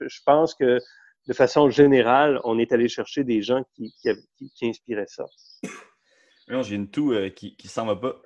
je 0.00 0.20
pense 0.26 0.54
que 0.54 0.80
de 1.26 1.32
façon 1.32 1.70
générale, 1.70 2.40
on 2.44 2.58
est 2.58 2.72
allé 2.72 2.88
chercher 2.88 3.24
des 3.24 3.42
gens 3.42 3.62
qui, 3.74 3.94
qui, 4.54 4.68
inspiraient 4.68 5.06
ça. 5.06 5.24
Non, 6.48 6.62
j'ai 6.62 6.74
une 6.74 6.90
toux 6.90 7.12
euh, 7.12 7.28
qui 7.30 7.56
ne 7.62 7.68
s'en 7.68 7.86
va 7.86 7.96
pas. 7.96 8.20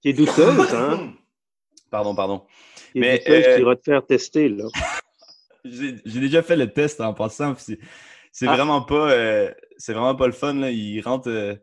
Qui 0.00 0.10
est 0.10 0.12
douteuse, 0.12 0.74
hein? 0.74 1.12
Pardon, 1.90 2.14
pardon. 2.14 2.46
Qui 2.92 2.98
est 2.98 3.00
Mais, 3.00 3.18
douteuse, 3.18 3.44
euh... 3.46 3.56
qui 3.56 3.62
va 3.62 3.76
te 3.76 3.82
faire 3.82 4.06
tester, 4.06 4.48
là. 4.48 4.64
j'ai 5.64 6.20
déjà 6.20 6.42
fait 6.42 6.56
le 6.56 6.72
test 6.72 7.00
en 7.00 7.14
passant. 7.14 7.54
C'est 7.56 8.48
ah. 8.48 8.56
vraiment 8.56 8.82
pas 8.82 9.12
euh, 9.12 9.52
c'est 9.76 9.92
vraiment 9.92 10.14
pas 10.14 10.26
le 10.26 10.32
fun. 10.32 10.54
Là. 10.54 10.70
Il 10.70 11.00
rentre 11.00 11.30
euh, 11.30 11.54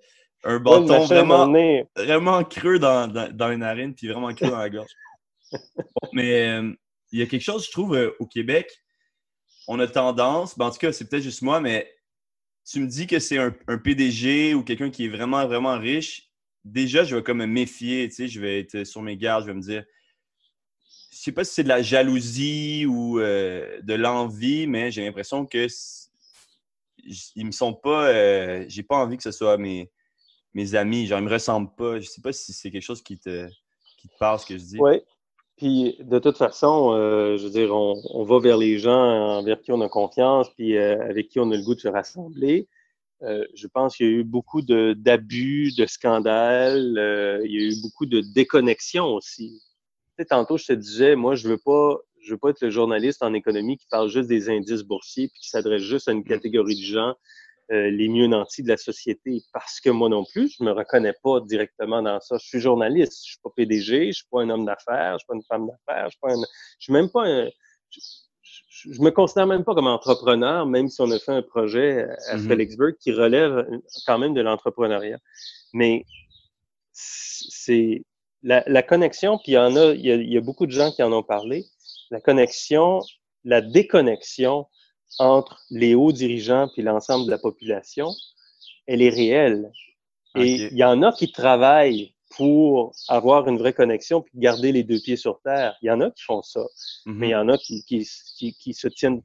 un 0.44 0.60
bâton 0.60 1.06
vraiment, 1.06 1.52
vraiment 1.96 2.44
creux 2.44 2.80
dans, 2.80 3.08
dans, 3.12 3.32
dans, 3.32 3.50
les 3.50 3.58
narines, 3.58 3.94
puis 3.94 4.08
vraiment 4.08 4.34
creux 4.34 4.50
dans 4.50 4.58
la 4.58 4.70
gorge. 4.70 4.92
mais 6.14 6.62
il 7.12 7.20
y 7.20 7.22
a 7.22 7.26
quelque 7.26 7.44
chose, 7.44 7.66
je 7.66 7.72
trouve, 7.72 8.16
au 8.20 8.26
Québec 8.26 8.81
on 9.72 9.80
a 9.80 9.88
tendance, 9.88 10.58
ben 10.58 10.66
en 10.66 10.72
tout 10.72 10.80
cas, 10.80 10.92
c'est 10.92 11.08
peut-être 11.10 11.24
juste 11.24 11.42
moi, 11.44 11.62
mais 11.62 11.90
tu 12.70 12.82
me 12.82 12.88
dis 12.88 13.08
que 13.08 13.20
c'est 13.20 13.38
un, 13.38 13.52
PDG 13.52 14.54
ou 14.54 14.64
quelqu'un 14.64 14.90
qui 14.90 15.06
est 15.06 15.10
vraiment, 15.10 15.48
vraiment 15.48 15.80
riche, 15.80 16.30
déjà, 16.66 17.06
je 17.06 17.16
vais 17.16 17.24
comme 17.24 17.38
me 17.38 17.46
méfier, 17.46 18.10
tu 18.10 18.16
sais, 18.16 18.28
je 18.28 18.42
vais 18.42 18.60
être 18.60 18.84
sur 18.84 19.02
mes 19.02 19.16
gardes, 19.16 19.44
je 19.44 19.48
vais 19.48 19.54
me 19.54 19.62
dire, 19.62 19.86
je 21.14 21.18
sais 21.18 21.32
pas 21.32 21.46
si 21.46 21.54
c'est 21.54 21.64
de 21.64 21.70
la 21.70 21.82
jalousie 21.82 22.86
ou 22.86 23.22
euh, 23.22 23.80
de 23.82 23.94
l'envie, 23.94 24.68
mais 24.68 24.92
j'ai 24.92 25.06
l'impression 25.06 25.46
que 25.46 25.68
ils 27.38 27.46
me 27.46 27.52
sont 27.52 27.74
pas, 27.74 28.10
euh, 28.10 28.66
j'ai 28.68 28.84
pas 28.84 28.98
envie 28.98 29.16
que 29.16 29.24
ce 29.24 29.32
soit 29.32 29.58
mes, 29.58 29.90
mes 30.54 30.76
amis, 30.76 31.08
genre 31.08 31.20
ils 31.20 31.26
me 31.26 31.32
ressemblent 31.32 31.74
pas. 31.76 31.98
Je 32.02 32.10
sais 32.10 32.22
pas 32.22 32.34
si 32.34 32.52
c'est 32.52 32.72
quelque 32.72 32.84
chose 32.84 33.02
qui 33.02 33.18
te, 33.18 33.48
qui 33.98 34.10
te 34.10 34.18
parle 34.20 34.38
ce 34.38 34.46
que 34.46 34.58
je 34.58 34.64
dis. 34.64 34.80
Oui, 34.80 35.02
puis 35.62 35.96
de 36.00 36.18
toute 36.18 36.40
façon, 36.40 36.92
euh, 36.96 37.38
je 37.38 37.44
veux 37.44 37.52
dire, 37.52 37.72
on, 37.72 38.24
va 38.24 38.40
vers 38.40 38.58
les 38.58 38.80
gens 38.80 39.38
envers 39.38 39.62
qui 39.62 39.72
on 39.72 39.80
a 39.82 39.90
confiance, 39.90 40.50
puis 40.56 40.76
euh, 40.76 41.00
avec 41.08 41.28
qui 41.28 41.40
on 41.40 41.52
a 41.52 41.56
le 41.56 41.62
goût 41.62 41.76
de 41.76 41.80
se 41.80 41.88
rassembler. 41.88 42.68
Euh, 43.22 43.46
je 43.54 43.68
pense 43.68 43.96
qu'il 43.96 44.08
y 44.08 44.10
a 44.10 44.12
eu 44.12 44.24
beaucoup 44.24 44.64
d'abus, 44.64 45.72
de, 45.78 45.86
scandales. 45.86 47.44
il 47.46 47.52
y 47.52 47.60
a 47.60 47.62
eu 47.62 47.80
beaucoup 47.80 48.08
de 48.08 48.22
déconnexion 48.22 49.14
aussi. 49.14 49.62
Tu 50.18 50.24
sais, 50.24 50.26
tantôt, 50.26 50.58
je 50.58 50.66
te 50.66 50.74
disais, 50.74 51.16
moi, 51.16 51.36
je 51.36 51.48
veux 51.48 51.60
pas, 51.60 52.00
je 52.24 52.32
veux 52.32 52.40
pas 52.40 52.50
être 52.50 52.62
le 52.62 52.72
journaliste 52.72 53.22
en 53.22 53.36
économie 53.36 53.78
qui 53.78 53.86
parle 53.86 54.10
juste 54.10 54.30
des 54.30 54.50
indices 54.50 54.82
boursiers 54.82 55.28
puis 55.28 55.42
qui 55.42 55.50
s'adresse 55.50 55.84
juste 55.84 56.08
à 56.08 56.12
une 56.12 56.22
mmh. 56.22 56.24
catégorie 56.24 56.76
de 56.76 56.86
gens 56.86 57.14
euh, 57.72 57.90
les 57.90 58.10
mieux 58.10 58.28
nantis 58.28 58.64
de 58.64 58.68
la 58.68 58.78
société 58.78 59.44
parce 59.54 59.80
que 59.80 59.90
moi 59.90 60.10
non 60.10 60.26
plus, 60.26 60.54
je 60.58 60.64
me 60.64 60.72
reconnais 60.72 61.14
pas 61.24 61.40
directement 61.42 62.02
dans 62.02 62.20
ça. 62.20 62.38
Je 62.38 62.46
suis 62.46 62.60
journaliste, 62.60 63.22
je 63.26 63.32
suis 63.32 63.40
pas 63.42 63.50
PDG, 63.56 64.08
je 64.08 64.18
suis 64.18 64.28
pas 64.30 64.42
un 64.42 64.50
homme 64.50 64.66
d'affaires, 64.66 65.14
je 65.14 65.20
suis 65.20 65.28
pas 65.28 65.36
une 65.36 65.44
femme 65.44 65.68
d'affaires, 65.68 66.06
je 66.06 66.10
suis 66.10 66.20
pas 66.20 66.34
un, 66.34 66.42
je 66.42 66.84
suis 66.84 66.94
même 66.94 67.10
pas 67.10 67.26
un, 67.26 67.50
je, 67.90 69.02
me 69.02 69.10
considère 69.10 69.48
même 69.48 69.64
pas 69.64 69.74
comme 69.74 69.88
entrepreneur, 69.88 70.66
même 70.66 70.90
si 70.90 71.02
on 71.02 71.12
a 71.12 71.20
fait 71.20 71.32
un 71.32 71.42
projet 71.42 72.08
à 72.30 72.38
mm 72.38 72.94
qui 73.00 73.12
relève 73.12 73.66
quand 74.06 74.18
même 74.18 74.34
de 74.34 74.42
l'entrepreneuriat. 74.42 75.20
Mais 75.74 76.06
c'est 76.92 78.04
la, 78.44 78.64
la, 78.68 78.84
connexion, 78.84 79.38
puis 79.38 79.54
il 79.54 79.56
y 79.56 79.58
en 79.58 79.76
a, 79.76 79.94
il 79.94 80.02
y 80.02 80.12
a, 80.12 80.16
il 80.16 80.34
y 80.34 80.38
a 80.38 80.42
beaucoup 80.42 80.66
de 80.66 80.72
gens 80.72 80.92
qui 80.92 81.04
en 81.04 81.14
ont 81.14 81.24
parlé. 81.24 81.66
La 82.10 82.20
connexion, 82.20 83.00
la 83.46 83.62
déconnexion 83.62 84.68
entre 85.20 85.62
les 85.70 85.96
hauts 85.96 86.12
dirigeants 86.12 86.70
puis 86.74 86.82
l'ensemble 86.82 87.26
de 87.26 87.32
la 87.32 87.38
population, 87.38 88.14
elle 88.88 89.02
est 89.02 89.10
réelle. 89.10 89.72
Et 90.36 90.68
il 90.72 90.78
y 90.78 90.84
en 90.84 91.02
a 91.04 91.12
qui 91.12 91.32
travaillent 91.32 92.14
pour 92.38 92.94
avoir 93.10 93.48
une 93.48 93.58
vraie 93.58 93.74
connexion 93.74 94.22
puis 94.22 94.34
garder 94.36 94.72
les 94.72 94.84
deux 94.84 95.00
pieds 95.00 95.18
sur 95.18 95.42
terre. 95.42 95.76
Il 95.82 95.88
y 95.88 95.92
en 95.92 96.00
a 96.00 96.10
qui 96.12 96.24
font 96.24 96.42
ça, 96.42 96.62
mm-hmm. 96.62 97.14
mais 97.14 97.28
il 97.30 97.32
y 97.32 97.36
en 97.36 97.50
a 97.50 97.58
qui, 97.58 97.84
qui, 97.84 98.08
qui, 98.54 98.74
se 98.74 98.88
tiennent 98.88 99.22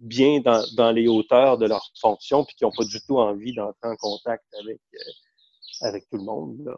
bien 0.00 0.40
dans, 0.40 0.64
dans, 0.74 0.90
les 0.90 1.06
hauteurs 1.06 1.58
de 1.58 1.66
leur 1.66 1.88
fonction 2.00 2.44
puis 2.44 2.56
qui 2.56 2.64
n'ont 2.64 2.72
pas 2.72 2.84
du 2.84 3.00
tout 3.06 3.18
envie 3.18 3.54
d'entrer 3.54 3.88
en 3.88 3.96
contact 3.96 4.44
avec, 4.60 4.80
euh, 4.94 5.82
avec 5.82 6.08
tout 6.10 6.16
le 6.16 6.24
monde. 6.24 6.56
Là. 6.64 6.76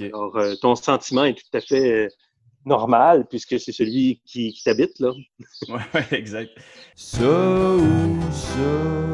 Alors, 0.00 0.36
euh, 0.36 0.54
ton 0.56 0.74
sentiment 0.74 1.24
est 1.24 1.34
tout 1.34 1.56
à 1.56 1.60
fait 1.60 2.08
normal, 2.66 3.26
puisque 3.28 3.58
c'est 3.58 3.72
celui 3.72 4.20
qui, 4.24 4.52
qui 4.52 4.62
t'habite, 4.62 4.98
là. 4.98 5.12
Oui, 5.68 5.80
ouais, 5.94 6.06
exact. 6.10 6.52
Ça 6.94 7.74
ou 7.76 8.32
ça? 8.32 9.06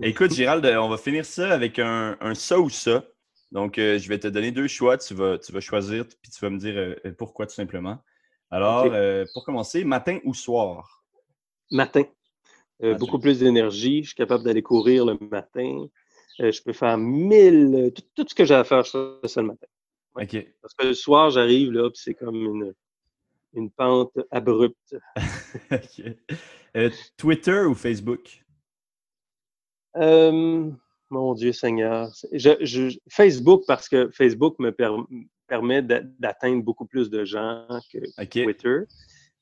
Écoute, 0.00 0.32
Gérald, 0.32 0.66
on 0.66 0.88
va 0.88 0.96
finir 0.96 1.24
ça 1.24 1.52
avec 1.52 1.78
un, 1.78 2.16
un 2.20 2.34
ça 2.34 2.58
ou 2.58 2.68
ça. 2.68 3.04
Donc, 3.52 3.78
euh, 3.78 3.98
je 3.98 4.08
vais 4.08 4.18
te 4.18 4.26
donner 4.26 4.50
deux 4.50 4.66
choix. 4.66 4.96
Tu 4.96 5.14
vas, 5.14 5.38
tu 5.38 5.52
vas 5.52 5.60
choisir, 5.60 6.06
puis 6.06 6.32
tu 6.32 6.40
vas 6.40 6.50
me 6.50 6.58
dire 6.58 6.74
euh, 6.76 7.12
pourquoi, 7.16 7.46
tout 7.46 7.54
simplement. 7.54 7.98
Alors, 8.50 8.86
euh, 8.90 9.24
pour 9.32 9.44
commencer, 9.44 9.84
matin 9.84 10.18
ou 10.24 10.34
soir? 10.34 11.04
Matin. 11.70 12.04
beaucoup 12.98 13.18
plus 13.18 13.38
d'énergie. 13.38 14.02
Je 14.02 14.08
suis 14.08 14.16
capable 14.16 14.44
d'aller 14.44 14.62
courir 14.62 15.04
le 15.06 15.18
matin. 15.30 15.86
je 16.38 16.62
peux 16.62 16.72
faire 16.72 16.98
mille. 16.98 17.92
Tout, 18.14 18.26
ce 18.28 18.34
que 18.34 18.44
j'ai 18.44 18.54
à 18.54 18.64
faire, 18.64 18.82
je 18.84 19.18
fais 19.22 19.28
ça 19.28 19.40
le 19.40 19.48
matin. 19.48 19.66
Parce 20.14 20.74
que 20.74 20.86
le 20.86 20.94
soir, 20.94 21.30
j'arrive 21.30 21.72
là, 21.72 21.88
puis 21.90 22.00
c'est 22.02 22.14
comme 22.14 22.36
une, 22.36 22.74
une 23.54 23.70
pente 23.70 24.18
abrupte. 24.30 24.96
Euh, 26.74 26.88
Twitter 27.18 27.66
ou 27.66 27.74
Facebook? 27.74 28.42
Euh, 29.98 30.70
mon 31.10 31.34
Dieu 31.34 31.52
Seigneur. 31.52 32.10
Je, 32.32 32.96
Facebook, 33.10 33.64
parce 33.66 33.90
que 33.90 34.08
Facebook 34.08 34.58
me 34.58 34.74
permet 35.48 35.82
d'atteindre 35.82 36.62
beaucoup 36.62 36.86
plus 36.86 37.10
de 37.10 37.26
gens 37.26 37.66
que 37.92 38.24
Twitter. 38.24 38.84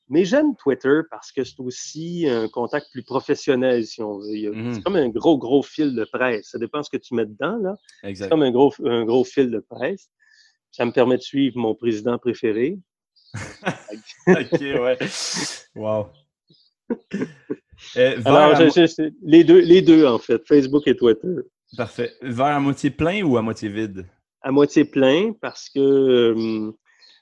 Mais 0.09 0.25
j'aime 0.25 0.57
Twitter 0.57 1.03
parce 1.09 1.31
que 1.31 1.45
c'est 1.45 1.61
aussi 1.61 2.27
un 2.27 2.49
contact 2.49 2.87
plus 2.91 3.03
professionnel, 3.03 3.85
si 3.85 4.01
on 4.01 4.19
veut. 4.19 4.33
Mm-hmm. 4.33 4.73
C'est 4.73 4.83
comme 4.83 4.97
un 4.97 5.07
gros, 5.07 5.37
gros 5.37 5.63
fil 5.63 5.95
de 5.95 6.03
presse. 6.03 6.49
Ça 6.49 6.59
dépend 6.59 6.79
de 6.79 6.83
ce 6.83 6.89
que 6.89 6.97
tu 6.97 7.15
mets 7.15 7.25
dedans, 7.25 7.57
là. 7.59 7.77
C'est 8.03 8.27
comme 8.27 8.41
un 8.41 8.51
gros, 8.51 8.73
un 8.83 9.05
gros 9.05 9.23
fil 9.23 9.49
de 9.49 9.59
presse. 9.59 10.09
Ça 10.71 10.85
me 10.85 10.91
permet 10.91 11.17
de 11.17 11.21
suivre 11.21 11.57
mon 11.57 11.75
président 11.75 12.17
préféré. 12.17 12.79
OK, 14.27 14.59
ouais. 14.59 14.97
Wow. 15.75 16.07
Euh, 17.97 18.21
Alors, 18.25 18.59
les, 19.23 19.43
deux, 19.43 19.59
les 19.59 19.81
deux, 19.81 20.05
en 20.05 20.19
fait, 20.19 20.45
Facebook 20.47 20.83
et 20.87 20.95
Twitter. 20.95 21.35
Parfait. 21.75 22.13
Vers 22.21 22.45
à 22.45 22.59
moitié 22.59 22.91
plein 22.91 23.23
ou 23.23 23.37
à 23.37 23.41
moitié 23.41 23.69
vide? 23.69 24.05
À 24.41 24.51
moitié 24.51 24.85
plein 24.85 25.33
parce 25.41 25.67
que, 25.69 25.79
euh, 25.79 26.71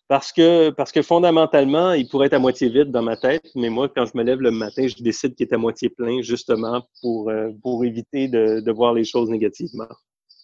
parce 0.08 0.32
que, 0.32 0.70
parce 0.72 0.92
que 0.92 1.02
fondamentalement, 1.02 1.94
il 1.94 2.08
pourrait 2.08 2.28
être 2.28 2.34
à 2.34 2.40
moitié 2.40 2.70
vide 2.70 2.92
dans 2.92 3.02
ma 3.02 3.16
tête, 3.16 3.50
mais 3.56 3.70
moi, 3.70 3.90
quand 3.90 4.06
je 4.06 4.18
me 4.18 4.24
lève 4.24 4.42
le 4.42 4.52
matin, 4.52 4.88
je 4.88 5.02
décide 5.02 5.36
qu'il 5.36 5.48
est 5.48 5.54
à 5.54 5.58
moitié 5.58 5.90
plein 5.90 6.22
justement 6.22 6.84
pour, 7.02 7.30
euh, 7.30 7.50
pour 7.62 7.86
éviter 7.86 8.28
de, 8.28 8.60
de, 8.60 8.72
voir 8.72 8.94
les 8.94 9.06
choses 9.06 9.30
négativement. 9.30 9.88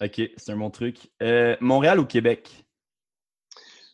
OK, 0.01 0.21
c'est 0.37 0.51
un 0.51 0.57
bon 0.57 0.69
truc. 0.69 1.09
Montréal 1.59 1.99
ou 1.99 2.05
Québec? 2.05 2.64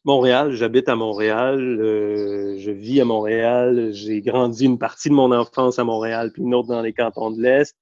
Montréal, 0.04 0.54
j'habite 0.54 0.89
à 0.89 0.95
Montréal, 0.95 1.80
euh, 1.80 2.58
je 2.58 2.72
vis 2.72 3.02
à 3.02 3.06
Montréal, 3.06 3.91
j'ai 3.93 4.22
grandi 4.22 4.66
une 4.66 4.80
partie 4.80 5.10
de 5.10 5.14
mon 5.14 5.32
enfance 5.32 5.78
à 5.78 5.84
Montréal, 5.84 6.32
puis 6.34 6.41
une 6.41 6.56
autre 6.56 6.70
dans 6.70 6.82
les 6.82 6.93
cantons 6.93 7.30
de 7.30 7.41
l'Est, 7.41 7.78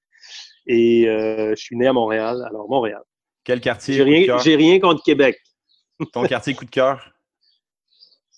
et 0.68 1.08
euh, 1.08 1.52
je 1.56 1.62
suis 1.62 1.78
né 1.78 1.88
à 1.88 1.94
Montréal, 1.94 2.44
alors 2.46 2.70
Montréal. 2.70 3.02
Quel 3.46 3.62
quartier? 3.62 3.96
J'ai 3.96 4.04
rien, 4.04 4.38
rien 4.38 4.80
contre 4.80 5.02
Québec. 5.02 5.38
Ton 6.14 6.26
quartier 6.26 6.54
coup 6.54 6.66
de 6.66 6.70
cœur? 6.70 7.12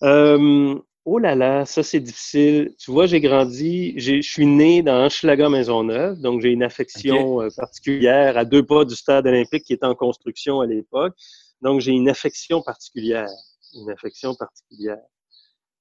Euh, 0.04 0.82
Oh 1.04 1.18
là 1.18 1.34
là, 1.34 1.66
ça 1.66 1.82
c'est 1.82 2.00
difficile. 2.00 2.76
Tu 2.78 2.92
vois, 2.92 3.08
j'ai 3.08 3.20
grandi, 3.22 3.96
je 3.98 4.22
suis 4.22 4.46
né 4.46 4.84
dans 4.84 5.06
Hochelaga 5.06 5.50
Maisonneuve, 5.50 6.20
donc 6.22 6.42
j'ai 6.42 6.50
une 6.50 6.62
affection 6.62 7.40
particulière 7.58 8.38
à 8.38 8.46
deux 8.46 8.64
pas 8.64 8.86
du 8.86 8.96
stade 8.96 9.26
olympique 9.26 9.64
qui 9.64 9.74
était 9.74 9.86
en 9.86 9.96
construction 9.96 10.62
à 10.62 10.68
l'époque. 10.68 11.16
Donc 11.64 11.82
j'ai 11.82 11.92
une 11.92 12.08
affection 12.08 12.62
particulière, 12.62 13.30
une 13.74 13.89
affection 13.89 14.36
particulière. 14.36 15.01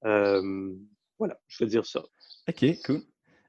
Euh, 0.05 0.73
voilà, 1.19 1.39
je 1.49 1.65
veux 1.65 1.71
dire 1.71 1.85
ça. 1.85 2.03
Ok, 2.49 2.65
cool. 2.85 3.03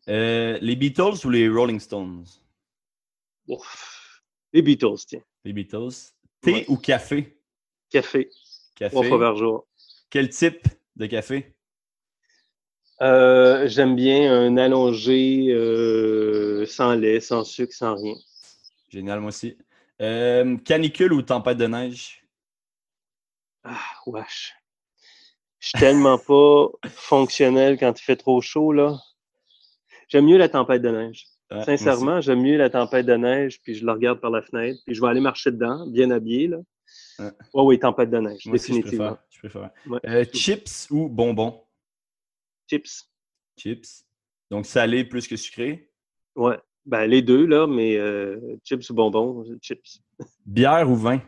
Euh, 0.09 0.57
les 0.61 0.75
Beatles 0.75 1.25
ou 1.25 1.29
les 1.29 1.47
Rolling 1.47 1.79
Stones? 1.79 2.25
les 4.53 4.61
Beatles, 4.61 5.05
tiens. 5.07 5.23
Les 5.43 5.53
Beatles. 5.53 6.13
Thé 6.41 6.65
ou 6.67 6.77
café? 6.77 7.37
Café. 7.89 8.29
Café. 8.75 8.95
Trois 8.95 9.07
fois 9.07 9.19
par 9.19 9.35
jour. 9.35 9.67
Quel 10.09 10.29
type 10.29 10.67
de 10.95 11.05
café? 11.05 11.55
Euh, 13.01 13.67
j'aime 13.67 13.95
bien 13.95 14.31
un 14.33 14.57
allongé 14.57 15.47
sans 16.67 16.95
lait, 16.95 17.19
sans 17.19 17.43
sucre, 17.43 17.73
sans 17.73 17.95
rien. 17.95 18.15
Génial, 18.89 19.19
moi 19.19 19.29
aussi. 19.29 19.57
Canicule 19.99 21.13
ou 21.13 21.21
tempête 21.21 21.57
de 21.57 21.67
neige? 21.67 22.20
Ah, 23.63 23.79
wesh. 24.05 24.53
Je 25.59 25.67
suis 25.67 25.79
tellement 25.79 26.17
pas 26.17 26.67
fonctionnel 26.89 27.77
quand 27.77 27.99
il 27.99 28.03
fait 28.03 28.15
trop 28.15 28.41
chaud, 28.41 28.71
là. 28.73 28.97
J'aime 30.07 30.25
mieux 30.25 30.37
la 30.37 30.49
tempête 30.49 30.81
de 30.81 30.89
neige. 30.89 31.27
Sincèrement, 31.65 32.21
j'aime 32.21 32.41
mieux 32.41 32.57
la 32.57 32.69
tempête 32.69 33.05
de 33.05 33.13
neige, 33.13 33.61
puis 33.61 33.75
je 33.75 33.85
la 33.85 33.93
regarde 33.93 34.19
par 34.19 34.31
la 34.31 34.41
fenêtre, 34.41 34.79
puis 34.85 34.95
je 34.95 35.01
vais 35.01 35.07
aller 35.07 35.19
marcher 35.19 35.51
dedans, 35.51 35.85
bien 35.87 36.09
habillé, 36.09 36.47
là. 36.47 36.57
Oh 37.53 37.63
oui, 37.67 37.77
tempête 37.77 38.09
de 38.09 38.17
neige, 38.17 38.45
définitivement. 38.45 39.17
je 39.29 39.39
préfère. 39.39 39.69
chips 40.33 40.87
ou 40.89 41.07
bonbons? 41.07 41.63
Chips. 42.69 43.09
Chips. 43.57 44.05
Donc 44.49 44.65
salé 44.65 45.03
plus 45.05 45.27
que 45.27 45.35
sucré? 45.35 45.89
Ouais. 46.35 46.57
Ben, 46.85 47.05
les 47.05 47.21
deux, 47.21 47.45
là, 47.45 47.67
mais 47.67 47.95
euh, 47.97 48.57
chips 48.63 48.89
ou 48.89 48.93
bonbons, 48.93 49.45
chips. 49.61 50.01
Bière 50.45 50.89
ou 50.89 50.95
vin? 50.95 51.21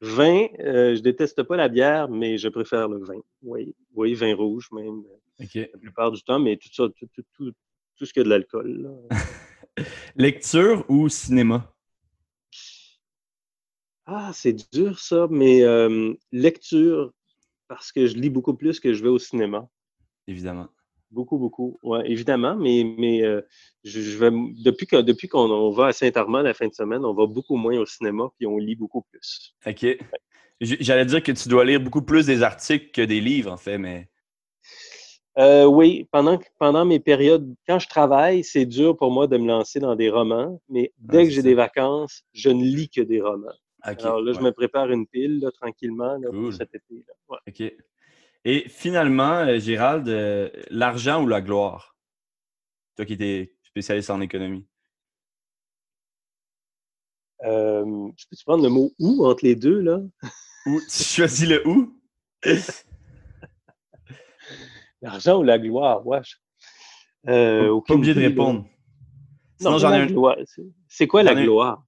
Vin, 0.00 0.48
euh, 0.60 0.94
je 0.94 1.00
déteste 1.00 1.42
pas 1.42 1.56
la 1.56 1.68
bière, 1.68 2.08
mais 2.08 2.36
je 2.36 2.48
préfère 2.48 2.88
le 2.88 2.98
vin. 2.98 3.20
Oui, 3.42 3.74
oui 3.94 4.14
vin 4.14 4.34
rouge 4.34 4.68
même. 4.72 5.02
La 5.38 5.66
plupart 5.80 6.12
du 6.12 6.22
temps, 6.22 6.38
mais 6.38 6.56
tout 6.56 6.68
ça, 6.72 6.84
tout, 6.96 7.08
tout, 7.14 7.52
tout, 7.96 8.06
ce 8.06 8.12
qui 8.12 8.20
a 8.20 8.24
de 8.24 8.28
l'alcool. 8.28 8.90
Lecture 10.16 10.84
ou 10.88 11.08
cinéma? 11.08 11.72
Ah, 14.06 14.32
c'est 14.34 14.70
dur 14.72 14.98
ça, 14.98 15.26
mais 15.30 15.62
euh, 15.62 16.12
lecture, 16.30 17.12
parce 17.68 17.90
que 17.90 18.06
je 18.06 18.14
lis 18.16 18.30
beaucoup 18.30 18.54
plus 18.54 18.78
que 18.78 18.92
je 18.92 19.02
vais 19.02 19.08
au 19.08 19.18
cinéma. 19.18 19.68
Évidemment. 20.26 20.68
Beaucoup, 21.14 21.38
beaucoup. 21.38 21.78
Oui, 21.84 22.00
évidemment, 22.06 22.56
mais, 22.56 22.84
mais 22.98 23.22
euh, 23.22 23.40
je, 23.84 24.18
vais, 24.18 24.30
depuis 24.64 24.86
qu'on 24.86 25.02
depuis 25.02 25.28
qu'on 25.28 25.70
va 25.70 25.86
à 25.86 25.92
Saint-Armand 25.92 26.42
la 26.42 26.54
fin 26.54 26.66
de 26.66 26.74
semaine, 26.74 27.04
on 27.04 27.14
va 27.14 27.26
beaucoup 27.26 27.54
moins 27.54 27.78
au 27.78 27.86
cinéma 27.86 28.24
puis 28.36 28.46
on 28.48 28.58
lit 28.58 28.74
beaucoup 28.74 29.02
plus. 29.02 29.54
OK. 29.64 29.86
J'allais 30.60 31.06
dire 31.06 31.22
que 31.22 31.30
tu 31.30 31.48
dois 31.48 31.64
lire 31.64 31.80
beaucoup 31.80 32.02
plus 32.02 32.26
des 32.26 32.42
articles 32.42 32.90
que 32.90 33.02
des 33.02 33.20
livres, 33.20 33.52
en 33.52 33.56
fait, 33.56 33.78
mais. 33.78 34.08
Euh, 35.38 35.64
oui, 35.64 36.08
pendant, 36.10 36.40
pendant 36.58 36.84
mes 36.84 37.00
périodes, 37.00 37.54
quand 37.66 37.78
je 37.78 37.88
travaille, 37.88 38.42
c'est 38.42 38.66
dur 38.66 38.96
pour 38.96 39.12
moi 39.12 39.28
de 39.28 39.36
me 39.36 39.46
lancer 39.46 39.78
dans 39.78 39.94
des 39.94 40.10
romans, 40.10 40.60
mais 40.68 40.92
dès 40.98 41.24
que 41.24 41.30
j'ai 41.30 41.42
des 41.42 41.54
vacances, 41.54 42.22
je 42.32 42.50
ne 42.50 42.62
lis 42.62 42.88
que 42.88 43.00
des 43.00 43.20
romans. 43.20 43.54
Alors 43.82 44.20
là, 44.20 44.32
je 44.32 44.40
me 44.40 44.50
prépare 44.50 44.90
une 44.90 45.06
pile 45.06 45.48
tranquillement 45.60 46.18
pour 46.32 46.52
cet 46.52 46.74
été. 46.74 47.04
Là. 47.06 47.38
OK. 47.48 47.72
Et 48.44 48.68
finalement, 48.68 49.38
euh, 49.38 49.58
Gérald, 49.58 50.06
euh, 50.08 50.50
l'argent 50.70 51.22
ou 51.22 51.26
la 51.26 51.40
gloire? 51.40 51.96
Toi 52.96 53.06
qui 53.06 53.14
étais 53.14 53.54
spécialiste 53.62 54.10
en 54.10 54.20
économie. 54.20 54.66
Euh, 57.44 58.10
je 58.16 58.24
peux-tu 58.30 58.44
prendre 58.44 58.62
le 58.62 58.68
mot 58.70 58.92
ou 58.98 59.26
entre 59.26 59.44
les 59.44 59.56
deux, 59.56 59.80
là? 59.80 59.98
Ou, 60.66 60.80
tu 60.80 61.02
choisis 61.02 61.48
le 61.48 61.66
ou? 61.66 62.00
l'argent 65.02 65.38
ou 65.38 65.42
la 65.42 65.58
gloire, 65.58 66.06
wesh. 66.06 66.40
Euh, 67.28 67.80
pas 67.86 67.94
obligé 67.94 68.14
de 68.14 68.20
répondre. 68.20 68.66
Sinon, 69.58 69.78
j'en 69.78 69.92
ai 69.92 70.00
un. 70.00 70.08
C'est 70.88 71.06
quoi 71.06 71.22
la 71.22 71.34
gloire? 71.34 71.83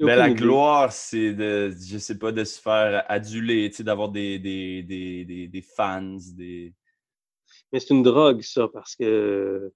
Ben, 0.00 0.16
la 0.16 0.30
gloire, 0.30 0.92
c'est 0.92 1.32
de, 1.34 1.70
je 1.70 1.98
sais 1.98 2.18
pas, 2.18 2.32
de 2.32 2.42
se 2.42 2.60
faire 2.60 3.04
aduler, 3.08 3.70
d'avoir 3.80 4.08
des, 4.08 4.38
des, 4.38 4.82
des, 4.82 5.46
des, 5.46 5.62
fans, 5.62 6.18
des... 6.36 6.74
Mais 7.72 7.78
c'est 7.78 7.94
une 7.94 8.02
drogue, 8.02 8.42
ça, 8.42 8.66
parce 8.72 8.96
que 8.96 9.72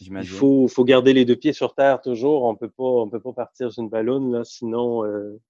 il 0.00 0.26
faut, 0.26 0.68
faut 0.68 0.84
garder 0.84 1.14
les 1.14 1.24
deux 1.24 1.36
pieds 1.36 1.54
sur 1.54 1.74
terre 1.74 2.02
toujours. 2.02 2.44
On 2.44 2.54
peut 2.54 2.68
pas, 2.68 2.84
on 2.84 3.08
peut 3.08 3.20
pas 3.20 3.32
partir 3.32 3.72
sur 3.72 3.82
une 3.82 3.88
ballonne, 3.88 4.30
là, 4.30 4.44
sinon, 4.44 5.04
euh... 5.06 5.40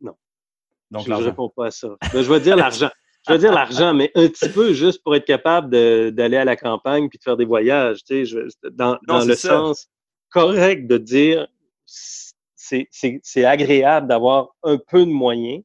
non. 0.00 0.16
Donc, 0.90 1.06
je 1.06 1.10
ne 1.12 1.16
réponds 1.16 1.50
pas 1.50 1.66
à 1.66 1.70
ça. 1.70 1.96
Ben, 2.12 2.22
je 2.22 2.32
vais 2.32 2.40
dire 2.40 2.56
l'argent. 2.56 2.90
Je 3.26 3.32
vais 3.32 3.38
dire 3.38 3.52
l'argent, 3.52 3.94
mais 3.94 4.10
un 4.14 4.26
petit 4.28 4.48
peu 4.48 4.72
juste 4.72 5.02
pour 5.04 5.14
être 5.14 5.24
capable 5.24 5.70
d'aller 6.12 6.36
à 6.36 6.44
la 6.44 6.56
campagne 6.56 7.08
puis 7.08 7.18
de 7.18 7.22
faire 7.22 7.36
des 7.36 7.44
voyages, 7.44 8.02
tu 8.04 8.06
sais, 8.06 8.24
je, 8.24 8.38
dans, 8.70 8.98
dans 9.06 9.24
le 9.24 9.34
sens 9.34 9.88
correct 10.30 10.86
de 10.86 10.98
dire 10.98 11.46
c'est 12.90 13.44
agréable 13.44 14.06
d'avoir 14.06 14.54
un 14.62 14.78
peu 14.78 15.04
de 15.04 15.10
moyens, 15.10 15.62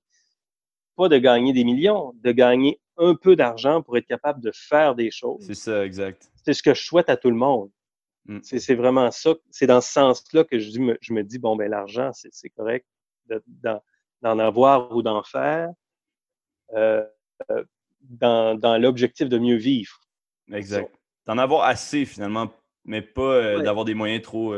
pas 0.95 1.09
de 1.09 1.17
gagner 1.17 1.53
des 1.53 1.63
millions, 1.63 2.13
de 2.15 2.31
gagner 2.31 2.79
un 2.97 3.15
peu 3.15 3.35
d'argent 3.35 3.81
pour 3.81 3.97
être 3.97 4.07
capable 4.07 4.41
de 4.41 4.51
faire 4.53 4.95
des 4.95 5.11
choses. 5.11 5.43
C'est 5.45 5.55
ça, 5.55 5.85
exact. 5.85 6.31
C'est 6.45 6.53
ce 6.53 6.61
que 6.61 6.73
je 6.73 6.83
souhaite 6.83 7.09
à 7.09 7.17
tout 7.17 7.29
le 7.29 7.35
monde. 7.35 7.71
Mm. 8.25 8.39
C'est 8.43 8.75
vraiment 8.75 9.11
ça. 9.11 9.33
C'est 9.51 9.67
dans 9.67 9.81
ce 9.81 9.91
sens-là 9.91 10.43
que 10.43 10.59
je, 10.59 10.79
me, 10.79 10.97
je 11.01 11.13
me 11.13 11.23
dis, 11.23 11.39
bon, 11.39 11.55
ben 11.55 11.69
l'argent, 11.69 12.11
c'est 12.13 12.49
correct 12.49 12.85
d'en 13.27 14.39
avoir 14.39 14.95
ou 14.95 15.01
d'en 15.01 15.23
faire 15.23 15.71
euh, 16.73 17.03
euh, 17.51 17.63
dans, 18.01 18.57
dans 18.57 18.77
l'objectif 18.77 19.29
de 19.29 19.37
mieux 19.37 19.55
vivre. 19.55 19.99
Exact. 20.51 20.93
D'en 21.25 21.37
avoir 21.37 21.63
assez, 21.63 22.05
finalement, 22.05 22.51
mais 22.85 23.01
pas 23.01 23.21
euh, 23.21 23.61
d'avoir 23.61 23.85
des 23.85 23.93
moyens 23.93 24.21
trop, 24.21 24.55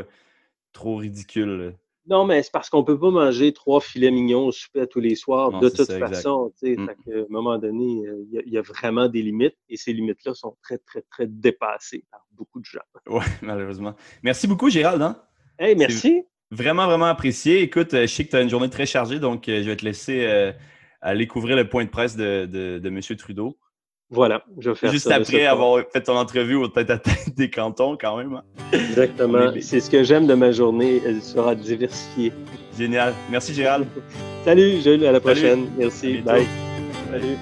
trop 0.73 0.97
ridicules. 0.97 1.75
Non, 2.07 2.25
mais 2.25 2.43
c'est 2.43 2.51
parce 2.51 2.69
qu'on 2.69 2.79
ne 2.79 2.85
peut 2.85 2.99
pas 2.99 3.09
manger 3.09 3.51
trois 3.51 3.81
filets 3.81 4.11
mignons 4.11 4.45
au 4.45 4.51
souper 4.51 4.85
tous 4.87 4.99
les 4.99 5.15
soirs, 5.15 5.59
de 5.59 5.69
toute 5.69 5.91
façon. 5.91 6.53
Mm. 6.61 6.89
À 6.89 7.17
un 7.17 7.25
moment 7.29 7.57
donné, 7.57 8.03
il 8.31 8.53
y, 8.53 8.57
a 8.57 8.61
vraiment 8.61 9.07
des 9.07 9.23
limites 9.23 9.57
et 9.69 9.77
ces 9.77 9.91
limites-là 9.93 10.33
sont 10.35 10.55
très, 10.61 10.77
très, 10.77 11.01
très 11.01 11.25
dépassées 11.27 12.03
par 12.11 12.21
beaucoup 12.31 12.59
de 12.59 12.65
gens. 12.65 12.79
Oui, 13.07 13.23
malheureusement. 13.41 13.95
Merci 14.21 14.47
beaucoup, 14.47 14.69
Gérald. 14.69 15.01
Hein? 15.01 15.17
Hey, 15.57 15.75
merci. 15.75 16.23
Vraiment, 16.51 16.85
vraiment 16.85 17.05
apprécié. 17.05 17.61
Écoute, 17.61 17.93
euh, 17.93 18.01
je 18.01 18.13
sais 18.13 18.25
que 18.25 18.29
tu 18.29 18.35
as 18.35 18.41
une 18.41 18.49
journée 18.49 18.69
très 18.69 18.85
chargée, 18.85 19.19
donc 19.19 19.49
euh, 19.49 19.63
je 19.63 19.69
vais 19.69 19.75
te 19.75 19.83
laisser 19.83 20.25
euh, 20.25 20.51
aller 21.01 21.25
couvrir 21.27 21.55
le 21.55 21.67
point 21.67 21.83
de 21.83 21.89
presse 21.89 22.15
de, 22.15 22.45
de, 22.45 22.79
de 22.79 22.87
M. 22.87 22.99
Trudeau. 23.17 23.57
Voilà, 24.11 24.43
je 24.59 24.69
vais 24.69 24.75
faire 24.75 24.91
Juste 24.91 25.09
après 25.09 25.45
avoir 25.45 25.83
fait 25.91 26.01
ton 26.01 26.15
entrevue 26.15 26.55
au 26.55 26.67
tête-à-tête 26.67 27.35
des 27.35 27.49
cantons, 27.49 27.97
quand 27.99 28.17
même. 28.17 28.33
Hein. 28.33 28.43
Exactement. 28.71 29.51
C'est 29.61 29.79
ce 29.79 29.89
que 29.89 30.03
j'aime 30.03 30.27
de 30.27 30.35
ma 30.35 30.51
journée. 30.51 31.01
Elle 31.05 31.21
sera 31.21 31.55
diversifiée. 31.55 32.31
Génial. 32.77 33.13
Merci, 33.31 33.53
Gérald. 33.53 33.87
Salut, 34.43 34.81
Jules. 34.81 35.05
À 35.05 35.11
la 35.11 35.19
prochaine. 35.19 35.67
Merci. 35.77 36.19
Bye. 36.19 36.45
Salut. 37.09 37.37